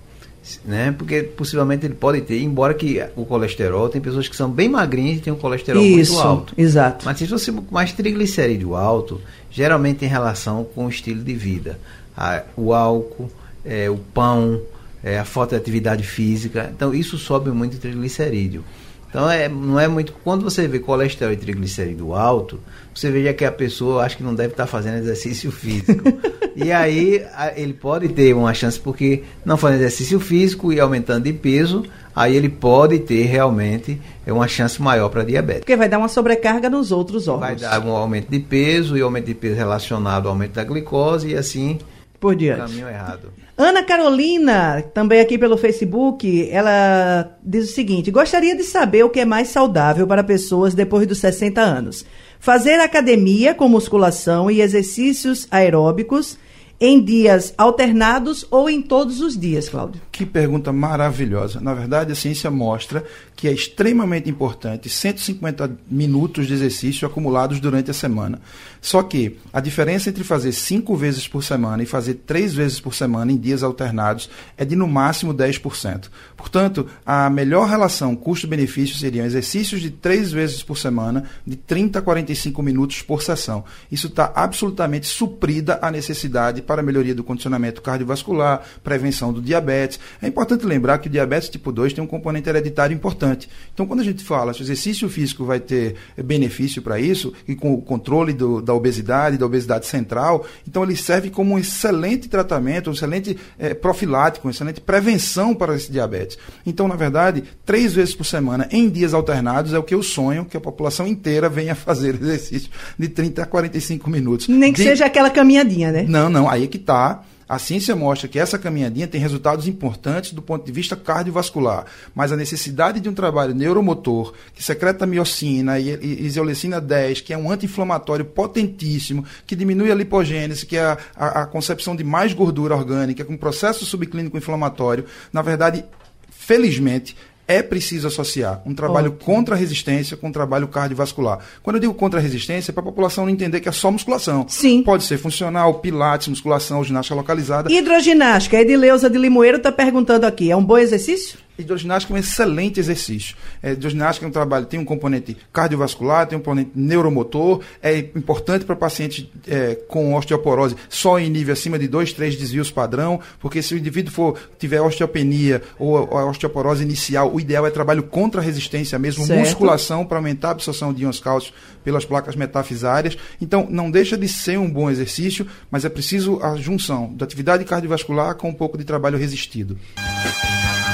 né? 0.63 0.93
Porque 0.97 1.21
possivelmente 1.23 1.85
ele 1.85 1.95
pode 1.95 2.21
ter, 2.21 2.41
embora 2.41 2.73
que 2.73 3.03
o 3.15 3.25
colesterol, 3.25 3.89
tem 3.89 4.01
pessoas 4.01 4.27
que 4.27 4.35
são 4.35 4.49
bem 4.49 4.69
magrinhas 4.69 5.17
e 5.17 5.21
têm 5.21 5.33
um 5.33 5.37
colesterol 5.37 5.83
Isso, 5.83 6.13
muito 6.13 6.27
alto. 6.27 6.53
Exato. 6.57 7.05
Mas 7.05 7.17
se 7.17 7.25
você 7.25 7.53
mais 7.69 7.93
triglicerídeo 7.93 8.75
alto, 8.75 9.21
geralmente 9.51 9.99
tem 9.99 10.09
relação 10.09 10.63
com 10.63 10.85
o 10.85 10.89
estilo 10.89 11.23
de 11.23 11.33
vida. 11.33 11.79
A, 12.17 12.43
o 12.55 12.73
álcool, 12.73 13.29
é, 13.63 13.89
o 13.89 13.97
pão, 13.97 14.61
é, 15.03 15.19
a 15.19 15.25
falta 15.25 15.55
de 15.55 15.61
atividade 15.61 16.03
física. 16.03 16.71
Então, 16.75 16.93
isso 16.93 17.17
sobe 17.17 17.51
muito 17.51 17.75
o 17.75 17.79
triglicerídeo. 17.79 18.63
Então, 19.09 19.29
é, 19.29 19.47
não 19.47 19.79
é 19.79 19.87
muito. 19.87 20.13
Quando 20.23 20.43
você 20.43 20.67
vê 20.67 20.79
colesterol 20.79 21.31
e 21.31 21.37
triglicerídeo 21.37 22.13
alto, 22.13 22.59
você 22.95 23.11
veja 23.11 23.33
que 23.33 23.43
a 23.43 23.51
pessoa 23.51 24.05
acho 24.05 24.15
que 24.15 24.23
não 24.23 24.33
deve 24.33 24.53
estar 24.53 24.65
fazendo 24.65 24.97
exercício 24.97 25.51
físico. 25.51 26.01
e 26.55 26.71
aí, 26.71 27.25
ele 27.57 27.73
pode 27.73 28.07
ter 28.07 28.33
uma 28.33 28.53
chance, 28.53 28.79
porque 28.79 29.23
não 29.43 29.57
fazendo 29.57 29.79
exercício 29.79 30.17
físico 30.17 30.71
e 30.71 30.79
aumentando 30.79 31.25
de 31.25 31.33
peso, 31.33 31.83
aí 32.15 32.35
ele 32.35 32.47
pode 32.47 32.99
ter 32.99 33.23
realmente 33.25 33.99
é 34.25 34.31
uma 34.31 34.47
chance 34.47 34.81
maior 34.81 35.09
para 35.09 35.23
diabetes. 35.23 35.59
Porque 35.59 35.75
vai 35.75 35.89
dar 35.89 35.97
uma 35.97 36.07
sobrecarga 36.07 36.69
nos 36.69 36.91
outros 36.91 37.27
órgãos. 37.27 37.61
Vai 37.61 37.69
dar 37.69 37.85
um 37.85 37.91
aumento 37.91 38.29
de 38.31 38.39
peso 38.39 38.97
e 38.97 39.01
aumento 39.01 39.25
de 39.25 39.35
peso 39.35 39.55
relacionado 39.55 40.27
ao 40.27 40.31
aumento 40.31 40.53
da 40.53 40.63
glicose 40.63 41.31
e 41.31 41.35
assim 41.35 41.77
por 42.19 42.35
diante. 42.35 42.61
Caminho 42.61 42.87
errado. 42.87 43.31
Ana 43.57 43.83
Carolina, 43.83 44.81
também 44.93 45.19
aqui 45.19 45.37
pelo 45.37 45.57
Facebook, 45.57 46.49
ela 46.49 47.37
diz 47.43 47.69
o 47.69 47.73
seguinte: 47.73 48.09
gostaria 48.09 48.55
de 48.55 48.63
saber 48.63 49.03
o 49.03 49.09
que 49.09 49.19
é 49.19 49.25
mais 49.25 49.49
saudável 49.49 50.07
para 50.07 50.23
pessoas 50.23 50.73
depois 50.73 51.05
dos 51.05 51.19
60 51.19 51.61
anos. 51.61 52.05
Fazer 52.45 52.79
academia 52.79 53.55
com 53.55 53.67
musculação 53.67 54.51
e 54.51 54.61
exercícios 54.61 55.47
aeróbicos 55.49 56.37
em 56.79 57.03
dias 57.03 57.55
alternados 57.57 58.45
ou 58.51 58.69
em 58.69 58.83
todos 58.83 59.19
os 59.19 59.35
dias, 59.35 59.67
Cláudio? 59.67 59.99
Que 60.11 60.27
pergunta 60.27 60.71
maravilhosa. 60.71 61.59
Na 61.59 61.73
verdade, 61.73 62.11
a 62.11 62.15
ciência 62.15 62.51
mostra 62.51 63.03
que 63.35 63.47
é 63.47 63.51
extremamente 63.51 64.29
importante 64.29 64.89
150 64.89 65.75
minutos 65.89 66.45
de 66.45 66.53
exercício 66.53 67.07
acumulados 67.07 67.59
durante 67.59 67.89
a 67.89 67.95
semana. 67.95 68.39
Só 68.85 69.01
que 69.01 69.35
a 69.51 69.59
diferença 69.59 70.09
entre 70.09 70.23
fazer 70.23 70.51
cinco 70.51 70.95
vezes 70.95 71.27
por 71.27 71.43
semana 71.43 71.81
e 71.81 71.87
fazer 71.87 72.21
três 72.23 72.53
vezes 72.53 72.79
por 72.79 72.93
semana 72.93 73.31
em 73.31 73.35
dias 73.35 73.63
alternados 73.63 74.29
é 74.55 74.63
de 74.63 74.75
no 74.75 74.87
máximo 74.87 75.33
10%. 75.33 76.03
Portanto, 76.37 76.85
a 77.03 77.27
melhor 77.27 77.67
relação 77.67 78.15
custo-benefício 78.15 78.95
seriam 78.95 79.25
exercícios 79.25 79.81
de 79.81 79.89
três 79.89 80.31
vezes 80.31 80.61
por 80.61 80.77
semana, 80.77 81.23
de 81.47 81.55
30 81.55 81.97
a 81.97 82.01
45 82.03 82.61
minutos 82.61 83.01
por 83.01 83.23
sessão. 83.23 83.63
Isso 83.91 84.05
está 84.05 84.31
absolutamente 84.35 85.07
suprida 85.07 85.79
a 85.81 85.89
necessidade 85.89 86.61
para 86.61 86.81
a 86.81 86.85
melhoria 86.85 87.15
do 87.15 87.23
condicionamento 87.23 87.81
cardiovascular, 87.81 88.61
prevenção 88.83 89.33
do 89.33 89.41
diabetes. 89.41 89.99
É 90.21 90.27
importante 90.27 90.63
lembrar 90.63 90.99
que 90.99 91.07
o 91.07 91.11
diabetes 91.11 91.49
tipo 91.49 91.71
2 91.71 91.91
tem 91.93 92.03
um 92.03 92.07
componente 92.07 92.47
hereditário 92.47 92.93
importante. 92.93 93.49
Então, 93.73 93.87
quando 93.87 94.01
a 94.01 94.05
gente 94.05 94.23
fala 94.23 94.53
que 94.53 94.61
o 94.61 94.63
exercício 94.63 95.09
físico 95.09 95.43
vai 95.43 95.59
ter 95.59 95.95
benefício 96.23 96.83
para 96.83 96.99
isso, 96.99 97.33
e 97.47 97.55
com 97.55 97.73
o 97.73 97.81
controle 97.81 98.31
do, 98.31 98.61
da 98.61 98.74
obesidade, 98.75 99.37
da 99.37 99.45
obesidade 99.45 99.85
central, 99.87 100.45
então 100.67 100.83
ele 100.83 100.95
serve 100.95 101.29
como 101.29 101.55
um 101.55 101.59
excelente 101.59 102.27
tratamento, 102.27 102.89
um 102.89 102.93
excelente 102.93 103.37
é, 103.57 103.73
profilático, 103.73 104.47
uma 104.47 104.51
excelente 104.51 104.81
prevenção 104.81 105.53
para 105.53 105.75
esse 105.75 105.91
diabetes. 105.91 106.37
Então, 106.65 106.87
na 106.87 106.95
verdade, 106.95 107.43
três 107.65 107.93
vezes 107.93 108.13
por 108.13 108.25
semana, 108.25 108.67
em 108.71 108.89
dias 108.89 109.13
alternados, 109.13 109.73
é 109.73 109.79
o 109.79 109.83
que 109.83 109.95
eu 109.95 110.03
sonho 110.03 110.45
que 110.45 110.57
a 110.57 110.61
população 110.61 111.07
inteira 111.07 111.49
venha 111.49 111.73
fazer 111.75 112.15
exercício 112.15 112.69
de 112.97 113.07
30 113.07 113.43
a 113.43 113.45
45 113.45 114.09
minutos. 114.09 114.47
Nem 114.47 114.73
que 114.73 114.81
de... 114.81 114.89
seja 114.89 115.05
aquela 115.05 115.29
caminhadinha, 115.29 115.91
né? 115.91 116.05
Não, 116.07 116.29
não 116.29 116.49
aí 116.49 116.67
que 116.67 116.77
está. 116.77 117.23
A 117.47 117.59
ciência 117.59 117.95
mostra 117.95 118.27
que 118.27 118.39
essa 118.39 118.57
caminhadinha 118.57 119.07
tem 119.07 119.21
resultados 119.21 119.67
importantes 119.67 120.33
do 120.33 120.41
ponto 120.41 120.65
de 120.65 120.71
vista 120.71 120.95
cardiovascular, 120.95 121.85
mas 122.13 122.31
a 122.31 122.35
necessidade 122.35 122.99
de 122.99 123.07
um 123.07 123.13
trabalho 123.13 123.53
neuromotor 123.53 124.33
que 124.53 124.63
secreta 124.63 125.05
miocina 125.05 125.79
e 125.79 126.25
isolecina 126.25 126.81
10, 126.81 127.21
que 127.21 127.33
é 127.33 127.37
um 127.37 127.51
anti-inflamatório 127.51 128.25
potentíssimo, 128.25 129.23
que 129.45 129.55
diminui 129.55 129.91
a 129.91 129.95
lipogênese, 129.95 130.65
que 130.65 130.75
é 130.75 130.85
a, 130.85 130.97
a, 131.15 131.41
a 131.43 131.45
concepção 131.45 131.95
de 131.95 132.03
mais 132.03 132.33
gordura 132.33 132.75
orgânica, 132.75 133.23
com 133.23 133.37
processo 133.37 133.85
subclínico 133.85 134.37
inflamatório, 134.37 135.05
na 135.31 135.43
verdade, 135.43 135.85
felizmente, 136.31 137.15
é 137.47 137.61
preciso 137.61 138.07
associar 138.07 138.61
um 138.65 138.73
trabalho 138.73 139.11
okay. 139.11 139.25
contra 139.25 139.55
a 139.55 139.57
resistência 139.57 140.17
com 140.17 140.27
um 140.27 140.31
trabalho 140.31 140.67
cardiovascular. 140.67 141.39
Quando 141.61 141.77
eu 141.77 141.79
digo 141.79 141.93
contra 141.93 142.19
a 142.19 142.23
resistência, 142.23 142.71
é 142.71 142.73
para 142.73 142.81
a 142.81 142.85
população 142.85 143.25
não 143.25 143.31
entender 143.31 143.59
que 143.59 143.69
é 143.69 143.71
só 143.71 143.91
musculação. 143.91 144.45
Sim. 144.47 144.83
Pode 144.83 145.03
ser 145.03 145.17
funcional, 145.17 145.75
pilates, 145.75 146.27
musculação, 146.27 146.83
ginástica 146.83 147.15
localizada. 147.15 147.71
Hidroginástica. 147.71 148.57
Edileuza 148.57 149.09
de 149.09 149.17
Limoeiro 149.17 149.57
está 149.57 149.71
perguntando 149.71 150.25
aqui, 150.25 150.51
é 150.51 150.55
um 150.55 150.63
bom 150.63 150.77
exercício? 150.77 151.44
Hidroginástica 151.57 152.13
é 152.13 152.15
um 152.15 152.19
excelente 152.19 152.79
exercício. 152.79 153.35
É, 153.61 153.71
hidroginástica 153.71 154.25
é 154.25 154.29
um 154.29 154.31
trabalho, 154.31 154.65
tem 154.65 154.79
um 154.79 154.85
componente 154.85 155.37
cardiovascular, 155.53 156.27
tem 156.27 156.37
um 156.37 156.41
componente 156.41 156.71
neuromotor, 156.75 157.61
é 157.81 157.97
importante 157.97 158.65
para 158.65 158.75
pacientes 158.75 159.27
é, 159.47 159.75
com 159.87 160.15
osteoporose 160.15 160.75
só 160.89 161.19
em 161.19 161.29
nível 161.29 161.53
acima 161.53 161.79
de 161.79 161.87
2, 161.87 162.13
3 162.13 162.35
desvios 162.35 162.71
padrão, 162.71 163.19
porque 163.39 163.61
se 163.61 163.73
o 163.73 163.77
indivíduo 163.77 164.11
for 164.11 164.39
tiver 164.59 164.81
osteopenia 164.81 165.61
ou 165.79 166.17
a 166.17 166.25
osteoporose 166.25 166.83
inicial, 166.83 167.33
o 167.33 167.39
ideal 167.39 167.65
é 167.65 167.71
trabalho 167.71 168.03
contra 168.03 168.41
resistência 168.41 168.99
mesmo, 168.99 169.25
certo. 169.25 169.39
musculação 169.39 170.05
para 170.05 170.17
aumentar 170.17 170.49
a 170.49 170.51
absorção 170.51 170.93
de 170.93 171.03
íons 171.03 171.19
cálcios 171.19 171.53
pelas 171.85 172.03
placas 172.03 172.35
metafisárias. 172.35 173.15
Então, 173.39 173.67
não 173.69 173.91
deixa 173.91 174.17
de 174.17 174.27
ser 174.27 174.57
um 174.57 174.69
bom 174.69 174.89
exercício, 174.89 175.47
mas 175.69 175.85
é 175.85 175.89
preciso 175.89 176.39
a 176.41 176.57
junção 176.57 177.13
da 177.13 177.23
atividade 177.23 177.63
cardiovascular 177.63 178.35
com 178.35 178.49
um 178.49 178.53
pouco 178.53 178.77
de 178.77 178.83
trabalho 178.83 179.17
resistido. 179.17 179.77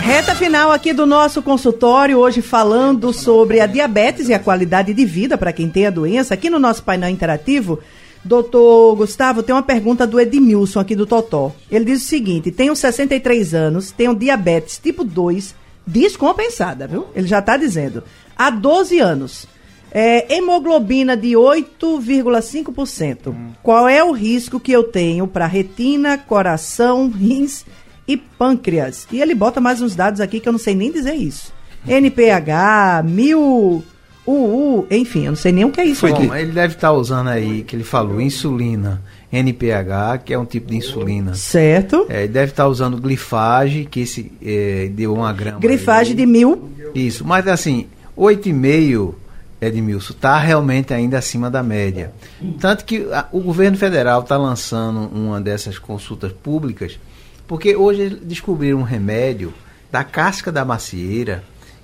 Reta 0.01 0.35
final 0.35 0.71
aqui 0.71 0.93
do 0.93 1.05
nosso 1.05 1.41
consultório, 1.41 2.17
hoje 2.17 2.41
falando 2.41 3.13
sobre 3.13 3.61
a 3.61 3.67
diabetes 3.67 4.27
e 4.27 4.33
a 4.33 4.39
qualidade 4.39 4.93
de 4.93 5.05
vida 5.05 5.37
para 5.37 5.53
quem 5.53 5.69
tem 5.69 5.85
a 5.85 5.91
doença. 5.91 6.33
Aqui 6.33 6.49
no 6.49 6.59
nosso 6.59 6.83
painel 6.83 7.09
interativo, 7.09 7.79
doutor 8.25 8.95
Gustavo, 8.95 9.43
tem 9.43 9.55
uma 9.55 9.63
pergunta 9.63 10.05
do 10.05 10.19
Edmilson 10.19 10.79
aqui 10.79 10.95
do 10.95 11.05
Totó. 11.05 11.53
Ele 11.71 11.85
diz 11.85 12.01
o 12.01 12.05
seguinte: 12.05 12.51
tenho 12.51 12.75
63 12.75 13.53
anos, 13.53 13.91
tenho 13.91 14.15
diabetes 14.15 14.77
tipo 14.77 15.03
2 15.03 15.55
descompensada, 15.85 16.87
viu? 16.87 17.05
Ele 17.15 17.27
já 17.27 17.39
está 17.39 17.55
dizendo. 17.55 18.03
Há 18.35 18.49
12 18.49 18.99
anos. 18.99 19.47
É, 19.93 20.35
hemoglobina 20.35 21.17
de 21.17 21.31
8,5%. 21.31 23.27
Hum. 23.27 23.49
Qual 23.61 23.89
é 23.89 24.03
o 24.03 24.11
risco 24.11 24.59
que 24.59 24.71
eu 24.71 24.83
tenho 24.83 25.27
para 25.27 25.45
retina, 25.45 26.17
coração, 26.17 27.09
rins 27.09 27.65
e 28.07 28.17
pâncreas. 28.17 29.07
E 29.11 29.21
ele 29.21 29.35
bota 29.35 29.61
mais 29.61 29.81
uns 29.81 29.95
dados 29.95 30.19
aqui 30.19 30.39
que 30.39 30.47
eu 30.47 30.53
não 30.53 30.59
sei 30.59 30.75
nem 30.75 30.91
dizer 30.91 31.13
isso. 31.13 31.53
NPH, 31.87 33.03
mil 33.05 33.83
o, 34.25 34.85
enfim, 34.91 35.25
eu 35.25 35.31
não 35.31 35.35
sei 35.35 35.51
nem 35.51 35.65
o 35.65 35.71
que 35.71 35.81
é 35.81 35.85
isso. 35.85 36.07
Bom, 36.07 36.13
aqui. 36.13 36.25
ele 36.39 36.51
deve 36.51 36.75
estar 36.75 36.93
usando 36.93 37.27
aí, 37.29 37.63
que 37.63 37.75
ele 37.75 37.83
falou, 37.83 38.21
insulina 38.21 39.01
NPH, 39.31 40.23
que 40.23 40.33
é 40.33 40.37
um 40.37 40.45
tipo 40.45 40.69
de 40.69 40.77
insulina. 40.77 41.33
Certo. 41.33 42.05
É, 42.07 42.23
ele 42.23 42.33
deve 42.33 42.51
estar 42.51 42.67
usando 42.67 42.97
glifage, 42.97 43.85
que 43.89 44.01
esse 44.01 44.31
é, 44.43 44.89
deu 44.93 45.13
uma 45.13 45.33
grama. 45.33 45.59
Glifage 45.59 46.11
aí. 46.11 46.15
de 46.15 46.25
mil. 46.25 46.69
Isso, 46.93 47.25
mas 47.25 47.47
assim, 47.47 47.87
8,5 48.17 49.15
Edmilson, 49.61 50.13
está 50.13 50.37
realmente 50.39 50.93
ainda 50.93 51.19
acima 51.19 51.49
da 51.49 51.61
média. 51.61 52.11
Tanto 52.59 52.83
que 52.83 53.07
a, 53.13 53.27
o 53.31 53.39
governo 53.39 53.77
federal 53.77 54.21
está 54.21 54.35
lançando 54.35 55.07
uma 55.15 55.39
dessas 55.39 55.77
consultas 55.77 56.31
públicas, 56.31 56.99
porque 57.47 57.75
hoje 57.75 58.09
descobriram 58.09 58.79
um 58.79 58.83
remédio 58.83 59.53
da 59.91 60.03
casca 60.03 60.51
da 60.51 60.65
macieira 60.65 61.43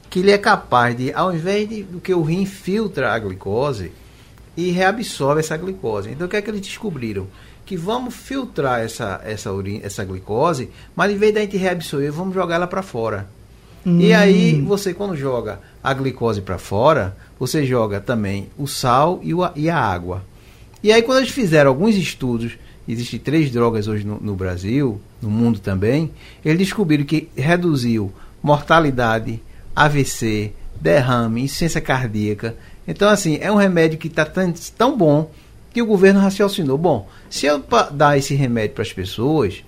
que 0.09 0.19
ele 0.19 0.31
é 0.31 0.37
capaz 0.37 0.95
de, 0.97 1.13
ao 1.13 1.33
invés 1.33 1.67
de 1.67 1.83
do 1.83 1.99
que 1.99 2.13
o 2.13 2.21
rim 2.21 2.45
filtra 2.45 3.13
a 3.13 3.19
glicose 3.19 3.91
e 4.55 4.71
reabsorve 4.71 5.41
essa 5.41 5.57
glicose. 5.57 6.09
Então 6.09 6.25
o 6.25 6.29
que 6.29 6.37
é 6.37 6.41
que 6.41 6.49
eles 6.49 6.61
descobriram? 6.61 7.27
Que 7.65 7.75
vamos 7.75 8.15
filtrar 8.15 8.79
essa, 8.79 9.21
essa, 9.23 9.51
urina, 9.51 9.85
essa 9.85 10.03
glicose, 10.03 10.69
mas 10.95 11.11
em 11.11 11.17
vez 11.17 11.33
da 11.33 11.41
gente 11.41 11.57
reabsorver, 11.57 12.11
vamos 12.11 12.33
jogar 12.33 12.55
ela 12.55 12.67
para 12.67 12.81
fora. 12.81 13.27
Hum. 13.87 14.01
E 14.01 14.13
aí 14.13 14.59
você 14.59 14.93
quando 14.93 15.15
joga 15.15 15.61
a 15.81 15.93
glicose 15.93 16.41
para 16.41 16.57
fora, 16.57 17.15
você 17.39 17.65
joga 17.65 18.01
também 18.01 18.49
o 18.57 18.67
sal 18.67 19.21
e, 19.23 19.33
o, 19.33 19.49
e, 19.55 19.69
a 19.69 19.79
água. 19.79 20.25
E 20.83 20.91
aí 20.91 21.01
quando 21.01 21.19
eles 21.19 21.29
fizeram 21.29 21.69
alguns 21.69 21.95
estudos, 21.95 22.57
existem 22.85 23.17
três 23.17 23.49
drogas 23.49 23.87
hoje 23.87 24.05
no, 24.05 24.19
no 24.19 24.35
Brasil, 24.35 24.99
no 25.21 25.29
mundo 25.29 25.59
também, 25.59 26.11
eles 26.43 26.59
descobriram 26.59 27.05
que 27.05 27.29
reduziu 27.33 28.11
mortalidade, 28.43 29.41
AVC, 29.73 30.51
derrame, 30.81 31.43
insuficiência 31.43 31.79
cardíaca. 31.79 32.57
Então, 32.85 33.07
assim, 33.07 33.37
é 33.39 33.49
um 33.49 33.55
remédio 33.55 33.97
que 33.97 34.07
está 34.07 34.25
tão, 34.25 34.53
tão 34.77 34.97
bom 34.97 35.31
que 35.73 35.81
o 35.81 35.85
governo 35.85 36.19
raciocinou: 36.19 36.77
bom, 36.77 37.07
se 37.29 37.45
eu 37.45 37.63
dar 37.91 38.17
esse 38.17 38.35
remédio 38.35 38.75
para 38.75 38.81
as 38.81 38.91
pessoas, 38.91 39.63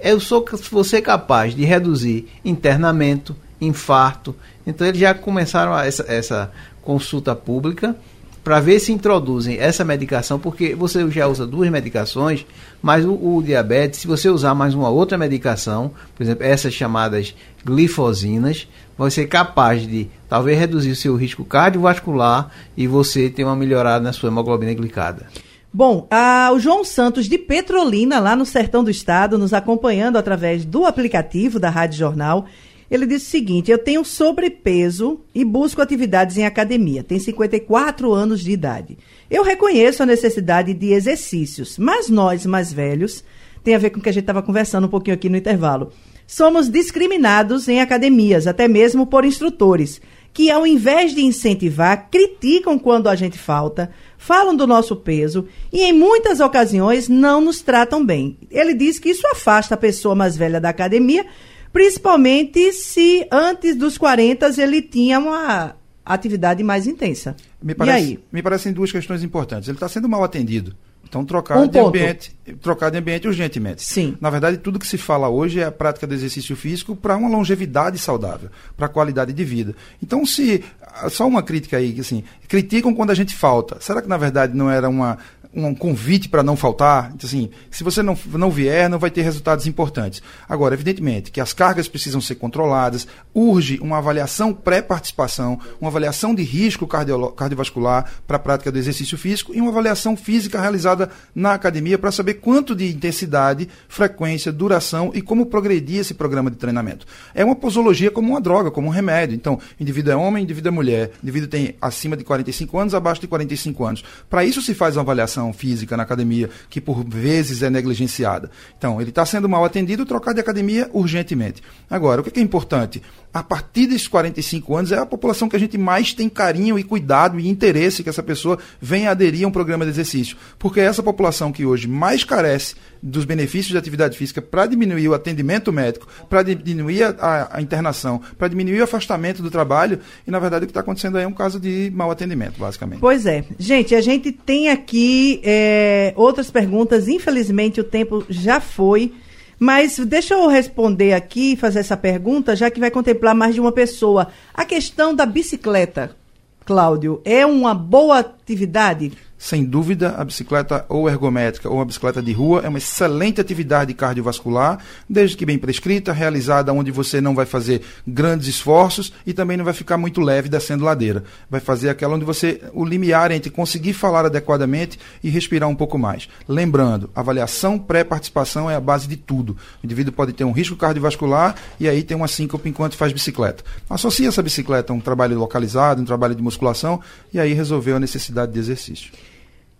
eu 0.00 0.18
sou 0.18 0.44
você 0.72 1.00
capaz 1.00 1.54
de 1.54 1.64
reduzir 1.64 2.26
internamento, 2.44 3.36
infarto. 3.60 4.34
Então, 4.66 4.86
eles 4.86 5.00
já 5.00 5.14
começaram 5.14 5.78
essa, 5.78 6.04
essa 6.08 6.52
consulta 6.82 7.34
pública 7.34 7.96
para 8.42 8.58
ver 8.58 8.80
se 8.80 8.90
introduzem 8.90 9.58
essa 9.58 9.84
medicação, 9.84 10.38
porque 10.38 10.74
você 10.74 11.08
já 11.10 11.26
usa 11.26 11.46
duas 11.46 11.68
medicações, 11.68 12.46
mas 12.80 13.04
o, 13.04 13.12
o, 13.12 13.42
diabetes, 13.42 14.00
se 14.00 14.06
você 14.06 14.30
usar 14.30 14.54
mais 14.54 14.74
uma 14.74 14.88
outra 14.88 15.18
medicação, 15.18 15.90
por 16.16 16.22
exemplo, 16.22 16.44
essas 16.44 16.72
chamadas 16.72 17.34
glifosinas, 17.64 18.66
vai 18.96 19.10
ser 19.10 19.26
capaz 19.26 19.86
de 19.86 20.08
talvez 20.28 20.58
reduzir 20.58 20.90
o 20.90 20.96
seu 20.96 21.16
risco 21.16 21.44
cardiovascular 21.44 22.50
e 22.76 22.86
você 22.86 23.28
ter 23.28 23.44
uma 23.44 23.56
melhorada 23.56 24.02
na 24.02 24.12
sua 24.12 24.30
hemoglobina 24.30 24.72
glicada. 24.72 25.26
Bom, 25.72 26.08
a, 26.10 26.50
o 26.52 26.58
João 26.58 26.82
Santos 26.82 27.26
de 27.26 27.38
Petrolina, 27.38 28.18
lá 28.18 28.34
no 28.34 28.44
sertão 28.44 28.82
do 28.82 28.90
estado, 28.90 29.38
nos 29.38 29.52
acompanhando 29.52 30.16
através 30.16 30.64
do 30.64 30.84
aplicativo 30.84 31.60
da 31.60 31.70
Rádio 31.70 31.98
Jornal, 31.98 32.46
ele 32.90 33.06
disse 33.06 33.26
o 33.26 33.30
seguinte: 33.30 33.70
Eu 33.70 33.78
tenho 33.78 34.04
sobrepeso 34.04 35.20
e 35.34 35.44
busco 35.44 35.80
atividades 35.80 36.36
em 36.36 36.44
academia. 36.44 37.04
Tem 37.04 37.18
54 37.18 38.12
anos 38.12 38.40
de 38.40 38.50
idade. 38.50 38.98
Eu 39.30 39.44
reconheço 39.44 40.02
a 40.02 40.06
necessidade 40.06 40.74
de 40.74 40.92
exercícios, 40.92 41.78
mas 41.78 42.08
nós, 42.08 42.44
mais 42.44 42.72
velhos, 42.72 43.22
tem 43.62 43.74
a 43.74 43.78
ver 43.78 43.90
com 43.90 44.00
o 44.00 44.02
que 44.02 44.08
a 44.08 44.12
gente 44.12 44.24
estava 44.24 44.42
conversando 44.42 44.86
um 44.86 44.90
pouquinho 44.90 45.14
aqui 45.14 45.28
no 45.28 45.36
intervalo. 45.36 45.92
Somos 46.26 46.68
discriminados 46.68 47.68
em 47.68 47.80
academias, 47.80 48.46
até 48.46 48.66
mesmo 48.66 49.06
por 49.06 49.24
instrutores, 49.24 50.00
que 50.32 50.50
ao 50.50 50.66
invés 50.66 51.14
de 51.14 51.22
incentivar, 51.22 52.08
criticam 52.08 52.78
quando 52.78 53.08
a 53.08 53.16
gente 53.16 53.36
falta, 53.36 53.90
falam 54.16 54.54
do 54.54 54.66
nosso 54.66 54.94
peso 54.94 55.46
e 55.72 55.82
em 55.82 55.92
muitas 55.92 56.38
ocasiões 56.40 57.08
não 57.08 57.40
nos 57.40 57.62
tratam 57.62 58.04
bem. 58.04 58.38
Ele 58.50 58.74
diz 58.74 58.98
que 58.98 59.10
isso 59.10 59.26
afasta 59.26 59.74
a 59.74 59.78
pessoa 59.78 60.14
mais 60.14 60.36
velha 60.36 60.60
da 60.60 60.68
academia 60.68 61.26
principalmente 61.72 62.72
se 62.72 63.26
antes 63.30 63.76
dos 63.76 63.96
40 63.96 64.50
ele 64.60 64.82
tinha 64.82 65.18
uma 65.18 65.76
atividade 66.04 66.62
mais 66.62 66.86
intensa. 66.86 67.36
Me 67.62 67.74
parece, 67.74 67.98
e 67.98 68.10
aí? 68.10 68.20
Me 68.32 68.42
parecem 68.42 68.72
duas 68.72 68.90
questões 68.90 69.22
importantes. 69.22 69.68
Ele 69.68 69.76
está 69.76 69.88
sendo 69.88 70.08
mal 70.08 70.24
atendido. 70.24 70.74
Então, 71.10 71.24
trocar 71.24 71.58
um 71.58 71.66
de 71.66 71.72
ponto. 71.72 71.88
ambiente, 71.88 72.36
trocar 72.60 72.88
de 72.88 72.98
ambiente 72.98 73.26
urgentemente. 73.26 73.82
Sim. 73.82 74.16
Na 74.20 74.30
verdade, 74.30 74.58
tudo 74.58 74.78
que 74.78 74.86
se 74.86 74.96
fala 74.96 75.28
hoje 75.28 75.58
é 75.58 75.64
a 75.64 75.72
prática 75.72 76.06
do 76.06 76.14
exercício 76.14 76.54
físico 76.54 76.94
para 76.94 77.16
uma 77.16 77.28
longevidade 77.28 77.98
saudável, 77.98 78.48
para 78.76 78.86
qualidade 78.86 79.32
de 79.32 79.44
vida. 79.44 79.74
Então, 80.00 80.24
se 80.24 80.62
só 81.08 81.26
uma 81.26 81.42
crítica 81.42 81.78
aí, 81.78 81.98
assim, 81.98 82.22
criticam 82.46 82.94
quando 82.94 83.10
a 83.10 83.14
gente 83.14 83.34
falta. 83.34 83.78
Será 83.80 84.00
que 84.00 84.08
na 84.08 84.16
verdade 84.16 84.56
não 84.56 84.70
era 84.70 84.88
uma 84.88 85.18
um 85.54 85.74
convite 85.74 86.28
para 86.28 86.42
não 86.42 86.56
faltar. 86.56 87.10
Então, 87.14 87.26
assim, 87.26 87.50
se 87.70 87.82
você 87.82 88.02
não, 88.02 88.16
não 88.32 88.50
vier, 88.50 88.88
não 88.88 88.98
vai 88.98 89.10
ter 89.10 89.22
resultados 89.22 89.66
importantes. 89.66 90.22
Agora, 90.48 90.74
evidentemente 90.74 91.30
que 91.30 91.40
as 91.40 91.52
cargas 91.52 91.88
precisam 91.88 92.20
ser 92.20 92.36
controladas, 92.36 93.06
urge 93.34 93.78
uma 93.80 93.98
avaliação 93.98 94.52
pré-participação, 94.52 95.58
uma 95.80 95.90
avaliação 95.90 96.34
de 96.34 96.42
risco 96.42 96.86
cardiovascular 96.86 98.10
para 98.26 98.36
a 98.36 98.40
prática 98.40 98.70
do 98.70 98.78
exercício 98.78 99.18
físico 99.18 99.52
e 99.54 99.60
uma 99.60 99.70
avaliação 99.70 100.16
física 100.16 100.60
realizada 100.60 101.10
na 101.34 101.54
academia 101.54 101.98
para 101.98 102.12
saber 102.12 102.34
quanto 102.34 102.74
de 102.74 102.88
intensidade, 102.88 103.68
frequência, 103.88 104.52
duração 104.52 105.10
e 105.14 105.20
como 105.20 105.46
progredir 105.46 105.98
esse 105.98 106.14
programa 106.14 106.50
de 106.50 106.56
treinamento. 106.56 107.06
É 107.34 107.44
uma 107.44 107.56
posologia 107.56 108.10
como 108.10 108.30
uma 108.30 108.40
droga, 108.40 108.70
como 108.70 108.88
um 108.88 108.90
remédio. 108.90 109.34
Então, 109.34 109.58
indivíduo 109.78 110.12
é 110.12 110.16
homem, 110.16 110.44
indivíduo 110.44 110.68
é 110.68 110.72
mulher, 110.72 111.10
indivíduo 111.22 111.48
tem 111.48 111.74
acima 111.80 112.16
de 112.16 112.24
45 112.24 112.78
anos, 112.78 112.94
abaixo 112.94 113.20
de 113.20 113.26
45 113.26 113.84
anos. 113.84 114.04
Para 114.28 114.44
isso 114.44 114.62
se 114.62 114.74
faz 114.74 114.96
uma 114.96 115.02
avaliação 115.02 115.39
educação 115.40 115.52
física 115.52 115.96
na 115.96 116.02
academia, 116.02 116.50
que 116.68 116.80
por 116.80 117.04
vezes 117.04 117.62
é 117.62 117.70
negligenciada. 117.70 118.50
Então, 118.76 119.00
ele 119.00 119.10
está 119.10 119.24
sendo 119.24 119.48
mal 119.48 119.64
atendido, 119.64 120.04
trocar 120.04 120.34
de 120.34 120.40
academia 120.40 120.90
urgentemente. 120.92 121.62
Agora, 121.88 122.20
o 122.20 122.24
que 122.24 122.38
é 122.38 122.42
importante? 122.42 123.02
A 123.32 123.42
partir 123.42 123.86
desses 123.86 124.08
45 124.08 124.76
anos 124.76 124.92
é 124.92 124.98
a 124.98 125.06
população 125.06 125.48
que 125.48 125.56
a 125.56 125.58
gente 125.58 125.78
mais 125.78 126.12
tem 126.12 126.28
carinho 126.28 126.78
e 126.78 126.84
cuidado 126.84 127.38
e 127.38 127.48
interesse 127.48 128.02
que 128.02 128.08
essa 128.08 128.22
pessoa 128.22 128.58
venha 128.80 129.10
aderir 129.10 129.44
a 129.44 129.48
um 129.48 129.52
programa 129.52 129.84
de 129.84 129.90
exercício. 129.90 130.36
Porque 130.58 130.80
é 130.80 130.84
essa 130.84 131.02
população 131.02 131.52
que 131.52 131.64
hoje 131.64 131.88
mais 131.88 132.24
carece 132.24 132.74
dos 133.02 133.24
benefícios 133.24 133.72
de 133.72 133.78
atividade 133.78 134.16
física 134.16 134.42
para 134.42 134.66
diminuir 134.66 135.08
o 135.08 135.14
atendimento 135.14 135.72
médico, 135.72 136.06
para 136.28 136.42
diminuir 136.42 137.02
a, 137.02 137.48
a, 137.52 137.62
internação, 137.62 138.20
para 138.38 138.48
diminuir 138.48 138.80
o 138.80 138.84
afastamento 138.84 139.42
do 139.42 139.50
trabalho. 139.50 140.00
E, 140.26 140.30
na 140.30 140.38
verdade, 140.38 140.64
o 140.64 140.66
que 140.66 140.70
está 140.70 140.80
acontecendo 140.80 141.16
aí 141.16 141.24
é 141.24 141.26
um 141.26 141.32
caso 141.32 141.58
de 141.58 141.90
mau 141.94 142.10
atendimento, 142.10 142.58
basicamente. 142.58 143.00
Pois 143.00 143.26
é. 143.26 143.44
Gente, 143.58 143.94
a 143.94 144.00
gente 144.00 144.32
tem 144.32 144.68
aqui 144.68 145.40
é, 145.42 146.12
outras 146.16 146.50
perguntas. 146.50 147.08
Infelizmente, 147.08 147.80
o 147.80 147.84
tempo 147.84 148.24
já 148.28 148.60
foi. 148.60 149.12
Mas 149.58 149.98
deixa 149.98 150.34
eu 150.34 150.48
responder 150.48 151.12
aqui, 151.12 151.54
fazer 151.54 151.80
essa 151.80 151.96
pergunta, 151.96 152.56
já 152.56 152.70
que 152.70 152.80
vai 152.80 152.90
contemplar 152.90 153.34
mais 153.34 153.54
de 153.54 153.60
uma 153.60 153.72
pessoa. 153.72 154.28
A 154.54 154.64
questão 154.64 155.14
da 155.14 155.26
bicicleta, 155.26 156.16
Cláudio, 156.64 157.20
é 157.26 157.44
uma 157.44 157.74
boa 157.74 158.20
atividade? 158.20 159.12
Sem 159.42 159.64
dúvida, 159.64 160.16
a 160.18 160.22
bicicleta 160.22 160.84
ou 160.86 161.08
ergométrica 161.08 161.66
ou 161.66 161.80
a 161.80 161.84
bicicleta 161.86 162.20
de 162.20 162.30
rua 162.30 162.60
é 162.62 162.68
uma 162.68 162.76
excelente 162.76 163.40
atividade 163.40 163.94
cardiovascular, 163.94 164.78
desde 165.08 165.34
que 165.34 165.46
bem 165.46 165.56
prescrita, 165.56 166.12
realizada 166.12 166.70
onde 166.74 166.90
você 166.90 167.22
não 167.22 167.34
vai 167.34 167.46
fazer 167.46 167.80
grandes 168.06 168.48
esforços 168.48 169.14
e 169.26 169.32
também 169.32 169.56
não 169.56 169.64
vai 169.64 169.72
ficar 169.72 169.96
muito 169.96 170.20
leve 170.20 170.50
descendo 170.50 170.84
ladeira. 170.84 171.24
Vai 171.48 171.58
fazer 171.58 171.88
aquela 171.88 172.16
onde 172.16 172.24
você, 172.24 172.60
o 172.74 172.84
limiar 172.84 173.32
entre 173.32 173.50
conseguir 173.50 173.94
falar 173.94 174.26
adequadamente 174.26 174.98
e 175.24 175.30
respirar 175.30 175.70
um 175.70 175.74
pouco 175.74 175.98
mais. 175.98 176.28
Lembrando, 176.46 177.08
avaliação 177.14 177.78
pré-participação 177.78 178.70
é 178.70 178.74
a 178.74 178.80
base 178.80 179.08
de 179.08 179.16
tudo. 179.16 179.56
O 179.82 179.86
indivíduo 179.86 180.12
pode 180.12 180.34
ter 180.34 180.44
um 180.44 180.52
risco 180.52 180.76
cardiovascular 180.76 181.54
e 181.80 181.88
aí 181.88 182.02
tem 182.02 182.14
uma 182.14 182.28
síncope 182.28 182.68
enquanto 182.68 182.94
faz 182.94 183.10
bicicleta. 183.10 183.64
Associa 183.88 184.28
essa 184.28 184.42
bicicleta 184.42 184.92
a 184.92 184.96
um 184.96 185.00
trabalho 185.00 185.38
localizado, 185.38 186.02
um 186.02 186.04
trabalho 186.04 186.34
de 186.34 186.42
musculação 186.42 187.00
e 187.32 187.40
aí 187.40 187.54
resolveu 187.54 187.96
a 187.96 188.00
necessidade 188.00 188.52
de 188.52 188.58
exercício. 188.58 189.10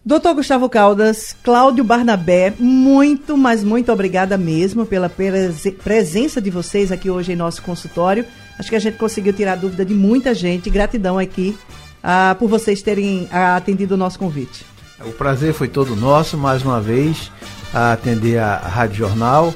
Doutor 0.03 0.35
Gustavo 0.35 0.67
Caldas, 0.67 1.37
Cláudio 1.43 1.85
Barnabé, 1.85 2.55
muito, 2.59 3.37
mas 3.37 3.63
muito 3.63 3.93
obrigada 3.93 4.39
mesmo 4.39 4.87
pela 4.87 5.11
presença 5.11 6.41
de 6.41 6.49
vocês 6.51 6.91
aqui 6.91 7.11
hoje 7.11 7.33
em 7.33 7.37
nosso 7.37 7.61
consultório. 7.61 8.25
Acho 8.59 8.71
que 8.71 8.77
a 8.77 8.81
gente 8.81 8.97
conseguiu 8.97 9.35
tirar 9.35 9.57
dúvida 9.57 9.85
de 9.85 9.93
muita 9.93 10.35
gente. 10.35 10.71
Gratidão 10.71 11.19
aqui 11.19 11.57
ah, 12.03 12.35
por 12.39 12.49
vocês 12.49 12.81
terem 12.81 13.29
ah, 13.31 13.57
atendido 13.57 13.93
o 13.95 13.99
nosso 13.99 14.19
convite. 14.19 14.65
O 15.05 15.13
prazer 15.13 15.53
foi 15.53 15.69
todo 15.69 15.95
nosso, 15.95 16.39
mais 16.39 16.63
uma 16.63 16.81
vez, 16.81 17.31
a 17.75 17.93
atender 17.93 18.39
a 18.39 18.57
Rádio 18.57 18.97
Jornal 18.97 19.53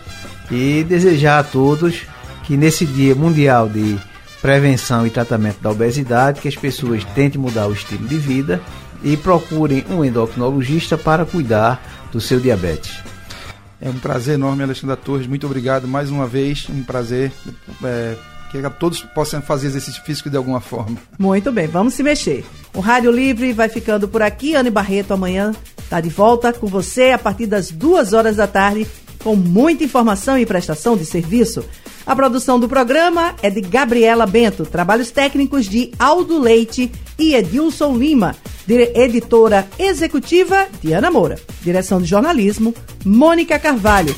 e 0.50 0.84
desejar 0.84 1.38
a 1.38 1.44
todos 1.44 2.02
que 2.42 2.54
nesse 2.54 2.84
Dia 2.84 3.14
Mundial 3.14 3.66
de 3.66 3.98
Prevenção 4.42 5.06
e 5.06 5.10
Tratamento 5.10 5.62
da 5.62 5.70
Obesidade, 5.70 6.42
que 6.42 6.48
as 6.48 6.56
pessoas 6.56 7.02
tentem 7.14 7.40
mudar 7.40 7.66
o 7.66 7.72
estilo 7.72 8.06
de 8.06 8.18
vida 8.18 8.60
e 9.04 9.16
procurem 9.16 9.84
um 9.90 10.04
endocrinologista 10.04 10.98
para 10.98 11.24
cuidar 11.24 12.08
do 12.10 12.20
seu 12.20 12.40
diabetes. 12.40 12.98
É 13.80 13.90
um 13.90 13.98
prazer 13.98 14.34
enorme, 14.34 14.62
Alexandre 14.62 14.96
Torres. 14.96 15.26
Muito 15.26 15.46
obrigado 15.46 15.86
mais 15.86 16.10
uma 16.10 16.26
vez. 16.26 16.66
Um 16.70 16.82
prazer. 16.82 17.30
É, 17.84 18.16
que 18.62 18.70
todos 18.78 19.00
possam 19.00 19.42
fazer 19.42 19.66
exercício 19.66 20.02
físico 20.04 20.30
de 20.30 20.36
alguma 20.36 20.60
forma. 20.60 20.96
Muito 21.18 21.50
bem, 21.50 21.66
vamos 21.66 21.94
se 21.94 22.04
mexer. 22.04 22.44
O 22.72 22.80
Rádio 22.80 23.10
Livre 23.10 23.52
vai 23.52 23.68
ficando 23.68 24.06
por 24.06 24.22
aqui. 24.22 24.54
Anne 24.54 24.70
Barreto 24.70 25.12
amanhã 25.12 25.52
está 25.76 26.00
de 26.00 26.08
volta 26.08 26.52
com 26.52 26.66
você 26.66 27.10
a 27.10 27.18
partir 27.18 27.46
das 27.46 27.70
duas 27.70 28.12
horas 28.12 28.36
da 28.36 28.46
tarde 28.46 28.86
com 29.22 29.34
muita 29.34 29.82
informação 29.82 30.38
e 30.38 30.46
prestação 30.46 30.96
de 30.96 31.04
serviço. 31.04 31.64
A 32.06 32.14
produção 32.14 32.60
do 32.60 32.68
programa 32.68 33.34
é 33.42 33.48
de 33.48 33.62
Gabriela 33.62 34.26
Bento, 34.26 34.66
trabalhos 34.66 35.10
técnicos 35.10 35.66
de 35.66 35.90
Aldo 35.98 36.38
Leite 36.38 36.92
e 37.18 37.34
Edilson 37.34 37.96
Lima, 37.96 38.36
editora 38.68 39.66
executiva 39.78 40.66
Diana 40.82 41.10
Moura, 41.10 41.38
direção 41.62 41.98
de 42.00 42.06
jornalismo 42.06 42.74
Mônica 43.04 43.58
Carvalho. 43.58 44.14